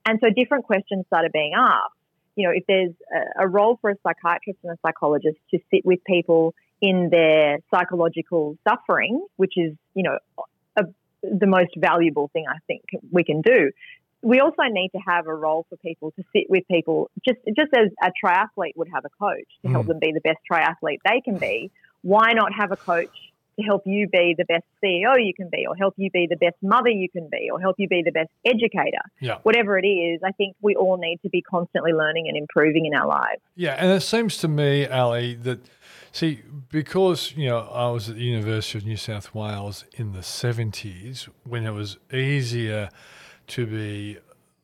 And 0.05 0.19
so 0.23 0.29
different 0.29 0.65
questions 0.65 1.05
started 1.07 1.31
being 1.31 1.53
asked. 1.57 1.95
You 2.35 2.47
know, 2.47 2.53
if 2.53 2.65
there's 2.67 2.93
a, 3.39 3.45
a 3.45 3.47
role 3.47 3.79
for 3.81 3.89
a 3.89 3.95
psychiatrist 4.03 4.59
and 4.63 4.73
a 4.73 4.77
psychologist 4.85 5.37
to 5.51 5.59
sit 5.71 5.85
with 5.85 5.99
people 6.05 6.53
in 6.81 7.09
their 7.09 7.59
psychological 7.73 8.57
suffering, 8.67 9.25
which 9.37 9.53
is, 9.57 9.73
you 9.93 10.03
know, 10.03 10.17
a, 10.75 10.83
the 11.23 11.47
most 11.47 11.71
valuable 11.77 12.29
thing 12.33 12.45
I 12.47 12.57
think 12.67 12.83
we 13.11 13.23
can 13.23 13.41
do. 13.41 13.71
We 14.21 14.39
also 14.39 14.63
need 14.69 14.89
to 14.89 14.99
have 15.05 15.27
a 15.27 15.35
role 15.35 15.65
for 15.69 15.77
people 15.77 16.11
to 16.11 16.23
sit 16.33 16.49
with 16.49 16.67
people, 16.67 17.11
just 17.23 17.39
just 17.55 17.71
as 17.75 17.91
a 18.01 18.11
triathlete 18.23 18.75
would 18.75 18.89
have 18.91 19.05
a 19.05 19.09
coach 19.19 19.47
to 19.63 19.71
help 19.71 19.85
mm. 19.85 19.89
them 19.89 19.99
be 19.99 20.11
the 20.13 20.21
best 20.21 20.39
triathlete 20.51 20.99
they 21.05 21.21
can 21.21 21.37
be. 21.37 21.69
Why 22.01 22.33
not 22.33 22.51
have 22.53 22.71
a 22.71 22.75
coach 22.75 23.15
to 23.57 23.63
help 23.63 23.83
you 23.85 24.07
be 24.07 24.35
the 24.37 24.45
best 24.45 24.63
CEO 24.83 25.15
you 25.17 25.33
can 25.33 25.49
be, 25.49 25.65
or 25.67 25.75
help 25.75 25.93
you 25.97 26.09
be 26.11 26.27
the 26.29 26.35
best 26.35 26.55
mother 26.61 26.89
you 26.89 27.09
can 27.09 27.29
be, 27.29 27.49
or 27.51 27.59
help 27.59 27.75
you 27.77 27.87
be 27.87 28.01
the 28.03 28.11
best 28.11 28.29
educator. 28.43 29.01
Yeah. 29.19 29.37
Whatever 29.43 29.77
it 29.77 29.87
is, 29.87 30.21
I 30.23 30.31
think 30.31 30.55
we 30.61 30.75
all 30.75 30.97
need 30.97 31.19
to 31.23 31.29
be 31.29 31.41
constantly 31.41 31.93
learning 31.93 32.27
and 32.27 32.37
improving 32.37 32.85
in 32.85 32.93
our 32.93 33.07
lives. 33.07 33.41
Yeah, 33.55 33.75
and 33.77 33.91
it 33.91 34.01
seems 34.01 34.37
to 34.37 34.47
me, 34.47 34.87
Ali, 34.87 35.35
that 35.35 35.59
See, 36.15 36.43
because 36.69 37.33
you 37.35 37.49
know 37.49 37.67
I 37.73 37.89
was 37.89 38.07
at 38.07 38.15
the 38.15 38.23
University 38.23 38.77
of 38.77 38.85
New 38.85 38.95
South 38.95 39.35
Wales 39.35 39.83
in 39.95 40.13
the 40.13 40.23
seventies 40.23 41.27
when 41.43 41.65
it 41.65 41.71
was 41.71 41.97
easier 42.09 42.89
to 43.47 43.67
be, 43.67 44.19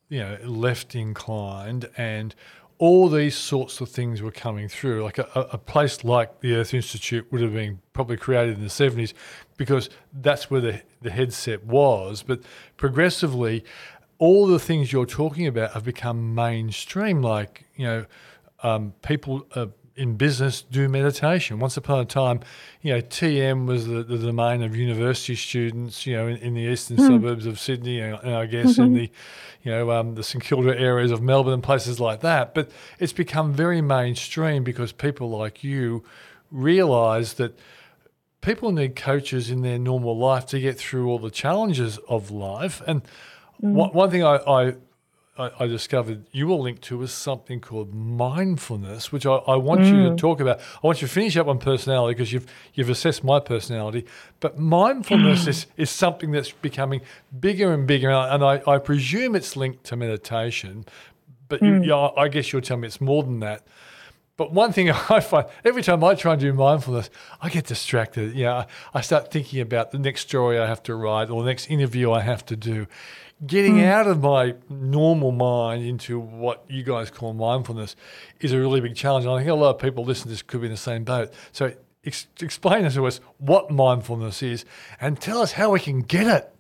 you 0.08 0.20
know, 0.20 0.38
left 0.46 0.96
inclined, 0.96 1.90
and 1.98 2.34
all 2.78 3.10
these 3.10 3.36
sorts 3.36 3.82
of 3.82 3.90
things 3.90 4.22
were 4.22 4.32
coming 4.32 4.70
through. 4.70 5.04
Like 5.04 5.18
a, 5.18 5.28
a 5.52 5.58
place 5.58 6.06
like 6.06 6.40
the 6.40 6.56
Earth 6.56 6.74
Institute 6.74 7.30
would 7.34 7.42
have 7.42 7.52
been 7.52 7.82
probably 7.92 8.16
created 8.16 8.56
in 8.56 8.64
the 8.64 8.70
seventies 8.70 9.14
because 9.58 9.90
that's 10.14 10.50
where 10.50 10.62
the 10.62 10.82
the 11.02 11.12
headset 11.12 11.66
was. 11.66 12.24
But 12.24 12.44
progressively, 12.78 13.66
all 14.20 14.48
the 14.48 14.58
things 14.58 14.94
you're 14.94 15.06
talking 15.06 15.48
about 15.48 15.74
have 15.74 15.84
become 15.84 16.34
mainstream. 16.34 17.22
Like 17.22 17.66
you 17.76 17.86
know, 17.86 18.06
um, 18.64 18.94
people. 19.02 19.46
Uh, 19.54 19.66
in 20.02 20.16
business 20.16 20.64
do 20.64 20.90
meditation. 20.90 21.60
Once 21.60 21.78
upon 21.78 22.00
a 22.00 22.06
time, 22.06 22.40
you 22.82 22.92
know, 22.92 23.02
TM 23.02 23.68
was 23.68 23.86
the, 23.86 24.02
the 24.02 24.18
domain 24.18 24.64
of 24.64 24.76
university 24.76 25.36
students, 25.36 26.08
you 26.08 26.18
know, 26.18 26.28
in, 26.28 26.38
in 26.38 26.54
the 26.56 26.62
eastern 26.62 26.98
mm. 26.98 27.08
suburbs 27.08 27.46
of 27.46 27.60
Sydney, 27.60 28.00
and, 28.00 28.18
and 28.24 28.34
I 28.34 28.48
guess 28.48 28.74
mm-hmm. 28.74 28.82
in 28.82 28.94
the, 28.94 29.12
you 29.62 29.72
know, 29.72 29.92
um, 29.92 30.16
the 30.16 30.24
St 30.24 30.44
Kilda 30.44 30.76
areas 30.76 31.12
of 31.12 31.22
Melbourne 31.22 31.54
and 31.54 31.62
places 31.62 32.00
like 32.00 32.22
that. 32.22 32.56
But 32.56 32.72
it's 32.98 33.14
become 33.14 33.54
very 33.54 33.80
mainstream 33.80 34.64
because 34.64 34.92
people 34.92 35.30
like 35.30 35.64
you 35.64 36.04
realise 36.50 37.34
that 37.34 37.60
people 38.42 38.72
need 38.72 38.96
coaches 38.96 39.52
in 39.52 39.62
their 39.62 39.78
normal 39.78 40.18
life 40.18 40.48
to 40.48 40.60
get 40.60 40.80
through 40.80 41.10
all 41.10 41.20
the 41.20 41.30
challenges 41.30 42.00
of 42.10 42.32
life. 42.32 42.82
And 42.88 43.04
mm. 43.64 43.74
one, 43.74 43.92
one 43.92 44.10
thing 44.10 44.24
I, 44.24 44.38
I 44.38 44.74
I, 45.38 45.52
I, 45.62 45.68
discovered 45.68 46.26
you 46.34 46.48
were 46.48 46.56
linked 46.56 46.82
to 46.84 46.98
was 46.98 47.14
something 47.14 47.62
called 47.62 47.94
mindfulness, 47.94 49.14
which 49.14 49.26
I, 49.26 49.36
I 49.36 49.56
want 49.56 49.82
mm. 49.82 49.86
you 49.88 50.04
to 50.04 50.10
mm. 50.12 50.18
talk 50.18 50.42
about. 50.42 50.60
I 50.60 50.88
want 50.88 51.02
you 51.02 51.08
to 51.08 51.14
finish 51.14 51.38
up 51.38 51.48
on 51.48 51.58
personality 51.58 52.16
because 52.16 52.34
you've 52.34 52.46
you've 52.74 52.90
assessed 52.90 53.24
my 53.24 53.40
personality, 53.40 54.06
but 54.42 54.60
mindfulness 54.60 55.48
is, 55.48 55.68
is 55.78 55.90
something 55.90 56.32
that's 56.32 56.52
becoming 56.52 57.02
bigger 57.40 57.72
and 57.72 57.88
bigger, 57.88 58.10
and 58.10 58.44
I, 58.44 58.62
I 58.68 58.78
presume 58.78 59.36
it's 59.36 59.56
linked 59.56 59.86
to 59.86 59.96
meditation. 59.96 60.86
But 61.48 61.62
you, 61.62 61.84
yeah, 61.84 62.10
I 62.16 62.30
guess 62.30 62.54
you're 62.54 62.62
telling 62.62 62.82
me 62.82 62.88
it's 62.88 63.02
more 63.02 63.24
than 63.24 63.42
that. 63.42 63.68
But 64.38 64.54
one 64.54 64.74
thing 64.74 64.90
I 65.10 65.20
find 65.20 65.46
every 65.64 65.84
time 65.84 66.04
I 66.04 66.16
try 66.16 66.34
and 66.34 66.42
do 66.42 66.52
mindfulness, 66.52 67.10
I 67.42 67.50
get 67.50 67.66
distracted. 67.66 68.36
You 68.36 68.46
know, 68.46 68.66
I 68.94 69.02
start 69.02 69.32
thinking 69.32 69.60
about 69.62 69.92
the 69.92 70.00
next 70.00 70.22
story 70.22 70.58
I 70.60 70.68
have 70.68 70.82
to 70.84 70.96
write 70.96 71.30
or 71.30 71.44
the 71.44 71.48
next 71.48 71.70
interview 71.70 72.12
I 72.12 72.22
have 72.22 72.46
to 72.48 72.56
do. 72.56 72.88
Getting 73.46 73.84
out 73.84 74.06
of 74.06 74.22
my 74.22 74.56
normal 74.70 75.32
mind 75.32 75.84
into 75.84 76.20
what 76.20 76.64
you 76.70 76.84
guys 76.84 77.10
call 77.10 77.34
mindfulness 77.34 77.96
is 78.40 78.52
a 78.52 78.60
really 78.60 78.82
big 78.82 78.96
challenge. 78.96 79.26
And 79.26 79.34
I 79.34 79.40
think 79.40 79.50
a 79.50 79.56
lot 79.56 79.76
of 79.76 79.82
people 79.82 80.04
listening 80.04 80.26
to 80.26 80.30
this 80.30 80.42
could 80.44 80.62
be 80.62 80.68
in 80.68 80.72
the 80.74 80.78
same 80.78 81.04
boat. 81.04 81.34
So 81.52 81.74
ex- 82.06 82.28
explain 82.40 82.90
to 82.90 83.08
us 83.08 83.20
what 83.40 83.72
mindfulness 83.72 84.44
is 84.44 84.66
and 85.00 85.20
tell 85.20 85.42
us 85.42 85.54
how 85.54 85.72
we 85.72 85.80
can 85.80 86.02
get 86.02 86.28
it. 86.28 86.54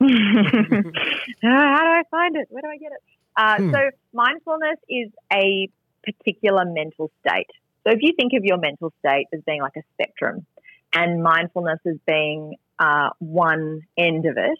how 0.00 0.06
do 0.08 1.48
I 1.48 2.02
find 2.10 2.36
it? 2.36 2.48
Where 2.50 2.62
do 2.62 2.68
I 2.68 2.78
get 2.78 2.92
it? 2.92 3.02
Uh, 3.36 3.70
So, 3.70 3.90
mindfulness 4.12 4.78
is 4.88 5.10
a 5.32 5.68
particular 6.02 6.64
mental 6.64 7.10
state. 7.20 7.50
So, 7.84 7.92
if 7.92 7.98
you 8.00 8.12
think 8.16 8.32
of 8.32 8.44
your 8.44 8.58
mental 8.58 8.92
state 8.98 9.26
as 9.32 9.40
being 9.46 9.62
like 9.62 9.76
a 9.76 9.82
spectrum, 9.94 10.46
and 10.92 11.22
mindfulness 11.22 11.78
as 11.86 11.96
being 12.06 12.56
uh, 12.78 13.10
one 13.18 13.82
end 13.96 14.26
of 14.26 14.36
it, 14.36 14.58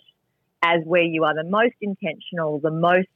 as 0.63 0.83
where 0.85 1.03
you 1.03 1.25
are 1.25 1.35
the 1.35 1.49
most 1.49 1.75
intentional, 1.81 2.59
the 2.61 2.71
most 2.71 3.09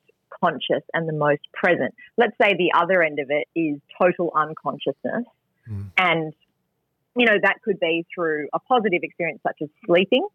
conscious, 0.42 0.82
and 0.92 1.08
the 1.08 1.12
most 1.12 1.42
present. 1.52 1.94
Let's 2.16 2.36
say 2.40 2.54
the 2.54 2.72
other 2.74 3.02
end 3.02 3.18
of 3.18 3.30
it 3.30 3.46
is 3.54 3.78
total 4.00 4.32
unconsciousness, 4.34 5.24
and 5.96 6.32
you 7.16 7.26
know 7.26 7.36
that 7.42 7.62
could 7.62 7.78
be 7.80 8.04
through 8.14 8.48
a 8.52 8.58
positive 8.58 9.02
experience 9.02 9.40
such 9.46 9.58
as 9.62 9.68
sleeping 9.86 10.26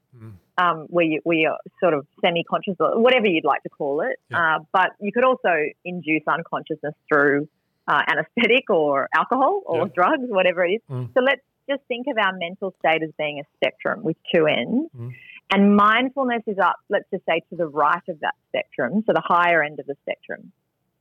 um, 0.59 0.87
where, 0.89 1.05
you, 1.05 1.21
where 1.23 1.37
you're 1.37 1.57
sort 1.79 1.93
of 1.93 2.05
semi-conscious 2.21 2.75
or 2.79 2.99
whatever 2.99 3.27
you'd 3.27 3.45
like 3.45 3.63
to 3.63 3.69
call 3.69 4.01
it. 4.01 4.17
Yeah. 4.29 4.57
Uh, 4.57 4.59
but 4.71 4.91
you 4.99 5.11
could 5.11 5.23
also 5.23 5.53
induce 5.85 6.23
unconsciousness 6.27 6.93
through 7.07 7.47
uh, 7.87 8.01
anesthetic 8.07 8.69
or 8.69 9.09
alcohol 9.15 9.61
or 9.65 9.87
Yeah. 9.87 9.93
drugs, 9.95 10.23
whatever 10.27 10.65
it 10.65 10.73
is. 10.73 10.81
Mm. 10.89 11.13
So 11.13 11.21
let's 11.21 11.41
just 11.69 11.81
think 11.87 12.07
of 12.07 12.17
our 12.17 12.33
mental 12.33 12.73
state 12.79 13.03
as 13.03 13.11
being 13.17 13.39
a 13.39 13.43
spectrum 13.55 14.03
with 14.03 14.17
two 14.33 14.47
ends. 14.47 14.89
Mm. 14.97 15.13
And 15.51 15.75
mindfulness 15.75 16.43
is 16.45 16.57
up, 16.59 16.77
let's 16.89 17.09
just 17.11 17.25
say, 17.25 17.41
to 17.49 17.55
the 17.55 17.67
right 17.67 18.03
of 18.07 18.19
that 18.19 18.35
spectrum, 18.49 19.03
so 19.05 19.13
the 19.13 19.23
higher 19.23 19.63
end 19.63 19.79
of 19.79 19.87
the 19.87 19.95
spectrum. 20.03 20.51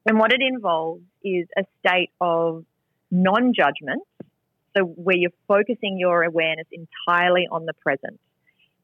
And 0.06 0.18
what 0.18 0.32
it 0.32 0.40
involves 0.40 1.02
is 1.22 1.46
a 1.56 1.64
state 1.80 2.10
of 2.20 2.64
non 3.10 3.52
judgment, 3.54 4.02
so 4.76 4.84
where 4.84 5.16
you're 5.16 5.32
focusing 5.46 5.98
your 5.98 6.22
awareness 6.22 6.66
entirely 6.72 7.46
on 7.50 7.66
the 7.66 7.74
present. 7.74 8.18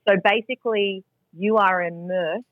So 0.07 0.17
basically, 0.23 1.03
you 1.33 1.57
are 1.57 1.83
immersed 1.83 2.45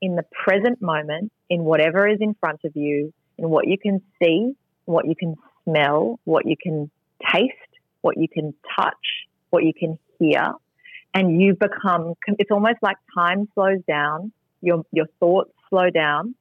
in 0.00 0.16
the 0.16 0.24
present 0.44 0.80
moment, 0.80 1.32
in 1.50 1.64
whatever 1.64 2.08
is 2.08 2.18
in 2.20 2.34
front 2.34 2.60
of 2.64 2.72
you, 2.74 3.12
in 3.36 3.50
what 3.50 3.68
you 3.68 3.76
can 3.78 4.00
see, 4.22 4.54
what 4.86 5.06
you 5.06 5.14
can 5.14 5.34
smell, 5.64 6.18
what 6.24 6.46
you 6.46 6.56
can 6.60 6.90
taste, 7.32 7.52
what 8.00 8.16
you 8.16 8.28
can 8.28 8.54
touch, 8.78 9.26
what 9.50 9.64
you 9.64 9.72
can 9.78 9.98
hear. 10.18 10.52
And 11.14 11.40
you 11.40 11.54
become, 11.54 12.14
it's 12.26 12.50
almost 12.50 12.78
like 12.82 12.96
time 13.14 13.48
slows 13.54 13.80
down, 13.86 14.32
your, 14.60 14.84
your 14.90 15.06
thoughts 15.20 15.52
slow 15.70 15.88
down, 15.88 16.34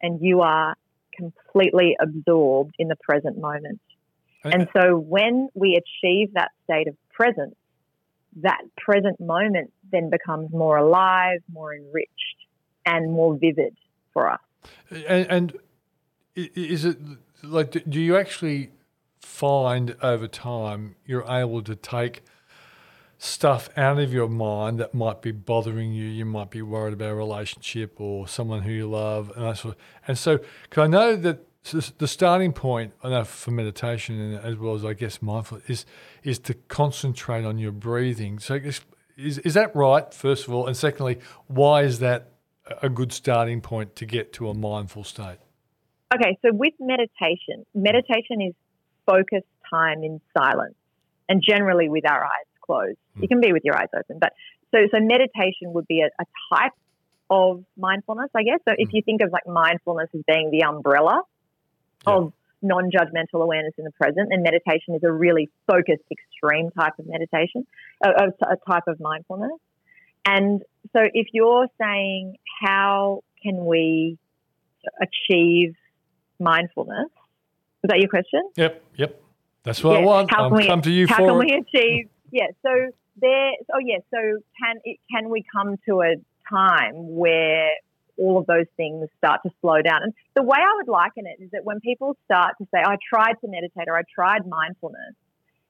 and 0.00 0.20
you 0.22 0.40
are 0.40 0.74
completely 1.14 1.96
absorbed 2.00 2.74
in 2.78 2.88
the 2.88 2.96
present 2.96 3.38
moment. 3.38 3.80
And 4.42 4.68
so 4.76 4.96
when 4.98 5.48
we 5.54 5.80
achieve 5.80 6.34
that 6.34 6.50
state 6.64 6.88
of 6.88 6.96
presence, 7.10 7.54
that 8.42 8.60
present 8.76 9.18
moment 9.18 9.72
then 9.90 10.10
becomes 10.10 10.50
more 10.52 10.76
alive, 10.76 11.40
more 11.50 11.74
enriched, 11.74 12.10
and 12.84 13.10
more 13.12 13.36
vivid 13.36 13.74
for 14.12 14.30
us. 14.30 14.40
And, 14.90 15.26
and 15.30 15.58
is 16.34 16.84
it 16.84 16.98
like, 17.42 17.70
do- 17.70 17.80
do 17.80 18.00
you 18.00 18.16
actually 18.16 18.70
find 19.20 19.96
over 20.02 20.28
time 20.28 20.96
you're 21.06 21.24
able 21.26 21.62
to 21.62 21.74
take 21.74 22.22
stuff 23.18 23.68
out 23.76 23.98
of 23.98 24.12
your 24.12 24.28
mind 24.28 24.78
that 24.80 24.94
might 24.94 25.22
be 25.22 25.32
bothering 25.32 25.92
you? 25.92 26.06
You 26.06 26.24
might 26.24 26.50
be 26.50 26.62
worried 26.62 26.94
about 26.94 27.10
a 27.10 27.14
relationship 27.14 28.00
or 28.00 28.28
someone 28.28 28.62
who 28.62 28.72
you 28.72 28.88
love, 28.88 29.32
and 29.36 29.44
that 29.44 29.58
sort 29.58 29.74
of, 29.74 29.80
and 30.06 30.18
so 30.18 30.38
because 30.62 30.84
I 30.84 30.86
know 30.86 31.16
that 31.16 31.40
the 31.98 32.08
starting 32.08 32.52
point, 32.52 32.92
I 33.02 33.08
know 33.08 33.24
for 33.24 33.50
meditation 33.50 34.20
and 34.20 34.44
as 34.44 34.56
well 34.56 34.74
as 34.74 34.84
I 34.84 34.92
guess 34.92 35.22
mindfulness 35.22 35.68
is 35.68 35.86
is 36.22 36.38
to 36.40 36.54
concentrate 36.54 37.44
on 37.44 37.58
your 37.58 37.72
breathing. 37.72 38.38
So 38.38 38.54
is 38.54 39.38
is 39.38 39.54
that 39.54 39.74
right? 39.74 40.12
First 40.12 40.46
of 40.46 40.52
all, 40.52 40.66
and 40.66 40.76
secondly, 40.76 41.20
why 41.46 41.82
is 41.82 42.00
that 42.00 42.30
a 42.82 42.88
good 42.88 43.12
starting 43.12 43.60
point 43.60 43.96
to 43.96 44.06
get 44.06 44.32
to 44.34 44.48
a 44.48 44.54
mindful 44.54 45.04
state? 45.04 45.38
Okay, 46.14 46.38
so 46.42 46.52
with 46.52 46.74
meditation, 46.78 47.64
meditation 47.74 48.40
is 48.40 48.54
focused 49.06 49.46
time 49.68 50.02
in 50.02 50.20
silence 50.36 50.74
and 51.28 51.42
generally 51.46 51.88
with 51.88 52.08
our 52.08 52.24
eyes 52.24 52.46
closed. 52.64 52.98
You 53.16 53.22
hmm. 53.22 53.26
can 53.26 53.40
be 53.40 53.52
with 53.52 53.62
your 53.64 53.76
eyes 53.76 53.88
open, 53.96 54.18
but 54.20 54.32
so 54.72 54.78
so 54.90 55.00
meditation 55.00 55.72
would 55.74 55.86
be 55.86 56.00
a, 56.00 56.10
a 56.20 56.26
type 56.54 56.72
of 57.30 57.64
mindfulness, 57.76 58.30
I 58.34 58.42
guess. 58.42 58.60
So 58.68 58.74
if 58.76 58.90
hmm. 58.90 58.96
you 58.96 59.02
think 59.02 59.22
of 59.22 59.30
like 59.32 59.46
mindfulness 59.46 60.08
as 60.14 60.22
being 60.26 60.50
the 60.50 60.64
umbrella 60.66 61.22
of 62.06 62.32
non-judgmental 62.64 63.42
awareness 63.42 63.72
in 63.78 63.84
the 63.84 63.90
present, 63.92 64.28
then 64.30 64.42
meditation 64.42 64.94
is 64.94 65.02
a 65.04 65.12
really 65.12 65.50
focused, 65.66 66.02
extreme 66.10 66.70
type 66.70 66.94
of 66.98 67.06
meditation, 67.06 67.66
a, 68.02 68.08
a, 68.08 68.56
type 68.70 68.84
of 68.88 68.98
mindfulness. 69.00 69.58
And 70.26 70.62
so 70.92 71.00
if 71.12 71.28
you're 71.32 71.68
saying 71.78 72.36
how 72.62 73.22
can 73.42 73.66
we 73.66 74.18
achieve 75.00 75.74
mindfulness? 76.40 77.10
Was 77.82 77.90
that 77.90 77.98
your 77.98 78.08
question? 78.08 78.48
Yep, 78.56 78.82
yep. 78.96 79.22
That's 79.62 79.84
what 79.84 79.96
I 79.96 80.00
want. 80.00 80.30
How 80.30 80.48
can 80.48 80.58
we, 80.58 80.66
come 80.66 80.82
to 80.82 80.90
you 80.90 81.06
how 81.06 81.16
for 81.16 81.28
can 81.28 81.48
it. 81.48 81.64
we 81.74 81.78
achieve? 81.78 82.08
Yeah. 82.34 82.48
So 82.62 82.90
there. 83.20 83.52
Oh, 83.72 83.78
yeah. 83.78 83.98
So 84.10 84.18
can 84.60 84.80
it, 84.84 84.98
can 85.08 85.30
we 85.30 85.44
come 85.54 85.76
to 85.88 86.02
a 86.02 86.16
time 86.50 87.14
where 87.14 87.70
all 88.18 88.38
of 88.38 88.46
those 88.46 88.66
things 88.76 89.08
start 89.18 89.40
to 89.44 89.50
slow 89.60 89.82
down? 89.82 90.02
And 90.02 90.12
the 90.34 90.42
way 90.42 90.58
I 90.58 90.74
would 90.76 90.88
liken 90.88 91.26
it 91.26 91.40
is 91.40 91.50
that 91.52 91.64
when 91.64 91.78
people 91.78 92.16
start 92.24 92.54
to 92.58 92.66
say, 92.74 92.82
"I 92.84 92.96
tried 93.08 93.34
to 93.42 93.48
meditate" 93.48 93.86
or 93.86 93.96
"I 93.96 94.02
tried 94.12 94.48
mindfulness," 94.48 95.14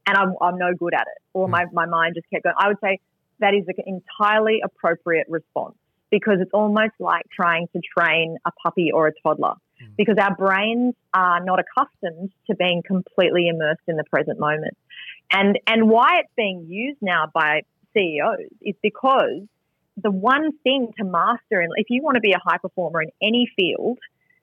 and 0.07 0.17
I'm 0.17 0.33
I'm 0.41 0.57
no 0.57 0.73
good 0.73 0.95
at 0.95 1.03
it, 1.03 1.23
or 1.35 1.45
hmm. 1.45 1.53
my 1.53 1.67
my 1.71 1.85
mind 1.85 2.15
just 2.15 2.31
kept 2.31 2.45
going, 2.45 2.57
I 2.59 2.69
would 2.69 2.81
say 2.83 2.99
that 3.41 3.53
is 3.53 3.65
an 3.69 3.75
entirely 3.87 4.61
appropriate 4.65 5.27
response 5.29 5.77
because 6.11 6.39
it's 6.41 6.53
almost 6.55 6.95
like 6.99 7.27
trying 7.35 7.67
to 7.75 7.81
train 7.99 8.39
a 8.47 8.53
puppy 8.63 8.91
or 8.91 9.09
a 9.09 9.13
toddler 9.23 9.55
hmm. 9.79 9.93
because 9.99 10.17
our 10.19 10.35
brains 10.35 10.95
are 11.13 11.45
not 11.45 11.59
accustomed 11.61 12.31
to 12.47 12.57
being 12.57 12.83
completely 12.87 13.49
immersed 13.49 13.85
in 13.87 13.99
the 13.99 14.05
present 14.05 14.41
moment. 14.41 14.79
And 15.35 15.59
and 15.67 15.89
why 15.91 16.21
it's 16.21 16.33
being 16.37 16.67
used 16.69 16.99
now 17.03 17.27
by 17.35 17.63
CEOs 17.93 18.51
is 18.63 18.77
because 18.83 19.43
the 19.97 20.11
one 20.11 20.53
thing 20.63 20.93
to 20.99 21.05
master 21.05 21.61
and 21.61 21.73
if 21.77 21.87
you 21.91 22.03
want 22.03 22.15
to 22.15 22.21
be 22.21 22.33
a 22.33 22.39
high 22.39 22.59
performer 22.59 23.03
in 23.03 23.11
any 23.21 23.51
field, 23.57 23.99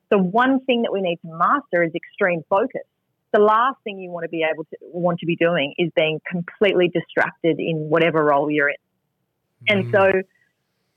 the 0.10 0.18
one 0.18 0.60
thing 0.66 0.82
that 0.82 0.92
we 0.92 1.02
need 1.02 1.18
to 1.26 1.34
master 1.34 1.82
is 1.84 1.92
extreme 1.96 2.44
focus. 2.50 2.82
The 3.32 3.40
last 3.40 3.78
thing 3.86 4.00
you 4.00 4.12
want 4.12 4.26
to 4.26 4.30
be 4.30 4.44
able 4.44 4.66
to 4.66 4.78
want 4.82 5.20
to 5.20 5.26
be 5.26 5.38
doing 5.38 5.74
is 5.78 5.90
being 5.96 6.20
completely 6.30 6.90
distracted 6.90 7.60
in 7.60 7.90
whatever 7.90 8.22
role 8.22 8.52
you're 8.52 8.70
in. 8.70 8.76
And 9.70 9.86
mm. 9.86 9.92
so 9.92 10.22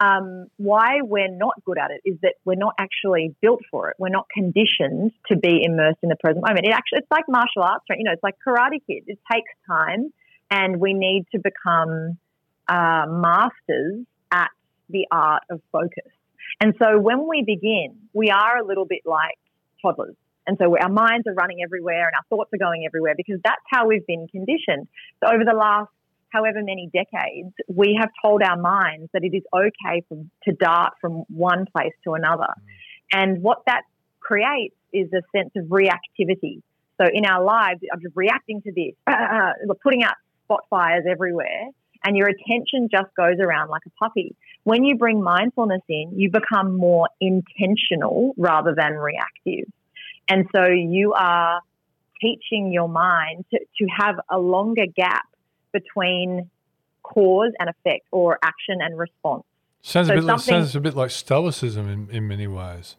um, 0.00 0.46
why 0.56 1.00
we're 1.02 1.30
not 1.30 1.54
good 1.64 1.78
at 1.78 1.90
it 1.90 2.00
is 2.04 2.16
that 2.22 2.34
we're 2.44 2.56
not 2.56 2.74
actually 2.78 3.34
built 3.40 3.60
for 3.70 3.90
it. 3.90 3.96
We're 3.98 4.08
not 4.08 4.26
conditioned 4.28 5.12
to 5.28 5.36
be 5.36 5.62
immersed 5.62 5.98
in 6.02 6.08
the 6.08 6.16
present 6.16 6.44
moment. 6.46 6.66
It 6.66 6.72
actually, 6.72 6.98
it's 6.98 7.10
like 7.10 7.24
martial 7.28 7.62
arts, 7.62 7.84
right? 7.88 7.98
You 7.98 8.04
know, 8.04 8.12
it's 8.12 8.22
like 8.22 8.34
Karate 8.46 8.80
Kid. 8.86 9.04
It 9.06 9.18
takes 9.30 9.50
time, 9.66 10.12
and 10.50 10.80
we 10.80 10.94
need 10.94 11.26
to 11.32 11.38
become 11.38 12.18
uh, 12.68 13.06
masters 13.08 14.04
at 14.32 14.50
the 14.88 15.06
art 15.10 15.42
of 15.50 15.60
focus. 15.70 16.10
And 16.60 16.74
so 16.80 16.98
when 16.98 17.28
we 17.28 17.42
begin, 17.42 17.96
we 18.12 18.30
are 18.30 18.58
a 18.58 18.66
little 18.66 18.84
bit 18.84 19.02
like 19.04 19.38
toddlers. 19.80 20.16
And 20.46 20.58
so 20.60 20.76
our 20.78 20.90
minds 20.90 21.26
are 21.26 21.34
running 21.34 21.62
everywhere 21.64 22.06
and 22.06 22.14
our 22.14 22.24
thoughts 22.28 22.50
are 22.52 22.58
going 22.58 22.84
everywhere 22.84 23.14
because 23.16 23.40
that's 23.42 23.62
how 23.70 23.86
we've 23.86 24.06
been 24.06 24.28
conditioned. 24.28 24.88
So 25.20 25.32
over 25.32 25.44
the 25.44 25.56
last 25.56 25.90
however 26.34 26.62
many 26.62 26.90
decades, 26.92 27.54
we 27.68 27.96
have 28.00 28.10
told 28.22 28.42
our 28.42 28.56
minds 28.56 29.08
that 29.12 29.22
it 29.22 29.34
is 29.34 29.42
okay 29.54 30.02
for, 30.08 30.16
to 30.44 30.52
dart 30.52 30.94
from 31.00 31.24
one 31.28 31.66
place 31.74 31.92
to 32.04 32.14
another. 32.14 32.48
Mm. 32.48 32.64
And 33.12 33.42
what 33.42 33.58
that 33.66 33.82
creates 34.20 34.74
is 34.92 35.08
a 35.12 35.22
sense 35.36 35.50
of 35.56 35.66
reactivity. 35.66 36.62
So 37.00 37.06
in 37.12 37.24
our 37.24 37.42
lives, 37.44 37.80
I'm 37.92 38.00
just 38.00 38.16
reacting 38.16 38.62
to 38.62 38.72
this, 38.72 38.94
we're 39.06 39.74
putting 39.82 40.02
out 40.02 40.14
spot 40.44 40.64
fires 40.70 41.04
everywhere, 41.08 41.68
and 42.04 42.16
your 42.16 42.28
attention 42.28 42.88
just 42.90 43.14
goes 43.16 43.36
around 43.40 43.70
like 43.70 43.82
a 43.86 43.90
puppy. 44.02 44.36
When 44.64 44.84
you 44.84 44.96
bring 44.96 45.22
mindfulness 45.22 45.82
in, 45.88 46.12
you 46.16 46.30
become 46.30 46.76
more 46.76 47.08
intentional 47.20 48.34
rather 48.36 48.74
than 48.76 48.92
reactive. 48.92 49.70
And 50.28 50.46
so 50.54 50.66
you 50.66 51.14
are 51.14 51.60
teaching 52.20 52.72
your 52.72 52.88
mind 52.88 53.44
to, 53.52 53.58
to 53.58 53.86
have 53.98 54.16
a 54.30 54.38
longer 54.38 54.86
gap 54.94 55.24
between 55.74 56.48
cause 57.02 57.52
and 57.58 57.68
effect 57.68 58.06
or 58.10 58.38
action 58.42 58.78
and 58.80 58.98
response. 58.98 59.44
Sounds 59.82 60.08
So 60.08 60.14
a 60.14 60.16
bit. 60.16 60.24
Like, 60.24 60.40
sounds 60.40 60.74
a 60.74 60.80
bit 60.80 60.94
like 60.94 61.10
stoicism 61.10 61.86
in, 61.88 62.08
in 62.10 62.26
many 62.26 62.46
ways. 62.46 62.96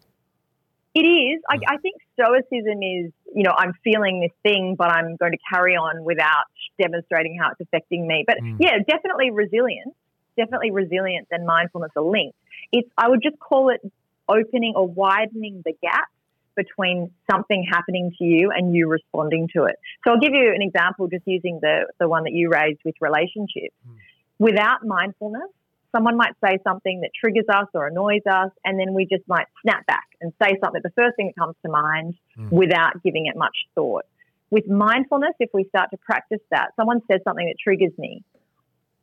It 0.94 1.06
is. 1.06 1.42
I, 1.50 1.58
I 1.68 1.78
think 1.78 1.96
stoicism 2.14 2.82
is, 2.82 3.12
you 3.34 3.44
know, 3.44 3.54
I'm 3.58 3.74
feeling 3.84 4.22
this 4.22 4.32
thing, 4.44 4.76
but 4.78 4.90
I'm 4.92 5.18
going 5.18 5.34
to 5.34 5.38
carry 5.52 5.76
on 5.76 6.06
without 6.06 6.46
demonstrating 6.80 7.38
how 7.42 7.50
it's 7.52 7.62
affecting 7.62 8.08
me. 8.08 8.24
But 8.26 8.38
Mm. 8.42 8.58
yeah, 8.60 8.78
definitely 8.88 9.32
resilience. 9.32 9.94
Definitely 10.38 10.72
resilience 10.72 11.28
and 11.32 11.46
mindfulness 11.46 11.92
are 11.98 12.04
linked. 12.04 12.38
It's, 12.72 12.90
I 12.98 13.10
would 13.10 13.22
just 13.24 13.40
call 13.40 13.70
it 13.70 13.82
opening 14.30 14.74
or 14.76 14.88
widening 14.88 15.64
the 15.66 15.74
gap 15.82 16.08
between 16.56 17.12
something 17.30 17.66
happening 17.70 18.12
to 18.18 18.24
you 18.24 18.52
and 18.56 18.74
you 18.74 18.88
responding 18.88 19.48
to 19.56 19.66
it. 19.66 19.76
So 20.04 20.12
I'll 20.12 20.20
give 20.20 20.34
you 20.34 20.54
an 20.54 20.62
example 20.62 21.08
just 21.08 21.24
using 21.26 21.60
the, 21.62 21.88
the 22.00 22.08
one 22.08 22.24
that 22.24 22.34
you 22.34 22.50
raised 22.50 22.80
with 22.86 22.96
relationships. 23.02 23.76
Hmm. 23.86 23.96
Without 24.40 24.86
mindfulness, 24.86 25.50
someone 25.96 26.18
might 26.18 26.34
say 26.44 26.60
something 26.64 27.02
that 27.02 27.12
triggers 27.20 27.46
us 27.50 27.68
or 27.74 27.88
annoys 27.88 28.22
us, 28.30 28.52
and 28.64 28.80
then 28.80 28.94
we 28.94 29.06
just 29.06 29.24
might 29.28 29.48
snap 29.62 29.86
back 29.86 30.08
and 30.22 30.34
say 30.42 30.58
something, 30.64 30.82
the 30.84 30.92
first 30.92 31.16
thing 31.16 31.28
that 31.28 31.42
comes 31.42 31.56
to 31.66 31.72
mind, 31.72 32.16
hmm. 32.36 32.50
without 32.50 33.02
giving 33.04 33.28
it 33.28 33.38
much 33.38 33.56
thought. 33.76 34.06
With 34.52 34.68
mindfulness, 34.70 35.34
if 35.40 35.50
we 35.54 35.66
start 35.66 35.90
to 35.92 35.98
practice 35.98 36.42
that, 36.52 36.70
someone 36.76 37.02
says 37.12 37.22
something 37.24 37.46
that 37.46 37.56
triggers 37.62 37.98
me. 37.98 38.24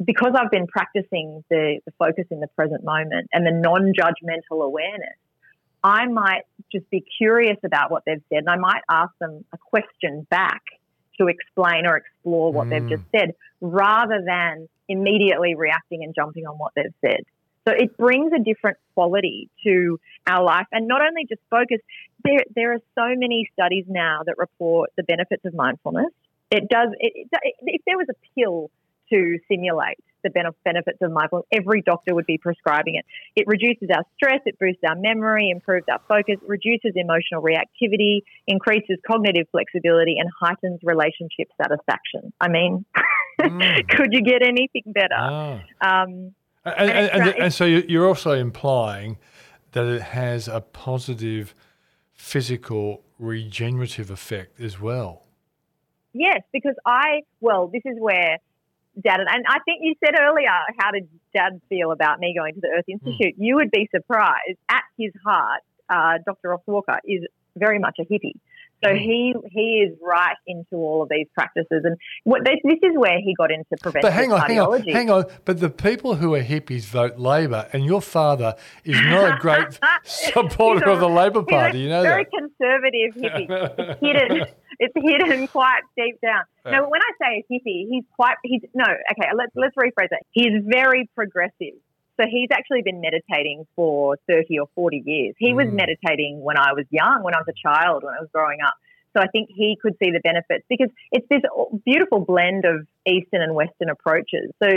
Because 0.04 0.32
I've 0.34 0.50
been 0.50 0.66
practicing 0.66 1.44
the, 1.48 1.78
the 1.84 1.92
focus 1.98 2.24
in 2.30 2.40
the 2.40 2.48
present 2.48 2.84
moment 2.84 3.28
and 3.32 3.46
the 3.46 3.52
non 3.52 3.92
judgmental 3.92 4.64
awareness, 4.64 5.14
I 5.84 6.06
might 6.06 6.42
just 6.70 6.88
be 6.90 7.04
curious 7.18 7.58
about 7.64 7.90
what 7.90 8.04
they've 8.06 8.22
said 8.28 8.38
and 8.38 8.48
I 8.48 8.56
might 8.56 8.82
ask 8.88 9.12
them 9.20 9.44
a 9.52 9.58
question 9.58 10.26
back 10.30 10.62
to 11.18 11.26
explain 11.26 11.86
or 11.86 11.96
explore 11.96 12.52
what 12.52 12.70
they've 12.70 12.88
just 12.88 13.02
hmm. 13.02 13.16
said 13.16 13.34
rather 13.60 14.22
than 14.24 14.68
immediately 14.88 15.54
reacting 15.54 16.02
and 16.02 16.14
jumping 16.14 16.46
on 16.46 16.56
what 16.56 16.72
they've 16.74 16.94
said. 17.00 17.24
So 17.66 17.72
it 17.72 17.96
brings 17.96 18.32
a 18.32 18.42
different 18.42 18.78
quality 18.94 19.48
to 19.64 20.00
our 20.26 20.42
life 20.42 20.66
and 20.72 20.88
not 20.88 21.00
only 21.00 21.26
just 21.28 21.40
focus, 21.50 21.78
there, 22.24 22.40
there 22.54 22.72
are 22.72 22.80
so 22.94 23.14
many 23.16 23.48
studies 23.52 23.84
now 23.88 24.20
that 24.26 24.36
report 24.38 24.90
the 24.96 25.02
benefits 25.02 25.44
of 25.44 25.54
mindfulness. 25.54 26.10
It 26.50 26.68
does, 26.68 26.88
it, 26.98 27.28
it, 27.30 27.54
if 27.62 27.82
there 27.86 27.96
was 27.96 28.08
a 28.10 28.14
pill 28.34 28.70
to 29.10 29.38
simulate 29.48 29.98
the 30.22 30.30
benefits 30.30 30.98
of 31.00 31.12
mindfulness, 31.12 31.46
every 31.52 31.82
doctor 31.82 32.14
would 32.14 32.26
be 32.26 32.38
prescribing 32.38 32.96
it. 32.96 33.04
It 33.36 33.46
reduces 33.46 33.88
our 33.94 34.04
stress, 34.16 34.40
it 34.46 34.58
boosts 34.58 34.82
our 34.88 34.96
memory, 34.96 35.50
improves 35.50 35.86
our 35.90 36.00
focus, 36.08 36.36
reduces 36.46 36.92
emotional 36.96 37.42
reactivity, 37.42 38.20
increases 38.46 38.98
cognitive 39.06 39.46
flexibility, 39.50 40.16
and 40.18 40.28
heightens 40.40 40.80
relationship 40.82 41.48
satisfaction. 41.60 42.32
I 42.40 42.48
mean, 42.48 42.84
could 43.88 44.12
you 44.12 44.22
get 44.22 44.42
anything 44.42 44.92
better? 44.92 45.16
Ah. 45.18 45.62
Um, 45.80 46.34
And, 46.64 46.74
And 46.76 46.90
and, 46.90 47.10
and, 47.10 47.26
right. 47.26 47.40
and 47.40 47.52
so 47.52 47.64
you're 47.64 48.06
also 48.06 48.32
implying 48.32 49.18
that 49.72 49.86
it 49.86 50.02
has 50.02 50.48
a 50.48 50.60
positive 50.60 51.54
physical 52.12 53.02
regenerative 53.18 54.10
effect 54.10 54.60
as 54.60 54.80
well. 54.80 55.24
Yes, 56.12 56.42
because 56.52 56.74
I, 56.86 57.22
well, 57.40 57.68
this 57.68 57.82
is 57.84 57.96
where 57.98 58.38
Dad, 59.00 59.20
and, 59.20 59.28
and 59.28 59.44
I 59.48 59.58
think 59.64 59.80
you 59.82 59.94
said 60.04 60.14
earlier, 60.20 60.50
how 60.78 60.90
did 60.90 61.08
Dad 61.34 61.60
feel 61.68 61.92
about 61.92 62.18
me 62.20 62.34
going 62.36 62.54
to 62.54 62.60
the 62.60 62.68
Earth 62.68 62.84
Institute? 62.88 63.34
You 63.38 63.56
would 63.56 63.70
be 63.70 63.88
surprised. 63.94 64.58
At 64.68 64.82
his 64.98 65.12
heart, 65.24 65.62
uh, 65.88 66.18
Dr. 66.24 66.50
Ross 66.50 66.60
Walker 66.66 66.98
is 67.04 67.24
very 67.56 67.78
much 67.78 67.96
a 67.98 68.04
hippie. 68.04 68.34
So 68.84 68.90
mm. 68.90 68.98
he 68.98 69.34
he 69.50 69.86
is 69.86 69.96
right 70.02 70.36
into 70.46 70.76
all 70.76 71.02
of 71.02 71.08
these 71.08 71.26
practices, 71.34 71.82
and 71.84 71.96
what 72.24 72.44
this, 72.44 72.56
this 72.64 72.78
is 72.82 72.96
where 72.96 73.18
he 73.18 73.34
got 73.36 73.50
into 73.50 73.76
preventive 73.80 74.02
But 74.02 74.12
hang 74.12 74.32
on, 74.32 74.40
hang 74.40 74.60
on, 74.60 74.82
hang 74.82 75.10
on. 75.10 75.24
But 75.44 75.60
the 75.60 75.70
people 75.70 76.16
who 76.16 76.34
are 76.34 76.42
hippies 76.42 76.84
vote 76.84 77.18
Labor, 77.18 77.68
and 77.72 77.84
your 77.84 78.02
father 78.02 78.54
is 78.84 79.00
not 79.00 79.36
a 79.36 79.40
great 79.40 79.78
supporter 80.04 80.86
He's 80.86 80.94
of 80.94 81.00
the 81.00 81.06
a- 81.06 81.08
Labor 81.08 81.40
he's 81.40 81.48
Party. 81.48 81.78
a 81.78 81.82
You 81.82 81.88
know 81.88 82.02
very 82.02 82.24
that. 82.24 82.38
conservative 82.38 83.14
hippie. 83.16 83.46
it's 83.78 84.00
hidden. 84.00 84.46
It's 84.78 84.94
hidden 84.96 85.46
quite 85.48 85.82
deep 85.96 86.18
down. 86.22 86.42
No, 86.64 86.88
when 86.88 87.00
I 87.02 87.10
say 87.20 87.44
a 87.44 87.52
hippie, 87.52 87.86
he's 87.88 88.04
quite. 88.16 88.36
He's 88.42 88.62
no. 88.74 88.84
Okay, 88.84 89.28
let's 89.36 89.52
let's 89.54 89.76
rephrase 89.76 90.08
it. 90.10 90.26
He's 90.32 90.62
very 90.64 91.08
progressive. 91.14 91.78
So 92.22 92.28
he's 92.30 92.48
actually 92.52 92.82
been 92.82 93.00
meditating 93.00 93.66
for 93.74 94.16
thirty 94.28 94.58
or 94.58 94.68
forty 94.76 95.02
years. 95.04 95.34
He 95.38 95.52
was 95.54 95.66
Mm. 95.66 95.72
meditating 95.72 96.40
when 96.40 96.56
I 96.56 96.72
was 96.72 96.86
young, 96.90 97.24
when 97.24 97.34
I 97.34 97.38
was 97.38 97.48
a 97.48 97.52
child, 97.68 98.04
when 98.04 98.14
I 98.14 98.20
was 98.20 98.28
growing 98.32 98.60
up. 98.64 98.74
So 99.14 99.20
I 99.20 99.26
think 99.26 99.50
he 99.54 99.76
could 99.80 99.94
see 100.02 100.10
the 100.10 100.20
benefits 100.20 100.64
because 100.68 100.88
it's 101.10 101.26
this 101.28 101.42
beautiful 101.84 102.20
blend 102.20 102.64
of 102.64 102.86
Eastern 103.06 103.42
and 103.42 103.54
Western 103.54 103.90
approaches. 103.90 104.52
So 104.62 104.68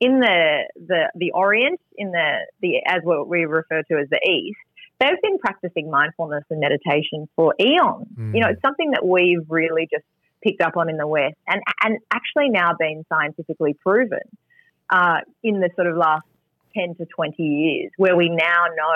in 0.00 0.20
the 0.20 0.64
the 0.76 1.10
the 1.16 1.32
Orient, 1.32 1.80
in 1.96 2.12
the 2.12 2.46
the 2.60 2.82
as 2.86 3.00
what 3.02 3.28
we 3.28 3.46
refer 3.46 3.82
to 3.82 3.98
as 3.98 4.08
the 4.08 4.20
East, 4.24 4.58
they've 5.00 5.20
been 5.22 5.38
practicing 5.38 5.90
mindfulness 5.90 6.44
and 6.50 6.60
meditation 6.60 7.28
for 7.34 7.54
eons. 7.60 8.06
You 8.34 8.40
know, 8.42 8.48
it's 8.50 8.62
something 8.62 8.92
that 8.92 9.04
we've 9.04 9.44
really 9.48 9.88
just 9.92 10.04
picked 10.42 10.62
up 10.62 10.76
on 10.76 10.88
in 10.88 10.98
the 10.98 11.06
West, 11.06 11.36
and 11.48 11.60
and 11.82 11.98
actually 12.12 12.48
now 12.48 12.74
been 12.78 13.04
scientifically 13.08 13.74
proven 13.74 14.20
uh, 14.88 15.18
in 15.42 15.58
the 15.58 15.70
sort 15.74 15.88
of 15.88 15.96
last. 15.96 16.22
10 16.74 16.94
to 16.96 17.06
20 17.06 17.42
years, 17.42 17.90
where 17.96 18.16
we 18.16 18.28
now 18.28 18.64
know. 18.76 18.88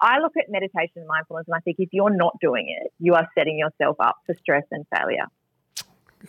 I, 0.00 0.16
I 0.16 0.18
look 0.20 0.32
at 0.38 0.50
meditation 0.50 0.96
and 0.96 1.06
mindfulness 1.06 1.44
and 1.48 1.54
I 1.56 1.60
think 1.60 1.76
if 1.78 1.88
you're 1.92 2.10
not 2.14 2.34
doing 2.40 2.66
it, 2.82 2.92
you 2.98 3.14
are 3.14 3.26
setting 3.36 3.58
yourself 3.58 3.96
up 4.00 4.16
for 4.26 4.34
stress 4.42 4.64
and 4.70 4.84
failure. 4.96 5.26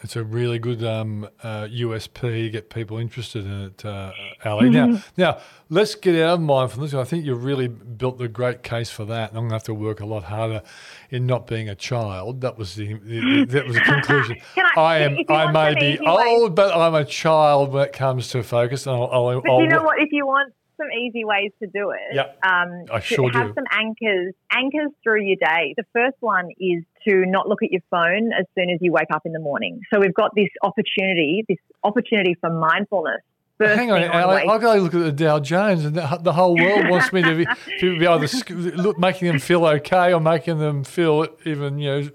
It's 0.04 0.16
a 0.16 0.24
really 0.24 0.58
good 0.58 0.86
um, 0.86 1.28
uh, 1.44 1.64
USP 1.70 2.22
to 2.22 2.50
get 2.50 2.70
people 2.70 2.98
interested 2.98 3.44
in 3.46 3.52
it, 3.64 3.84
uh, 3.84 4.14
Ali. 4.46 4.70
Now, 4.70 4.86
Mm-hmm. 4.88 5.22
now 5.22 5.40
let's 5.70 5.96
get 5.96 6.16
out 6.24 6.36
of 6.36 6.40
mindfulness. 6.42 6.94
I 6.94 7.04
think 7.04 7.26
you've 7.26 7.44
really 7.44 7.68
built 7.68 8.22
a 8.22 8.30
great 8.30 8.64
case 8.64 8.90
for 8.90 9.04
that. 9.04 9.32
And 9.32 9.38
I'm 9.38 9.44
going 9.44 9.50
to 9.50 9.56
have 9.56 9.64
to 9.66 9.74
work 9.74 10.00
a 10.00 10.06
lot 10.06 10.24
harder 10.24 10.62
in 11.10 11.26
not 11.28 11.46
being 11.46 11.68
a 11.68 11.76
child. 11.76 12.40
That 12.40 12.58
was 12.58 12.76
the, 12.76 12.94
the 12.94 13.44
that 13.50 13.66
was 13.68 13.76
the 13.76 13.82
conclusion. 13.86 14.38
I- 14.56 14.72
I 14.78 14.98
am. 15.00 15.18
I 15.28 15.52
may 15.52 15.76
be 15.76 16.00
old, 16.00 16.56
but 16.56 16.74
I'm 16.74 16.96
a 16.96 17.04
child 17.04 17.74
when 17.74 17.84
it 17.88 17.92
comes 17.92 18.30
to 18.30 18.44
focus. 18.44 18.88
And 18.88 18.96
I'll, 18.96 19.10
I'll, 19.12 19.42
But 19.42 19.52
I'll 19.52 19.60
you 19.60 19.68
know 19.68 19.84
what? 19.84 20.00
If 20.00 20.14
you 20.14 20.26
want 20.26 20.54
some 20.82 20.92
easy 20.92 21.24
ways 21.26 21.52
to 21.62 21.68
do 21.68 21.92
it, 21.92 22.16
Yep. 22.16 22.40
um, 22.44 22.86
I 22.92 23.00
sure 23.00 23.32
have 23.32 23.48
do. 23.50 23.54
some 23.54 23.66
anchors, 23.72 24.34
anchors 24.52 24.90
through 25.04 25.22
your 25.24 25.36
day. 25.38 25.74
The 25.78 25.84
first 25.94 26.18
one 26.22 26.50
is 26.60 26.84
to 27.08 27.26
not 27.28 27.48
look 27.48 27.62
at 27.64 27.72
your 27.72 27.82
phone 27.92 28.32
as 28.38 28.46
soon 28.58 28.70
as 28.70 28.80
you 28.82 28.92
wake 28.92 29.12
up 29.14 29.22
in 29.26 29.34
the 29.34 29.40
morning. 29.40 29.82
So 29.94 30.00
we've 30.00 30.14
got 30.14 30.32
this 30.36 30.50
opportunity, 30.64 31.44
this 31.48 31.58
opportunity 31.84 32.36
for 32.42 32.50
mindfulness. 32.50 33.22
Hang 33.60 33.92
on, 33.92 34.02
thing 34.02 34.10
Ali, 34.10 34.36
wake- 34.38 34.50
I 34.50 34.58
got 34.58 34.74
to 34.76 34.82
look 34.82 34.94
at 34.96 35.00
the 35.02 35.12
Dow 35.12 35.40
Jones, 35.40 35.86
and 35.86 35.94
the, 35.94 36.20
the 36.24 36.34
whole 36.34 36.56
world 36.58 36.90
wants 36.90 37.14
me 37.14 37.22
to 37.22 37.36
be, 37.36 37.46
to 37.80 38.00
be 38.00 38.08
either 38.08 38.28
look, 38.76 38.98
making 38.98 39.28
them 39.28 39.38
feel 39.40 39.64
okay 39.68 40.14
or 40.14 40.20
making 40.20 40.58
them 40.58 40.84
feel 40.84 41.28
even, 41.46 41.78
you 41.78 41.90
know, 42.02 42.10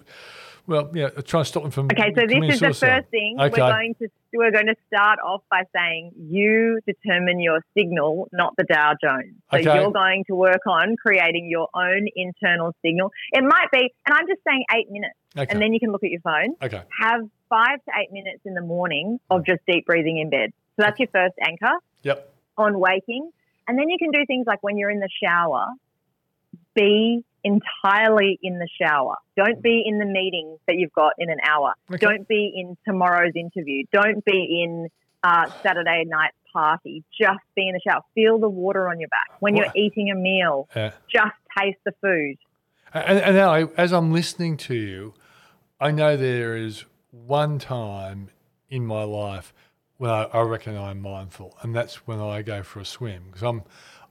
well, 0.67 0.91
yeah, 0.95 1.09
try 1.11 1.41
to 1.41 1.45
stop 1.45 1.62
them 1.62 1.71
from. 1.73 1.87
Okay, 1.87 2.12
so 2.14 2.27
this 2.27 2.55
is 2.55 2.61
the 2.61 2.75
first 2.75 3.09
thing. 3.11 3.37
Okay. 3.39 3.51
We're 3.51 3.69
going 3.71 3.95
to 4.01 4.09
we're 4.33 4.51
going 4.51 4.67
to 4.67 4.75
start 4.93 5.19
off 5.25 5.43
by 5.51 5.62
saying 5.75 6.12
you 6.19 6.81
determine 6.87 7.41
your 7.41 7.61
signal, 7.77 8.29
not 8.33 8.55
the 8.59 8.64
Dow 8.64 8.93
Jones. 9.03 9.35
So 9.51 9.59
Okay. 9.59 9.75
you're 9.75 9.93
going 9.93 10.25
to 10.27 10.35
work 10.35 10.61
on 10.67 10.97
creating 10.97 11.49
your 11.49 11.69
own 11.75 12.07
internal 12.14 12.75
signal. 12.85 13.12
It 13.33 13.43
might 13.45 13.71
be, 13.73 13.93
and 14.07 14.14
I'm 14.14 14.27
just 14.27 14.41
saying 14.47 14.64
eight 14.77 14.91
minutes, 14.91 15.14
Okay. 15.39 15.47
and 15.51 15.61
then 15.62 15.73
you 15.73 15.81
can 15.81 15.91
look 15.93 16.05
at 16.05 16.11
your 16.11 16.21
phone. 16.21 16.55
Okay. 16.62 16.83
Have 17.01 17.21
five 17.49 17.79
to 17.85 17.93
eight 18.01 18.12
minutes 18.12 18.41
in 18.45 18.55
the 18.55 18.61
morning 18.61 19.19
of 19.31 19.47
just 19.47 19.61
deep 19.67 19.87
breathing 19.87 20.19
in 20.19 20.29
bed. 20.31 20.51
So 20.77 20.83
that's 20.85 20.99
your 20.99 21.09
first 21.09 21.35
anchor 21.41 21.73
Yep. 22.03 22.33
on 22.59 22.79
waking. 22.79 23.31
And 23.69 23.79
then 23.79 23.89
you 23.89 23.97
can 23.99 24.11
do 24.11 24.25
things 24.27 24.47
like 24.47 24.62
when 24.62 24.77
you're 24.77 24.91
in 24.91 25.01
the 25.01 25.09
shower, 25.23 25.67
be 26.75 27.25
entirely 27.51 28.38
in 28.42 28.59
the 28.59 28.68
shower. 28.80 29.16
Don't 29.36 29.62
be 29.62 29.82
in 29.86 29.99
the 29.99 30.05
meeting 30.05 30.59
that 30.66 30.76
you've 30.76 30.92
got 30.92 31.12
in 31.18 31.30
an 31.30 31.38
hour. 31.49 31.74
Okay. 31.90 31.99
Don't 32.05 32.26
be 32.28 32.53
in 32.55 32.76
tomorrow's 32.86 33.32
interview. 33.34 33.84
Don't 33.92 34.24
be 34.24 34.62
in 34.64 34.88
uh, 35.22 35.51
Saturday 35.62 36.05
night 36.07 36.32
party. 36.53 37.05
Just 37.18 37.40
be 37.55 37.68
in 37.68 37.74
the 37.74 37.80
shower. 37.86 38.03
Feel 38.14 38.38
the 38.38 38.49
water 38.49 38.88
on 38.88 39.01
your 39.01 39.09
back. 39.09 39.36
When 39.40 39.57
you're 39.57 39.66
What- 39.66 39.76
eating 39.76 40.11
a 40.11 40.14
meal, 40.14 40.68
Yeah. 40.74 40.92
just 41.12 41.34
taste 41.59 41.78
the 41.84 41.92
food. 42.03 42.36
And, 42.94 43.18
and 43.18 43.36
now, 43.36 43.53
as 43.76 43.92
I'm 43.92 44.12
listening 44.12 44.57
to 44.59 44.74
you, 44.74 45.14
I 45.80 45.90
know 45.90 46.16
there 46.16 46.57
is 46.57 46.84
one 47.11 47.59
time 47.59 48.30
in 48.70 48.86
my 48.86 49.03
life 49.03 49.53
when 49.99 50.11
I, 50.11 50.24
I 50.24 50.40
reckon 50.42 50.76
I'm 50.76 51.01
mindful, 51.03 51.57
and 51.62 51.74
that's 51.74 52.07
when 52.07 52.20
I 52.20 52.42
go 52.42 52.62
for 52.62 52.80
a 52.80 52.84
swim 52.84 53.24
because 53.26 53.42
I'm 53.42 53.62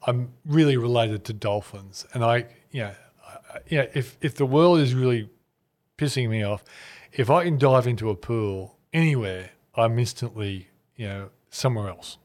I'm 0.08 0.34
really 0.46 0.78
related 0.78 1.24
to 1.26 1.34
dolphins, 1.34 2.06
and 2.14 2.24
I 2.24 2.46
you 2.72 2.84
know, 2.84 2.92
I, 2.92 2.96
you 3.68 3.78
know 3.80 3.88
if 3.94 4.18
if 4.22 4.36
the 4.36 4.46
world 4.46 4.80
is 4.80 4.94
really 4.94 5.30
pissing 5.98 6.30
me 6.30 6.44
off, 6.44 6.64
if 7.14 7.30
I 7.30 7.44
can 7.46 7.58
dive 7.58 7.88
into 7.88 8.10
a 8.10 8.16
pool 8.16 8.78
anywhere, 8.94 9.52
I'm 9.76 9.98
instantly 10.00 10.70
you 10.96 11.08
know 11.08 11.30
somewhere 11.50 11.90
else. 11.90 12.18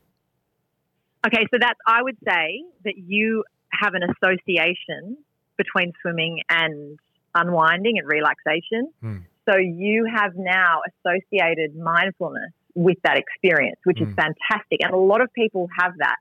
Okay, 1.27 1.45
so 1.53 1.59
that's, 1.61 1.79
I 1.87 2.03
would 2.03 2.17
say 2.27 2.65
that 2.85 2.95
you 2.97 3.45
have 3.73 3.93
an 3.95 4.03
association 4.03 5.19
between 5.59 5.93
swimming 6.01 6.41
and 6.49 6.99
unwinding 7.35 7.99
and 7.99 8.09
relaxation. 8.09 8.91
Hmm. 9.01 9.17
So 9.49 9.59
you 9.59 10.07
have 10.13 10.33
now 10.35 10.81
associated 10.89 11.77
mindfulness 11.77 12.53
with 12.75 12.97
that 13.05 13.19
experience, 13.19 13.79
which 13.85 13.99
Hmm. 13.99 14.05
is 14.05 14.15
fantastic. 14.15 14.83
And 14.83 14.95
a 14.95 14.97
lot 14.97 15.21
of 15.21 15.31
people 15.35 15.69
have 15.79 15.93
that. 15.99 16.17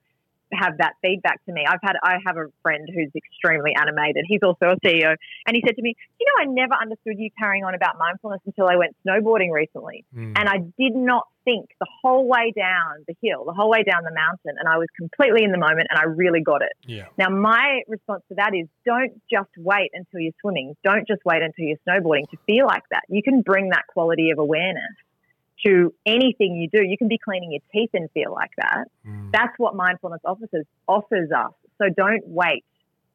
Have 0.54 0.78
that 0.78 0.93
feedback 1.02 1.43
to 1.45 1.52
me. 1.52 1.64
I've 1.68 1.80
had 1.82 1.93
I 2.04 2.18
have 2.26 2.38
a 2.38 2.47
friend 2.62 2.88
who's 2.93 3.12
extremely 3.16 3.72
animated. 3.80 4.26
He's 4.28 4.41
also 4.43 4.72
a 4.72 4.78
CEO, 4.86 5.16
and 5.45 5.56
he 5.56 5.64
said 5.66 5.76
to 5.76 5.82
me, 5.82 5.95
"You 6.20 6.26
know, 6.28 6.43
I 6.43 6.45
never 6.45 6.74
understood 6.74 7.18
you 7.18 7.30
carrying 7.38 7.64
on 7.64 7.76
about 7.76 7.97
mindfulness 7.97 8.41
until 8.45 8.68
I 8.68 8.76
went 8.76 8.95
snowboarding 9.06 9.52
recently, 9.52 10.06
Mm. 10.16 10.38
and 10.38 10.50
I 10.50 10.58
did 10.78 10.95
not 10.95 11.28
think 11.45 11.70
the 11.80 11.88
whole 12.02 12.28
way 12.28 12.52
down 12.56 13.06
the 13.08 13.16
hill, 13.22 13.45
the 13.45 13.54
whole 13.54 13.70
way 13.70 13.84
down 13.84 14.04
the 14.04 14.14
mountain, 14.14 14.56
and 14.60 14.68
I 14.68 14.78
was 14.78 14.88
completely 14.97 15.43
in 15.43 15.52
the 15.52 15.58
moment, 15.58 15.88
and 15.89 16.00
I 16.00 16.04
really 16.06 16.41
got 16.41 16.62
it." 16.62 16.74
Yeah. 16.86 17.06
Now, 17.18 17.30
my 17.30 17.82
response 17.88 18.24
to 18.30 18.36
that 18.36 18.54
is 18.56 18.68
don't 18.86 19.14
just 19.30 19.50
wait 19.58 19.91
until 19.93 20.20
you're 20.20 20.34
swimming. 20.41 20.76
Don't 20.84 21.08
just 21.08 21.24
wait 21.26 21.41
until 21.41 21.66
you're 21.66 21.78
snowboarding 21.88 22.30
to 22.30 22.38
feel 22.45 22.66
like 22.66 22.84
that. 22.91 23.04
You 23.10 23.24
can 23.24 23.41
bring 23.41 23.70
that 23.70 23.88
quality 23.88 24.32
of 24.32 24.39
awareness 24.39 24.95
to 25.66 25.93
anything 26.05 26.55
you 26.55 26.70
do. 26.72 26.86
You 26.86 26.97
can 26.97 27.07
be 27.07 27.18
cleaning 27.18 27.51
your 27.51 27.62
teeth 27.74 27.91
and 27.93 28.10
feel 28.12 28.32
like 28.32 28.51
that. 28.57 28.86
Mm. 29.07 29.32
That's 29.32 29.53
what 29.57 29.76
mindfulness 29.76 30.22
offers, 30.24 30.66
offers 30.88 31.30
us. 31.32 31.51
So 31.82 31.89
don't 31.95 32.28
wait 32.28 32.64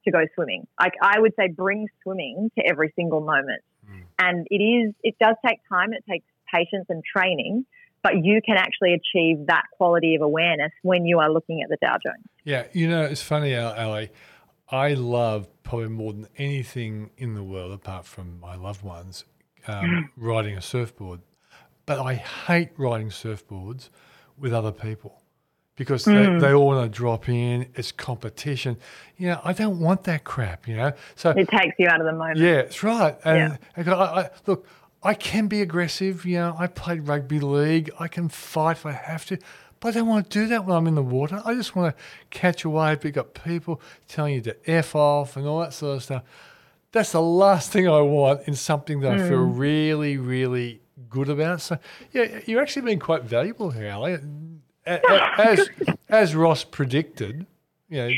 to 0.04 0.10
go 0.10 0.20
swimming. 0.34 0.66
Like 0.78 0.92
I 1.00 1.20
would 1.20 1.32
say, 1.38 1.48
bring 1.48 1.88
swimming 2.02 2.50
to 2.58 2.64
every 2.66 2.92
single 2.96 3.20
moment. 3.20 3.62
Mm. 3.90 4.02
And 4.18 4.46
it 4.50 4.62
is, 4.62 4.94
it 5.02 5.16
does 5.18 5.36
take 5.46 5.58
time. 5.68 5.92
It 5.92 6.04
takes 6.10 6.26
patience 6.52 6.86
and 6.88 7.02
training, 7.04 7.66
but 8.02 8.22
you 8.22 8.40
can 8.44 8.56
actually 8.56 8.94
achieve 8.94 9.46
that 9.46 9.64
quality 9.76 10.14
of 10.14 10.22
awareness 10.22 10.72
when 10.82 11.06
you 11.06 11.18
are 11.20 11.30
looking 11.30 11.62
at 11.62 11.70
the 11.70 11.78
Dow 11.80 11.96
Jones. 12.04 12.24
Yeah, 12.44 12.64
you 12.72 12.88
know, 12.88 13.02
it's 13.02 13.22
funny, 13.22 13.54
Al- 13.54 13.74
Ali. 13.74 14.10
I 14.68 14.94
love 14.94 15.48
probably 15.62 15.88
more 15.88 16.12
than 16.12 16.28
anything 16.36 17.10
in 17.16 17.34
the 17.34 17.42
world, 17.42 17.72
apart 17.72 18.06
from 18.06 18.40
my 18.40 18.56
loved 18.56 18.82
ones, 18.82 19.24
um, 19.66 20.10
riding 20.16 20.56
a 20.56 20.62
surfboard. 20.62 21.20
But 21.86 22.00
I 22.00 22.14
hate 22.14 22.70
riding 22.76 23.10
surfboards 23.10 23.90
with 24.38 24.52
other 24.52 24.72
people 24.72 25.20
because 25.76 26.04
they, 26.04 26.26
hmm. 26.26 26.38
they 26.38 26.52
all 26.52 26.66
want 26.66 26.90
to 26.90 26.96
drop 26.96 27.28
in. 27.28 27.66
It's 27.74 27.92
competition. 27.92 28.76
You 29.16 29.28
know, 29.28 29.40
I 29.44 29.52
don't 29.52 29.80
want 29.80 30.04
that 30.04 30.24
crap. 30.24 30.68
You 30.68 30.76
know, 30.76 30.92
so 31.14 31.30
It 31.30 31.48
takes 31.48 31.74
you 31.78 31.88
out 31.88 32.00
of 32.00 32.06
the 32.06 32.12
moment. 32.12 32.38
yeah, 32.38 32.62
that's 32.62 32.82
right. 32.82 33.16
And 33.24 33.58
Yeah. 33.76 33.94
I, 33.94 34.20
I, 34.22 34.30
look, 34.46 34.66
I 35.02 35.14
can 35.14 35.48
be 35.48 35.60
aggressive. 35.60 36.24
You 36.24 36.38
know, 36.38 36.56
I 36.58 36.66
played 36.66 37.06
rugby 37.06 37.40
league. 37.40 37.90
I 37.98 38.08
can 38.08 38.28
fight 38.28 38.78
if 38.78 38.86
I 38.86 38.92
have 38.92 39.26
to. 39.26 39.38
But 39.80 39.88
I 39.88 39.98
don't 39.98 40.08
want 40.08 40.30
to 40.30 40.38
do 40.38 40.46
that 40.46 40.64
when 40.64 40.76
I'm 40.76 40.86
in 40.86 40.94
the 40.94 41.02
water. 41.02 41.42
I 41.44 41.54
just 41.54 41.76
want 41.76 41.94
to 41.94 42.02
catch 42.30 42.64
a 42.64 42.70
wave. 42.70 42.98
But 42.98 43.04
you 43.04 43.12
got 43.12 43.34
people 43.34 43.82
telling 44.08 44.34
you 44.34 44.40
to 44.42 44.70
F 44.70 44.94
off 44.94 45.36
and 45.36 45.46
all 45.46 45.60
that 45.60 45.74
sort 45.74 45.96
of 45.96 46.02
stuff. 46.02 46.22
That's 46.92 47.12
the 47.12 47.20
last 47.20 47.72
thing 47.72 47.88
I 47.88 48.00
want 48.00 48.46
in 48.46 48.54
something 48.54 49.00
that 49.00 49.14
I 49.14 49.28
feel 49.28 49.44
hmm. 49.44 49.58
really, 49.58 50.16
really 50.16 50.80
good 51.08 51.28
about. 51.28 51.60
So, 51.60 51.78
yeah, 52.12 52.40
you're 52.46 52.60
actually 52.62 52.82
being 52.86 52.98
quite 53.00 53.24
valuable 53.24 53.70
here, 53.70 53.90
Ali. 53.90 54.18
As, 54.86 55.68
as 56.10 56.34
Ross 56.34 56.62
predicted, 56.62 57.46
Yeah. 57.88 58.10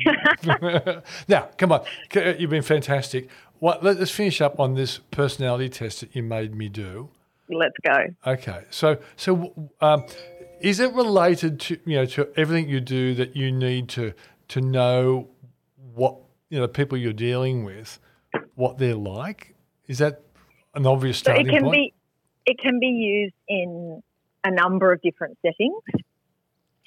now, 1.29 1.49
come 1.57 1.70
on. 1.72 1.85
You've 2.12 2.51
been 2.51 2.62
fantastic. 2.62 3.29
What, 3.61 3.85
let- 3.85 3.99
let's 3.99 4.11
finish 4.11 4.41
up 4.41 4.59
on 4.59 4.74
this 4.74 4.99
personality 5.11 5.68
test 5.68 6.01
that 6.01 6.14
you 6.16 6.22
made 6.24 6.55
me 6.55 6.68
do. 6.68 7.11
Let's 7.49 7.77
go. 7.85 8.07
Okay. 8.27 8.64
So, 8.70 8.99
so 9.14 9.70
um, 9.81 10.05
is 10.61 10.81
it 10.81 10.93
related 10.95 11.61
to 11.61 11.79
you 11.87 11.99
know 11.99 12.07
to 12.07 12.29
everything 12.37 12.68
you 12.68 12.81
do 12.81 13.14
that 13.14 13.37
you 13.37 13.53
need 13.53 13.89
to 13.91 14.12
to 14.49 14.61
know 14.61 15.29
what 15.95 16.16
you 16.51 16.59
know 16.59 16.62
the 16.66 16.72
people 16.72 16.99
you're 16.99 17.12
dealing 17.12 17.64
with, 17.64 18.01
what 18.57 18.79
they're 18.79 18.97
like? 18.97 19.55
Is 19.87 19.99
that 19.99 20.22
an 20.74 20.87
obvious 20.87 21.18
So 21.18 21.31
it 21.31 21.35
starting 21.37 21.47
can 21.47 21.62
point? 21.62 21.72
be 21.72 21.95
it 22.47 22.59
can 22.59 22.78
be 22.78 22.86
used 22.86 23.34
in 23.49 24.03
a 24.44 24.51
number 24.51 24.92
of 24.92 25.03
different 25.03 25.36
settings. 25.42 25.82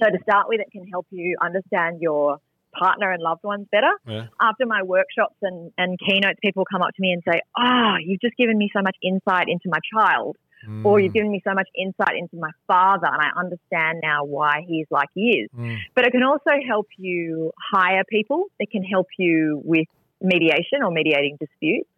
So 0.01 0.09
to 0.09 0.17
start 0.23 0.47
with, 0.47 0.61
it 0.61 0.71
can 0.71 0.87
help 0.87 1.07
you 1.11 1.35
understand 1.41 2.01
your 2.01 2.37
partner 2.71 3.11
and 3.11 3.21
loved 3.21 3.43
ones 3.43 3.67
better. 3.71 3.91
Yeah. 4.07 4.27
After 4.39 4.65
my 4.65 4.83
workshops 4.83 5.35
and, 5.41 5.71
and 5.77 5.99
keynotes, 5.99 6.39
people 6.41 6.63
come 6.71 6.81
up 6.81 6.91
to 6.95 7.01
me 7.01 7.11
and 7.11 7.21
say, 7.27 7.41
"Ah, 7.57 7.97
you've 8.01 8.21
just 8.21 8.37
given 8.37 8.57
me 8.57 8.69
so 8.73 8.81
much 8.81 8.95
insight 9.01 9.47
into 9.49 9.67
my 9.67 9.79
child, 9.93 10.37
or 10.83 10.97
Mm. 10.97 11.03
you've 11.03 11.13
given 11.13 11.31
me 11.31 11.41
so 11.43 11.53
much 11.53 11.67
insight 11.75 12.15
into 12.17 12.37
my 12.37 12.51
father, 12.67 13.07
and 13.07 13.21
I 13.21 13.31
understand 13.37 13.99
now 14.03 14.23
why 14.23 14.65
he's 14.67 14.87
like 14.91 15.09
he 15.13 15.39
is." 15.41 15.49
Mm. 15.57 15.77
But 15.95 16.05
it 16.05 16.11
can 16.11 16.23
also 16.23 16.51
help 16.65 16.87
you 16.97 17.51
hire 17.57 18.03
people. 18.05 18.45
It 18.59 18.69
can 18.71 18.83
help 18.83 19.07
you 19.17 19.61
with 19.65 19.87
mediation 20.21 20.83
or 20.83 20.91
mediating 20.91 21.37
disputes. 21.39 21.89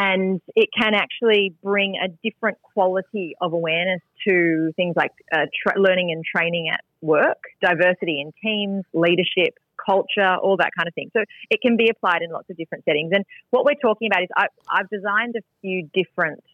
And 0.00 0.40
it 0.54 0.68
can 0.78 0.94
actually 0.94 1.56
bring 1.60 1.96
a 1.96 2.06
different 2.22 2.58
quality 2.62 3.34
of 3.40 3.52
awareness 3.52 4.00
to 4.28 4.72
things 4.76 4.94
like 4.96 5.10
uh, 5.32 5.46
tra- 5.60 5.80
learning 5.80 6.12
and 6.12 6.24
training 6.24 6.70
at 6.72 6.82
work, 7.00 7.38
diversity 7.60 8.20
in 8.20 8.32
teams, 8.40 8.84
leadership, 8.94 9.58
culture, 9.84 10.36
all 10.36 10.56
that 10.58 10.70
kind 10.76 10.86
of 10.86 10.94
thing. 10.94 11.10
So 11.12 11.24
it 11.50 11.60
can 11.60 11.76
be 11.76 11.88
applied 11.90 12.22
in 12.22 12.30
lots 12.30 12.48
of 12.48 12.56
different 12.56 12.84
settings. 12.84 13.10
And 13.12 13.24
what 13.50 13.64
we're 13.64 13.80
talking 13.82 14.08
about 14.08 14.22
is 14.22 14.28
I, 14.36 14.46
I've 14.70 14.88
designed 14.88 15.34
a 15.36 15.42
few 15.62 15.88
different 15.92 16.44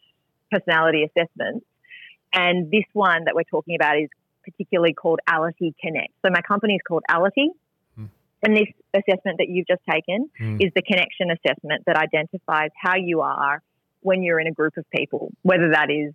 personality 0.51 1.03
assessments. 1.03 1.67
And 2.33 2.71
this 2.71 2.85
one 2.93 3.25
that 3.25 3.35
we're 3.35 3.43
talking 3.43 3.75
about 3.75 3.97
is 3.97 4.09
particularly 4.43 4.93
called 4.93 5.19
Ality 5.29 5.73
Connect. 5.79 6.13
So 6.25 6.31
my 6.31 6.41
company 6.41 6.73
is 6.75 6.81
called 6.87 7.03
Ality. 7.09 7.49
And 8.45 8.55
this 8.55 8.67
assessment 8.93 9.39
that 9.39 9.49
you've 9.49 9.67
just 9.67 9.81
taken 9.89 10.29
Mm. 10.39 10.63
is 10.65 10.71
the 10.75 10.81
connection 10.81 11.31
assessment 11.31 11.83
that 11.85 11.97
identifies 11.97 12.71
how 12.81 12.95
you 12.95 13.21
are 13.21 13.61
when 14.01 14.21
you're 14.23 14.39
in 14.39 14.47
a 14.47 14.51
group 14.51 14.77
of 14.77 14.85
people, 14.91 15.31
whether 15.41 15.71
that 15.71 15.89
is 15.89 16.13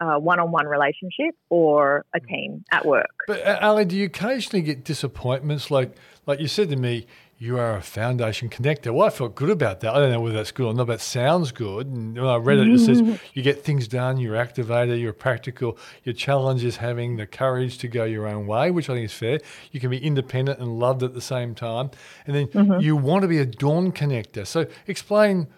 a 0.00 0.18
one-on-one 0.18 0.66
relationship 0.66 1.34
or 1.50 2.06
a 2.14 2.20
team 2.20 2.64
at 2.72 2.86
work. 2.86 3.14
But 3.26 3.46
uh, 3.46 3.58
Ali, 3.60 3.84
do 3.84 3.96
you 3.96 4.06
occasionally 4.06 4.62
get 4.62 4.82
disappointments? 4.82 5.70
Like, 5.70 5.94
like 6.26 6.40
you 6.40 6.48
said 6.48 6.70
to 6.70 6.76
me, 6.76 7.06
you 7.42 7.58
are 7.58 7.76
a 7.76 7.82
foundation 7.82 8.50
connector. 8.50 8.92
Well, 8.92 9.06
I 9.06 9.10
felt 9.10 9.34
good 9.34 9.48
about 9.48 9.80
that. 9.80 9.94
I 9.94 9.98
don't 9.98 10.12
know 10.12 10.20
whether 10.20 10.34
that's 10.34 10.52
good 10.52 10.66
or 10.66 10.74
not, 10.74 10.88
but 10.88 10.96
it 10.96 11.00
sounds 11.00 11.52
good. 11.52 11.86
And 11.86 12.14
when 12.14 12.26
I 12.26 12.36
read 12.36 12.58
it, 12.58 12.68
it 12.68 12.80
says 12.80 13.00
mm-hmm. 13.00 13.14
you 13.32 13.42
get 13.42 13.64
things 13.64 13.88
done, 13.88 14.18
you're 14.18 14.36
activated, 14.36 15.00
you're 15.00 15.14
practical. 15.14 15.78
Your 16.04 16.12
challenge 16.12 16.62
is 16.64 16.76
having 16.76 17.16
the 17.16 17.26
courage 17.26 17.78
to 17.78 17.88
go 17.88 18.04
your 18.04 18.28
own 18.28 18.46
way, 18.46 18.70
which 18.70 18.90
I 18.90 18.94
think 18.94 19.06
is 19.06 19.14
fair. 19.14 19.40
You 19.72 19.80
can 19.80 19.88
be 19.88 19.96
independent 19.96 20.60
and 20.60 20.78
loved 20.78 21.02
at 21.02 21.14
the 21.14 21.22
same 21.22 21.54
time. 21.54 21.90
And 22.26 22.36
then 22.36 22.46
mm-hmm. 22.48 22.80
you 22.80 22.94
want 22.94 23.22
to 23.22 23.28
be 23.28 23.38
a 23.38 23.46
dawn 23.46 23.90
connector. 23.90 24.46
So 24.46 24.66
explain, 24.86 25.48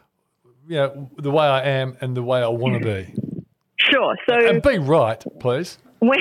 you 0.69 0.77
know, 0.77 1.11
the 1.19 1.33
way 1.33 1.47
I 1.47 1.63
am 1.63 1.97
and 2.01 2.17
the 2.17 2.23
way 2.23 2.45
I 2.45 2.49
want 2.49 2.81
to 2.81 2.89
mm. 2.89 3.07
be. 3.07 3.45
Sure. 3.77 4.17
So 4.29 4.37
And 4.37 4.63
be 4.63 4.79
right, 4.79 5.23
please. 5.41 5.79
when 5.99 6.21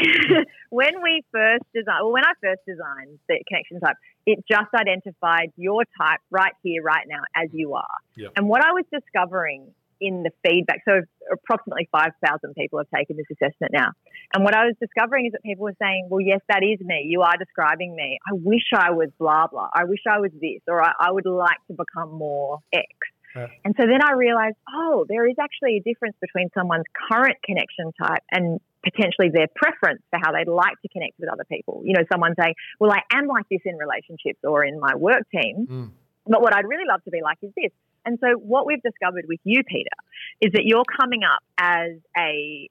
when 0.72 1.04
we 1.04 1.22
first 1.32 1.64
designed, 1.76 2.00
well, 2.02 2.14
when 2.14 2.24
I 2.24 2.32
first 2.42 2.62
designed 2.66 3.20
the 3.28 3.44
connection 3.46 3.80
type, 3.82 3.98
it 4.26 4.40
just 4.50 4.72
identified 4.74 5.52
your 5.58 5.84
type 6.00 6.22
right 6.32 6.54
here, 6.64 6.82
right 6.82 7.06
now, 7.08 7.22
as 7.36 7.50
mm. 7.50 7.60
you 7.60 7.76
are. 7.76 7.98
Yep. 8.16 8.32
And 8.38 8.48
what 8.48 8.64
I 8.66 8.72
was 8.72 8.86
discovering 8.92 9.76
in 10.00 10.24
the 10.24 10.32
feedback, 10.48 10.80
so 10.88 11.02
approximately 11.32 11.88
five 11.92 12.12
thousand 12.26 12.56
people 12.56 12.80
have 12.80 12.90
taken 12.96 13.18
this 13.18 13.28
assessment 13.32 13.72
now, 13.74 13.92
and 14.34 14.44
what 14.44 14.56
I 14.56 14.66
was 14.66 14.76
discovering 14.80 15.28
is 15.28 15.34
that 15.34 15.44
people 15.44 15.66
were 15.66 15.78
saying, 15.80 16.08
"Well, 16.10 16.22
yes, 16.22 16.40
that 16.48 16.64
is 16.64 16.80
me. 16.80 17.06
You 17.06 17.22
are 17.22 17.38
describing 17.38 17.94
me. 17.96 18.18
I 18.26 18.34
wish 18.34 18.66
I 18.74 18.92
was 18.92 19.10
blah 19.20 19.48
blah. 19.48 19.70
I 19.76 19.84
wish 19.84 20.02
I 20.10 20.20
was 20.20 20.32
this, 20.32 20.62
or 20.68 20.82
I, 20.82 20.94
I 21.00 21.12
would 21.12 21.28
like 21.28 21.60
to 21.68 21.74
become 21.74 22.14
more 22.14 22.60
X." 22.74 22.88
Yeah. 23.36 23.48
And 23.64 23.76
so 23.80 23.86
then 23.86 24.02
I 24.04 24.14
realized, 24.14 24.58
oh, 24.74 25.06
there 25.08 25.28
is 25.28 25.36
actually 25.40 25.78
a 25.78 25.82
difference 25.82 26.16
between 26.20 26.50
someone's 26.54 26.84
current 27.10 27.38
connection 27.46 27.94
type 28.02 28.24
and 28.32 28.60
potentially 28.84 29.30
their 29.30 29.48
preference 29.56 30.02
for 30.10 30.20
how 30.22 30.32
they'd 30.32 30.48
like 30.48 30.80
to 30.82 30.90
connect 30.90 31.20
with 31.20 31.30
other 31.30 31.46
people. 31.46 31.82
You 31.86 31.94
know, 31.94 32.04
someone 32.12 32.34
saying, 32.40 32.56
well, 32.80 32.92
I 32.92 33.02
am 33.16 33.28
like 33.28 33.46
this 33.50 33.62
in 33.66 33.78
relationships 33.78 34.40
or 34.44 34.64
in 34.66 34.80
my 34.80 34.96
work 34.96 35.24
team, 35.32 35.68
Mm. 35.70 35.90
but 36.28 36.42
what 36.42 36.56
I'd 36.56 36.66
really 36.66 36.86
love 36.88 37.04
to 37.06 37.12
be 37.12 37.22
like 37.22 37.38
is 37.42 37.52
this. 37.56 37.72
And 38.06 38.18
so 38.20 38.34
what 38.34 38.66
we've 38.66 38.82
discovered 38.82 39.26
with 39.28 39.40
you, 39.44 39.64
Peter, 39.64 39.98
is 40.42 40.52
that 40.54 40.64
you're 40.66 40.86
coming 41.00 41.22
up 41.24 41.44
as 41.58 41.92
a 42.18 42.70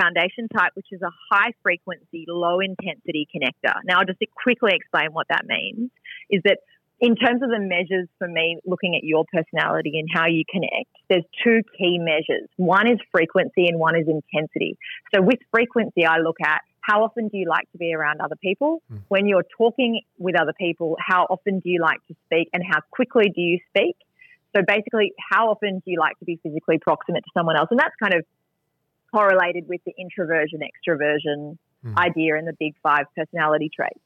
foundation 0.00 0.48
type, 0.48 0.72
which 0.74 0.88
is 0.90 1.00
a 1.02 1.10
high 1.30 1.52
frequency, 1.62 2.24
low 2.26 2.58
intensity 2.60 3.28
connector. 3.34 3.74
Now, 3.84 4.00
I'll 4.00 4.04
just 4.04 4.18
quickly 4.34 4.72
explain 4.74 5.12
what 5.12 5.28
that 5.28 5.46
means 5.46 5.90
is 6.30 6.42
that 6.44 6.58
in 7.04 7.16
terms 7.16 7.42
of 7.42 7.50
the 7.50 7.60
measures 7.60 8.08
for 8.18 8.26
me, 8.26 8.58
looking 8.64 8.96
at 8.96 9.04
your 9.04 9.24
personality 9.30 9.98
and 9.98 10.08
how 10.10 10.26
you 10.26 10.42
connect, 10.50 10.88
there's 11.10 11.24
two 11.44 11.60
key 11.76 11.98
measures. 11.98 12.48
One 12.56 12.88
is 12.88 12.98
frequency 13.12 13.66
and 13.68 13.78
one 13.78 13.94
is 13.94 14.06
intensity. 14.08 14.78
So 15.14 15.20
with 15.20 15.38
frequency, 15.50 16.06
I 16.06 16.18
look 16.18 16.38
at 16.42 16.62
how 16.80 17.04
often 17.04 17.28
do 17.28 17.36
you 17.36 17.46
like 17.46 17.70
to 17.72 17.78
be 17.78 17.92
around 17.92 18.22
other 18.22 18.36
people? 18.36 18.82
When 19.08 19.26
you're 19.26 19.44
talking 19.58 20.00
with 20.18 20.34
other 20.40 20.54
people, 20.58 20.96
how 20.98 21.24
often 21.28 21.60
do 21.60 21.68
you 21.68 21.80
like 21.82 21.98
to 22.08 22.14
speak 22.24 22.48
and 22.54 22.62
how 22.66 22.80
quickly 22.90 23.30
do 23.34 23.40
you 23.42 23.58
speak? 23.68 23.96
So 24.56 24.62
basically, 24.66 25.12
how 25.30 25.50
often 25.50 25.82
do 25.84 25.90
you 25.90 25.98
like 25.98 26.18
to 26.20 26.24
be 26.24 26.38
physically 26.42 26.78
proximate 26.78 27.24
to 27.24 27.30
someone 27.34 27.56
else? 27.56 27.68
And 27.70 27.78
that's 27.78 27.94
kind 28.02 28.14
of 28.14 28.24
correlated 29.12 29.68
with 29.68 29.82
the 29.84 29.92
introversion, 29.98 30.60
extroversion 30.60 31.58
Mhm. 31.84 31.98
idea 31.98 32.36
and 32.36 32.48
the 32.48 32.56
big 32.58 32.74
five 32.82 33.06
personality 33.14 33.68
traits. 33.68 34.00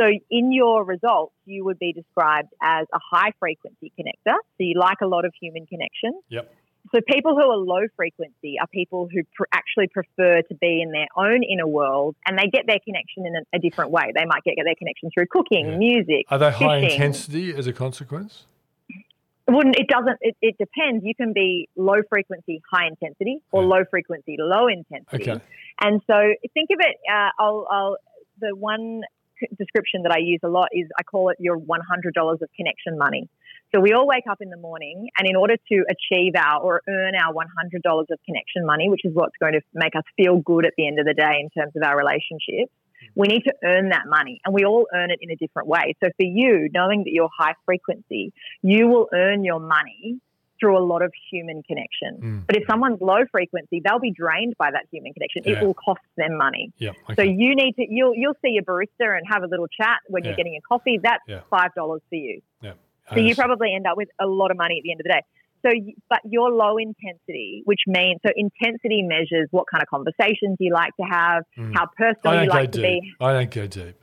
So 0.00 0.06
in 0.30 0.52
your 0.52 0.84
results, 0.84 1.34
you 1.44 1.64
would 1.64 1.78
be 1.78 1.92
described 1.92 2.48
as 2.62 2.86
a 2.92 2.98
high 3.10 3.32
frequency 3.38 3.92
connector. 3.98 4.34
So 4.34 4.60
you 4.60 4.74
like 4.78 4.98
a 5.02 5.06
lot 5.06 5.24
of 5.24 5.32
human 5.40 5.66
connection. 5.66 6.12
Yep. 6.28 6.52
so 6.94 7.00
people 7.06 7.34
who 7.36 7.42
are 7.50 7.56
low 7.56 7.86
frequency 7.96 8.56
are 8.60 8.66
people 8.68 9.08
who 9.12 9.22
pr- 9.34 9.44
actually 9.52 9.88
prefer 9.88 10.42
to 10.42 10.54
be 10.54 10.80
in 10.80 10.90
their 10.92 11.08
own 11.16 11.42
inner 11.42 11.66
world, 11.66 12.16
and 12.26 12.38
they 12.38 12.46
get 12.46 12.66
their 12.66 12.78
connection 12.84 13.26
in 13.26 13.34
a, 13.36 13.56
a 13.56 13.58
different 13.58 13.90
way. 13.90 14.04
They 14.14 14.24
might 14.24 14.42
get, 14.44 14.56
get 14.56 14.64
their 14.64 14.74
connection 14.78 15.10
through 15.12 15.26
cooking, 15.30 15.66
Yeah. 15.72 15.76
music. 15.76 16.24
Are 16.30 16.38
they 16.38 16.50
high 16.50 16.80
fishing. 16.80 17.00
intensity 17.02 17.54
as 17.54 17.66
a 17.66 17.72
consequence? 17.72 18.44
wouldn't 19.50 19.76
it 19.76 19.88
doesn't 19.88 20.18
it, 20.20 20.36
it 20.42 20.56
depends 20.58 21.02
you 21.04 21.14
can 21.14 21.32
be 21.32 21.68
low 21.74 22.02
frequency 22.10 22.60
high 22.70 22.86
intensity 22.86 23.38
or 23.50 23.62
Yeah. 23.62 23.68
low 23.68 23.84
frequency 23.90 24.36
low 24.38 24.66
intensity 24.66 25.30
Okay. 25.30 25.40
and 25.80 26.02
so 26.06 26.16
think 26.52 26.68
of 26.70 26.78
it 26.80 26.96
uh, 27.10 27.30
I'll, 27.38 27.66
I'll 27.70 27.96
the 28.40 28.54
one 28.54 29.00
description 29.58 30.02
that 30.02 30.12
i 30.12 30.18
use 30.18 30.40
a 30.44 30.48
lot 30.48 30.68
is 30.72 30.86
i 30.98 31.02
call 31.02 31.30
it 31.30 31.36
your 31.38 31.58
$100 31.58 32.32
of 32.32 32.48
connection 32.56 32.98
money 32.98 33.28
so 33.74 33.80
we 33.80 33.92
all 33.92 34.06
wake 34.06 34.24
up 34.30 34.38
in 34.40 34.50
the 34.50 34.56
morning 34.56 35.08
and 35.18 35.28
in 35.28 35.36
order 35.36 35.56
to 35.70 35.84
achieve 35.90 36.32
our 36.36 36.60
or 36.60 36.82
earn 36.88 37.14
our 37.14 37.32
$100 37.32 38.00
of 38.00 38.18
connection 38.24 38.64
money 38.64 38.88
which 38.88 39.04
is 39.04 39.12
what's 39.14 39.36
going 39.40 39.52
to 39.52 39.60
make 39.74 39.94
us 39.96 40.04
feel 40.16 40.38
good 40.38 40.66
at 40.66 40.72
the 40.76 40.86
end 40.86 40.98
of 40.98 41.06
the 41.06 41.14
day 41.14 41.40
in 41.40 41.50
terms 41.50 41.72
of 41.76 41.82
our 41.82 41.96
relationships 41.96 42.72
hmm. 42.72 43.06
we 43.14 43.28
need 43.28 43.42
to 43.42 43.54
earn 43.64 43.90
that 43.90 44.04
money 44.06 44.40
and 44.44 44.54
we 44.54 44.64
all 44.64 44.86
earn 44.94 45.10
it 45.10 45.18
in 45.20 45.30
a 45.30 45.36
different 45.36 45.68
way. 45.68 45.94
So 46.02 46.10
for 46.16 46.24
you, 46.24 46.68
knowing 46.72 47.04
that 47.04 47.10
you're 47.12 47.30
high 47.36 47.54
frequency, 47.64 48.32
you 48.62 48.88
will 48.88 49.08
earn 49.12 49.44
your 49.44 49.60
money 49.60 50.20
through 50.60 50.76
a 50.78 50.84
lot 50.84 51.02
of 51.02 51.12
human 51.30 51.62
connection. 51.62 52.20
Mm. 52.22 52.46
But 52.46 52.56
if 52.56 52.64
someone's 52.68 53.00
low 53.00 53.24
frequency, 53.30 53.80
they'll 53.84 53.98
be 54.00 54.10
drained 54.12 54.54
by 54.58 54.70
that 54.70 54.86
human 54.92 55.12
connection. 55.12 55.42
Yeah. 55.44 55.60
It 55.60 55.64
will 55.64 55.74
cost 55.74 56.00
them 56.16 56.36
money. 56.36 56.72
Yeah. 56.78 56.92
So 57.16 57.22
you 57.22 57.54
need 57.54 57.74
to 57.76 57.86
you'll 57.88 58.14
you'll 58.14 58.36
see 58.42 58.58
a 58.58 58.62
barista 58.62 59.16
and 59.16 59.26
have 59.28 59.42
a 59.42 59.46
little 59.46 59.68
chat 59.68 59.98
when 60.08 60.22
Yeah. 60.24 60.30
you're 60.30 60.36
getting 60.36 60.56
a 60.56 60.60
coffee. 60.68 60.98
That's 61.02 61.22
five 61.50 61.74
dollars 61.74 62.02
for 62.08 62.16
you. 62.16 62.40
yeah. 62.60 62.72
So 63.12 63.20
you 63.20 63.34
probably 63.34 63.74
end 63.74 63.86
up 63.86 63.96
with 63.96 64.08
a 64.20 64.26
lot 64.26 64.50
of 64.50 64.56
money 64.58 64.78
at 64.78 64.82
the 64.82 64.90
end 64.92 65.00
of 65.00 65.04
the 65.04 65.10
day. 65.14 65.22
So, 65.64 65.70
but 66.08 66.20
you're 66.24 66.50
low 66.50 66.76
intensity, 66.76 67.62
which 67.64 67.80
means 67.88 68.20
so 68.24 68.30
intensity 68.36 69.02
measures 69.02 69.48
what 69.50 69.64
kind 69.70 69.82
of 69.82 69.88
conversations 69.88 70.56
you 70.60 70.72
like 70.72 70.94
to 71.00 71.02
have, 71.04 71.42
Mm. 71.58 71.74
how 71.74 71.86
personal 71.96 72.44
you 72.44 72.48
like 72.48 72.70
to 72.72 72.80
deep. 72.82 73.02
be. 73.02 73.12
I 73.20 73.32
don't 73.32 73.50
go 73.50 73.66
deep. 73.66 73.96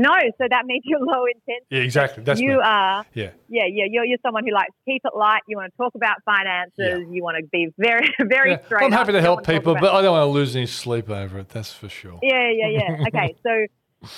No, 0.00 0.14
so 0.38 0.44
that 0.50 0.64
means 0.66 0.82
you're 0.84 1.00
low 1.00 1.24
intensity. 1.26 1.66
Yeah, 1.70 1.80
exactly. 1.82 2.22
That's 2.24 2.40
you 2.40 2.50
me. 2.50 2.60
are, 2.64 3.04
Yeah. 3.14 3.30
yeah, 3.48 3.64
yeah. 3.68 3.84
You're, 3.88 4.04
you're 4.04 4.18
someone 4.22 4.44
who 4.46 4.52
likes 4.52 4.70
to 4.70 4.90
keep 4.92 5.02
it 5.04 5.16
light. 5.16 5.40
You 5.48 5.56
want 5.56 5.72
to 5.72 5.76
talk 5.76 5.94
about 5.94 6.16
finances. 6.24 6.74
Yeah. 6.78 6.96
You 7.14 7.22
want 7.22 7.36
to 7.38 7.46
be 7.50 7.68
very, 7.78 8.08
very 8.20 8.52
Yeah, 8.52 8.64
straight. 8.66 8.84
I'm 8.84 8.92
happy 8.92 9.12
to 9.12 9.20
help 9.20 9.44
people, 9.46 9.72
about- 9.72 9.80
but 9.82 9.94
I 9.94 10.02
don't 10.02 10.12
want 10.12 10.28
to 10.28 10.32
lose 10.32 10.54
any 10.56 10.66
sleep 10.66 11.10
over 11.10 11.38
it. 11.40 11.48
That's 11.48 11.72
for 11.72 11.88
sure. 11.88 12.18
Yeah, 12.22 12.50
yeah, 12.50 12.68
yeah. 12.68 13.04
Okay, 13.08 13.34
so 13.42 13.66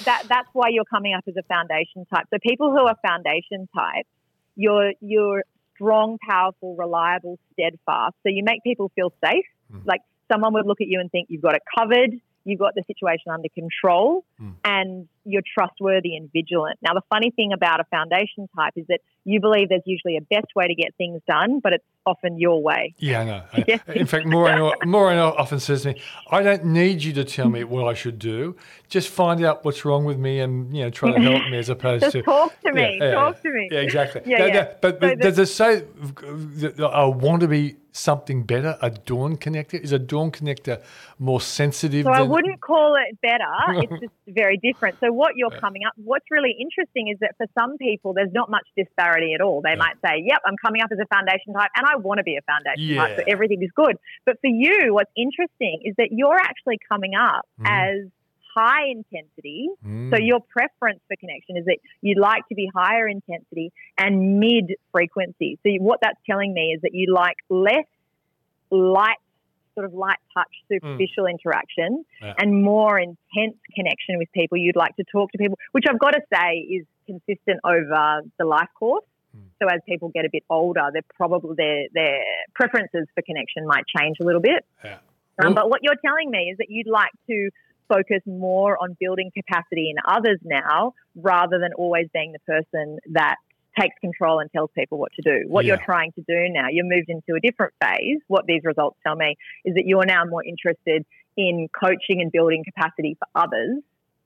that 0.05 0.24
that's 0.28 0.49
why 0.53 0.68
you're 0.68 0.85
coming 0.85 1.14
up 1.14 1.24
as 1.26 1.35
a 1.37 1.43
foundation 1.45 2.05
type. 2.12 2.26
So 2.33 2.39
people 2.43 2.70
who 2.70 2.81
are 2.87 2.97
foundation 3.07 3.68
types, 3.74 4.09
you're 4.57 4.93
you're 5.01 5.45
strong, 5.74 6.18
powerful, 6.28 6.76
reliable, 6.76 7.39
steadfast. 7.55 8.14
So 8.22 8.28
you 8.28 8.43
make 8.45 8.62
people 8.62 8.91
feel 8.95 9.12
safe. 9.24 9.47
Mm. 9.72 9.87
Like 9.87 10.01
someone 10.31 10.53
would 10.53 10.66
look 10.66 10.81
at 10.83 10.89
you 10.89 11.01
and 11.01 11.11
think 11.11 11.28
you've 11.31 11.41
got 11.43 11.55
it 11.55 11.62
covered, 11.78 12.11
you've 12.45 12.59
got 12.61 12.74
the 12.74 12.83
situation 12.87 13.33
under 13.33 13.49
control, 13.55 14.24
Mm. 14.41 14.55
and 14.64 15.09
you're 15.25 15.43
trustworthy 15.57 16.16
and 16.16 16.31
vigilant. 16.33 16.79
Now 16.83 16.95
the 16.95 17.03
funny 17.11 17.31
thing 17.31 17.53
about 17.53 17.81
a 17.81 17.85
foundation 17.85 18.49
type 18.57 18.73
is 18.77 18.87
that 18.89 19.01
you 19.25 19.41
believe 19.41 19.68
there's 19.68 19.83
usually 19.85 20.16
a 20.16 20.23
best 20.23 20.47
way 20.57 20.66
to 20.66 20.75
get 20.75 20.95
things 20.97 21.21
done, 21.29 21.61
but 21.62 21.75
it's 21.75 21.85
often 22.07 22.39
your 22.39 22.62
way. 22.62 22.95
Yeah, 22.99 23.21
I 23.21 23.25
know. 23.25 23.79
In 23.95 24.07
fact, 24.07 24.27
Maureen, 24.27 25.18
often 25.18 25.61
says 25.61 25.83
to 25.83 25.93
me, 25.93 26.01
I 26.31 26.43
don't 26.43 26.64
need 26.64 27.03
you 27.03 27.12
to 27.14 27.25
tell 27.25 27.49
me 27.51 27.62
what 27.64 27.87
I 27.87 27.95
should 27.95 28.18
do. 28.18 28.57
Just 28.89 29.09
find 29.11 29.45
out 29.45 29.64
what's 29.64 29.85
wrong 29.85 30.05
with 30.05 30.18
me 30.18 30.41
and, 30.41 30.75
you 30.75 30.85
know, 30.85 30.91
try 30.91 31.12
to 31.12 31.21
help 31.21 31.49
me 31.51 31.59
as 31.59 31.68
opposed 31.77 32.03
Just 32.05 32.12
to. 32.12 32.23
talk 32.23 32.59
to 32.62 32.73
me. 32.73 32.99
Yeah, 33.01 33.12
talk 33.12 33.37
yeah. 33.37 33.43
to 33.43 33.51
me. 33.57 33.68
Yeah, 33.71 33.79
exactly. 33.81 34.23
Yeah, 34.25 34.39
No, 34.39 34.47
yeah. 34.47 34.53
no, 34.55 34.75
but 34.81 35.01
but 35.01 35.18
the- 35.18 35.25
does 35.25 35.39
it 35.39 35.47
say 35.47 35.85
that 36.01 36.81
I 36.81 37.05
want 37.05 37.43
to 37.43 37.49
be 37.49 37.77
something 37.93 38.45
better? 38.45 38.79
A 38.81 38.91
dawn 38.91 39.37
connector? 39.37 39.79
Is 39.81 39.93
a 39.93 39.99
dawn 39.99 40.31
connector 40.31 40.83
more 41.18 41.41
sensitive 41.41 42.05
So 42.05 42.11
I 42.11 42.23
wouldn't 42.23 42.61
call 42.61 42.97
it 42.97 43.21
better. 43.21 43.45
It's 43.83 44.01
just 44.01 44.12
very 44.27 44.57
different. 44.57 44.99
So 45.01 45.10
what 45.13 45.37
you're 45.37 45.51
coming 45.51 45.83
up, 45.85 45.93
what's 45.97 46.27
really 46.31 46.55
interesting 46.59 47.09
is 47.09 47.19
that 47.21 47.37
for 47.37 47.47
some 47.59 47.77
people, 47.79 48.13
there's 48.13 48.33
not 48.33 48.51
much 48.51 48.67
disparity 48.77 49.35
at 49.35 49.41
all. 49.41 49.61
They 49.63 49.71
Yeah. 49.71 49.77
might 49.77 49.97
say, 50.05 50.19
"Yep, 50.19 50.41
I'm 50.47 50.57
coming 50.57 50.83
up 50.83 50.91
as 50.93 50.99
a 50.99 51.07
foundation 51.07 51.53
type, 51.55 51.71
and 51.77 51.87
I 51.87 51.97
want 51.97 52.19
to 52.19 52.25
be 52.25 52.37
a 52.37 52.43
foundation 52.43 52.97
type, 52.97 53.17
so 53.17 53.23
everything 53.27 53.63
is 53.63 53.71
good." 53.73 53.97
But 54.27 54.41
for 54.41 54.49
you, 54.49 54.95
what's 54.95 55.13
interesting 55.17 55.83
is 55.85 55.95
that 55.97 56.13
you're 56.13 56.39
actually 56.39 56.79
coming 56.89 57.15
up 57.15 57.47
Mhm. 57.59 57.67
as 57.67 58.11
high 58.55 58.87
intensity. 58.87 59.69
Mm. 59.85 60.11
So 60.11 60.19
your 60.19 60.41
preference 60.41 61.01
for 61.07 61.17
connection 61.17 61.57
is 61.57 61.65
that 61.67 61.79
you'd 62.03 62.19
like 62.19 62.47
to 62.49 62.55
be 62.55 62.69
higher 62.75 63.07
intensity 63.07 63.71
and 63.97 64.41
mid 64.41 64.75
frequency. 64.93 65.59
So 65.63 65.71
what 65.81 66.01
that's 66.03 66.19
telling 66.27 66.53
me 66.53 66.73
is 66.75 66.81
that 66.83 66.93
you 66.93 67.13
like 67.15 67.37
less 67.49 67.87
light, 68.71 69.17
sort 69.75 69.87
of 69.87 69.95
light 69.95 70.18
touch, 70.35 70.51
superficial 70.68 71.27
interaction 71.27 72.05
Yeah. 72.23 72.35
and 72.39 72.62
more 72.62 72.99
intense 72.99 73.57
connection 73.75 74.18
with 74.18 74.31
people. 74.33 74.59
You'd 74.59 74.77
like 74.77 74.97
to 74.97 75.05
talk 75.05 75.33
to 75.33 75.39
people, 75.39 75.59
which 75.73 75.85
I've 75.89 75.99
got 75.99 76.12
to 76.12 76.23
say 76.33 76.59
is 76.59 76.87
consistent 77.07 77.61
over 77.64 78.23
the 78.39 78.45
life 78.45 78.68
course. 78.79 79.05
Mm. 79.37 79.43
So 79.62 79.68
as 79.68 79.81
people 79.87 80.09
get 80.09 80.25
a 80.25 80.31
bit 80.31 80.45
older, 80.51 80.89
they're 80.93 81.03
probably 81.14 81.55
their 81.57 81.87
their 81.93 82.21
preferences 82.55 83.07
for 83.14 83.23
connection 83.23 83.66
might 83.66 83.85
change 83.87 84.16
a 84.21 84.25
little 84.25 84.41
bit. 84.41 84.64
Yeah. 84.85 84.99
Um, 85.43 85.55
but 85.55 85.71
what 85.71 85.81
you're 85.83 86.01
telling 86.05 86.31
me 86.31 86.51
is 86.53 86.59
that 86.59 86.66
you'd 86.68 86.87
like 86.89 87.12
to 87.29 87.51
focus 87.89 88.21
more 88.27 88.77
on 88.81 88.97
building 89.01 89.31
capacity 89.35 89.91
in 89.91 89.97
others 90.07 90.39
now 90.45 90.93
rather 91.16 91.59
than 91.59 91.73
always 91.75 92.07
being 92.12 92.33
the 92.33 92.39
person 92.41 92.99
that 93.12 93.37
takes 93.79 93.95
control 94.01 94.41
and 94.41 94.51
tells 94.51 94.71
people 94.77 94.99
what 94.99 95.12
to 95.14 95.23
do. 95.23 95.45
What 95.49 95.64
you're 95.64 95.77
trying 95.77 96.12
to 96.12 96.23
do 96.23 96.49
now, 96.49 96.66
you're 96.71 96.85
moved 96.85 97.09
into 97.09 97.35
a 97.35 97.41
different 97.41 97.75
phase. 97.83 98.18
What 98.29 98.47
these 98.47 98.62
results 98.64 98.99
tell 99.07 99.16
me 99.16 99.37
is 99.64 99.75
that 99.75 99.87
you're 99.87 100.07
now 100.07 100.25
more 100.25 100.45
interested 100.45 101.05
in 101.37 101.68
coaching 101.79 102.21
and 102.21 102.33
building 102.33 102.64
capacity 102.64 103.16
for 103.18 103.41
others 103.41 103.83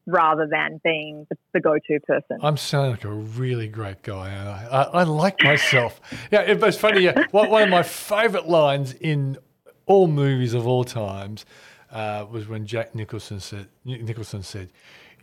rather 0.07 0.47
than 0.47 0.80
being 0.84 1.26
the, 1.30 1.36
the 1.53 1.61
go-to 1.61 1.99
person. 2.01 2.38
I'm 2.42 2.57
sounding 2.57 2.92
like 2.92 3.05
a 3.05 3.12
really 3.12 3.68
great 3.68 4.03
guy. 4.03 4.30
and 4.30 4.49
I, 4.49 4.66
I, 4.70 4.82
I 4.82 5.03
like 5.05 5.42
myself. 5.42 6.01
yeah, 6.30 6.42
it 6.42 6.61
was 6.61 6.76
funny. 6.76 7.03
Yeah, 7.03 7.24
one, 7.30 7.62
of 7.62 7.68
my 7.70 7.82
favourite 7.82 8.49
lines 8.49 8.92
in 8.92 9.38
all 9.86 10.07
movies 10.07 10.55
of 10.55 10.66
all 10.66 10.84
times 10.84 11.47
uh, 11.90 12.26
was 12.30 12.49
when 12.49 12.66
Jack 12.66 12.95
Nicholson 12.95 13.40
said, 13.40 13.68
Nicholson 13.84 14.42
said, 14.42 14.70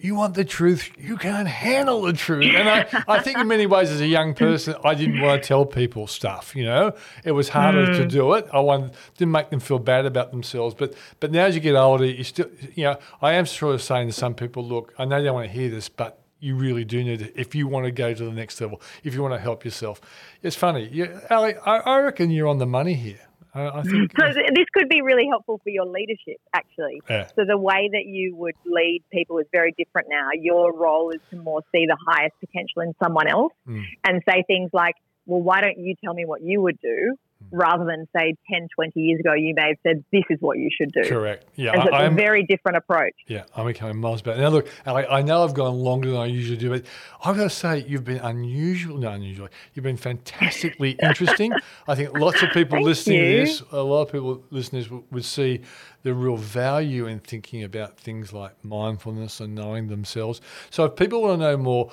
"You 0.02 0.16
want 0.16 0.34
the 0.34 0.44
truth? 0.44 0.90
You 0.98 1.18
can't 1.18 1.48
handle 1.48 2.02
the 2.02 2.14
truth." 2.14 2.54
And 2.56 2.68
I, 2.68 3.04
I 3.08 3.20
think 3.20 3.38
in 3.38 3.48
many 3.48 3.66
ways, 3.66 3.92
as 3.92 4.02
a 4.02 4.08
young 4.08 4.34
person, 4.34 4.76
I 4.84 4.96
didn't 4.96 5.22
want 5.22 5.42
to 5.42 5.48
tell 5.48 5.66
people 5.66 6.08
stuff. 6.08 6.56
You 6.56 6.66
know, 6.66 6.94
it 7.24 7.32
was 7.32 7.50
harder 7.50 7.86
to 7.86 8.06
mm. 8.06 8.10
do 8.10 8.34
it. 8.34 8.48
I 8.52 8.60
wanted 8.60 8.92
didn't 9.18 9.32
make 9.32 9.50
them 9.50 9.60
feel 9.60 9.80
bad 9.80 10.06
about 10.06 10.32
themselves. 10.32 10.76
But 10.76 10.96
but 11.20 11.32
now 11.32 11.46
as 11.46 11.56
you 11.56 11.62
get 11.62 11.76
older, 11.76 12.06
you 12.06 12.24
still, 12.24 12.50
you 12.76 12.86
know, 12.86 12.98
I 13.22 13.34
am 13.34 13.46
sort 13.46 13.76
of 13.76 13.82
saying 13.82 14.08
to 14.08 14.14
some 14.14 14.34
people, 14.34 14.66
look, 14.66 14.94
I 14.98 15.06
know 15.06 15.18
you 15.18 15.26
don't 15.26 15.36
want 15.36 15.48
to 15.48 15.54
hear 15.54 15.70
this, 15.70 15.90
but 15.90 16.22
you 16.42 16.56
really 16.56 16.84
do 16.84 17.04
need 17.04 17.22
it 17.22 17.34
if 17.36 17.54
you 17.56 17.68
want 17.68 17.86
to 17.86 17.92
go 17.92 18.14
to 18.14 18.24
the 18.26 18.32
next 18.32 18.60
level, 18.60 18.82
if 19.04 19.14
you 19.14 19.22
want 19.22 19.34
to 19.34 19.40
help 19.40 19.64
yourself. 19.64 20.02
It's 20.42 20.56
funny. 20.56 20.88
You, 20.88 21.22
Ali, 21.30 21.56
I, 21.66 21.78
I 21.78 22.00
reckon 22.00 22.32
you're 22.32 22.48
on 22.48 22.58
the 22.58 22.66
money 22.66 22.96
here. 22.96 23.20
I, 23.54 23.68
I 23.68 23.82
think. 23.84 24.12
So 24.18 24.26
th- 24.34 24.50
this 24.56 24.66
could 24.74 24.90
be 24.90 25.02
really 25.02 25.28
helpful 25.30 25.60
for 25.64 25.70
your 25.70 25.86
leadership, 25.86 26.38
actually. 26.54 27.02
Yeah. 27.10 27.28
So 27.36 27.44
the 27.48 27.58
way 27.58 27.90
that 27.92 28.06
you 28.06 28.36
would 28.36 28.56
lead 28.66 29.04
people 29.12 29.38
is 29.40 29.46
very 29.52 29.74
different 29.78 30.08
now. 30.10 30.30
Your 30.34 30.74
role 30.78 31.12
is 31.12 31.20
to 31.32 31.38
more 31.38 31.62
see 31.74 31.86
the 31.86 31.98
highest 32.08 32.36
potential 32.40 32.82
in 32.82 32.94
someone 33.04 33.28
else 33.28 33.54
Mm. 33.68 33.84
and 34.06 34.22
say 34.28 34.44
things 34.48 34.70
like, 34.74 34.96
well, 35.32 35.42
why 35.42 35.62
don't 35.62 35.80
you 35.80 35.96
tell 36.04 36.14
me 36.14 36.26
what 36.26 36.42
you 36.42 36.62
would 36.62 36.78
do? 36.82 37.16
Hmm. 37.50 37.58
Rather 37.58 37.86
than 37.86 38.06
say 38.14 38.36
10, 38.52 38.68
20 38.76 39.00
years 39.00 39.22
ago, 39.22 39.34
you 39.34 39.54
may 39.56 39.70
have 39.70 39.78
said, 39.82 40.04
this 40.12 40.26
is 40.30 40.38
what 40.42 40.58
you 40.58 40.70
should 40.70 40.92
do. 40.92 41.08
Correct. 41.08 41.46
Yeah, 41.56 41.72
And 41.72 41.84
so 41.84 41.88
it's 41.88 41.96
I, 41.96 42.04
a 42.04 42.12
very 42.12 42.44
different 42.44 42.78
approach. 42.78 43.14
Yeah, 43.28 43.46
I'm 43.56 43.66
becoming 43.66 43.98
miles 43.98 44.22
better. 44.22 44.42
Now, 44.42 44.50
look, 44.50 44.68
Ali, 44.86 45.06
I 45.08 45.22
know 45.22 45.46
I've 45.46 45.54
gone 45.54 45.76
longer 45.80 46.12
than 46.12 46.20
I 46.20 46.26
usually 46.26 46.58
do, 46.58 46.70
but 46.70 46.84
I've 47.24 47.38
got 47.38 47.44
to 47.44 47.50
say, 47.50 47.86
you've 47.88 48.04
been 48.04 48.18
unusual, 48.18 48.98
no, 48.98 49.10
unusually, 49.10 49.50
you've 49.74 49.84
been 49.84 49.96
fantastically 49.96 50.92
interesting. 51.02 51.54
I 51.88 51.96
think 51.96 52.20
lots 52.20 52.44
of 52.44 52.50
people 52.50 52.82
listening 52.84 53.20
you. 53.20 53.32
to 53.32 53.38
this, 53.38 53.64
a 53.72 53.82
lot 53.82 54.02
of 54.02 54.12
people, 54.12 54.44
listeners, 54.50 54.92
would, 54.92 55.04
would 55.12 55.26
see 55.26 55.62
the 56.04 56.14
real 56.14 56.36
value 56.36 57.08
in 57.08 57.20
thinking 57.20 57.64
about 57.64 57.98
things 57.98 58.34
like 58.34 58.66
mindfulness 58.66 59.40
and 59.40 59.56
knowing 59.56 59.88
themselves. 59.88 60.42
So, 60.72 60.84
if 60.84 60.98
people 60.98 61.22
want 61.22 61.40
to 61.40 61.52
know 61.52 61.56
more, 61.56 61.90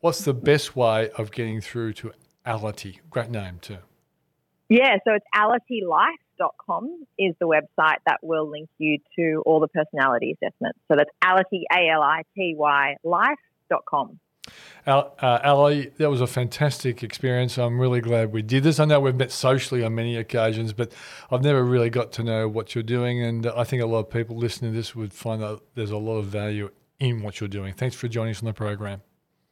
what's 0.00 0.24
the 0.26 0.34
best 0.34 0.76
way 0.76 1.08
of 1.16 1.32
getting 1.32 1.62
through 1.62 1.94
to 1.94 2.12
Ality? 2.46 2.98
Great 3.10 3.30
name, 3.30 3.58
too. 3.60 3.78
Yeah, 4.68 4.96
so 5.06 5.12
it's 5.12 5.26
alitylife.com 5.36 7.06
is 7.18 7.34
the 7.38 7.46
website 7.46 7.98
that 8.06 8.18
will 8.22 8.48
link 8.48 8.70
you 8.78 8.98
to 9.16 9.42
all 9.44 9.60
the 9.60 9.68
personality 9.68 10.34
assessments. 10.40 10.78
So 10.88 10.96
that's 10.96 11.10
ality, 11.22 11.64
A-L-I-T-Y, 11.70 12.96
life.com. 13.04 14.18
Al, 14.86 15.14
uh, 15.20 15.38
Ali, 15.44 15.92
that 15.98 16.10
was 16.10 16.20
a 16.20 16.26
fantastic 16.26 17.02
experience. 17.02 17.58
I'm 17.58 17.78
really 17.78 18.00
glad 18.00 18.32
we 18.32 18.42
did 18.42 18.64
this. 18.64 18.80
I 18.80 18.84
know 18.86 18.98
we've 18.98 19.14
met 19.14 19.30
socially 19.30 19.84
on 19.84 19.94
many 19.94 20.16
occasions, 20.16 20.72
but 20.72 20.92
I've 21.30 21.42
never 21.42 21.62
really 21.62 21.90
got 21.90 22.10
to 22.12 22.24
know 22.24 22.48
what 22.48 22.74
you're 22.74 22.82
doing. 22.82 23.22
And 23.22 23.46
I 23.46 23.64
think 23.64 23.82
a 23.82 23.86
lot 23.86 24.00
of 24.00 24.10
people 24.10 24.36
listening 24.36 24.72
to 24.72 24.76
this 24.76 24.96
would 24.96 25.12
find 25.12 25.42
that 25.42 25.60
there's 25.74 25.92
a 25.92 25.98
lot 25.98 26.16
of 26.16 26.26
value 26.26 26.70
in 26.98 27.22
what 27.22 27.40
you're 27.40 27.48
doing. 27.48 27.74
Thanks 27.74 27.94
for 27.94 28.08
joining 28.08 28.32
us 28.32 28.42
on 28.42 28.46
the 28.46 28.52
program. 28.52 29.02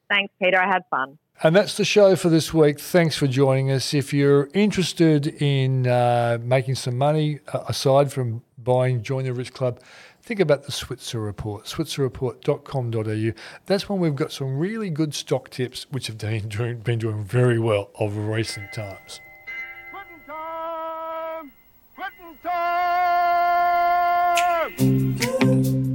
Thanks, 0.08 0.32
Peter. 0.42 0.60
I 0.60 0.66
had 0.66 0.82
fun. 0.90 1.18
And 1.42 1.56
that's 1.56 1.78
the 1.78 1.86
show 1.86 2.16
for 2.16 2.28
this 2.28 2.52
week. 2.52 2.78
Thanks 2.78 3.16
for 3.16 3.26
joining 3.26 3.70
us. 3.70 3.94
If 3.94 4.12
you're 4.12 4.50
interested 4.52 5.26
in 5.26 5.86
uh, 5.86 6.36
making 6.42 6.74
some 6.74 6.98
money 6.98 7.40
uh, 7.54 7.60
aside 7.66 8.12
from 8.12 8.42
buying 8.58 9.02
Join 9.02 9.24
the 9.24 9.32
Rich 9.32 9.54
Club, 9.54 9.80
think 10.20 10.38
about 10.38 10.64
the 10.64 10.72
Switzer 10.72 11.18
Report, 11.18 11.64
switzerreport.com.au. 11.64 13.32
That's 13.64 13.88
when 13.88 14.00
we've 14.00 14.14
got 14.14 14.32
some 14.32 14.58
really 14.58 14.90
good 14.90 15.14
stock 15.14 15.48
tips, 15.48 15.86
which 15.90 16.08
have 16.08 16.18
been 16.18 16.48
doing, 16.48 16.80
been 16.80 16.98
doing 16.98 17.24
very 17.24 17.58
well 17.58 17.88
over 17.98 18.20
recent 18.20 18.74
times. 18.74 19.20
Quitting 19.90 20.20
time! 20.26 21.52
Quitting 21.96 22.36
time! 25.78 25.89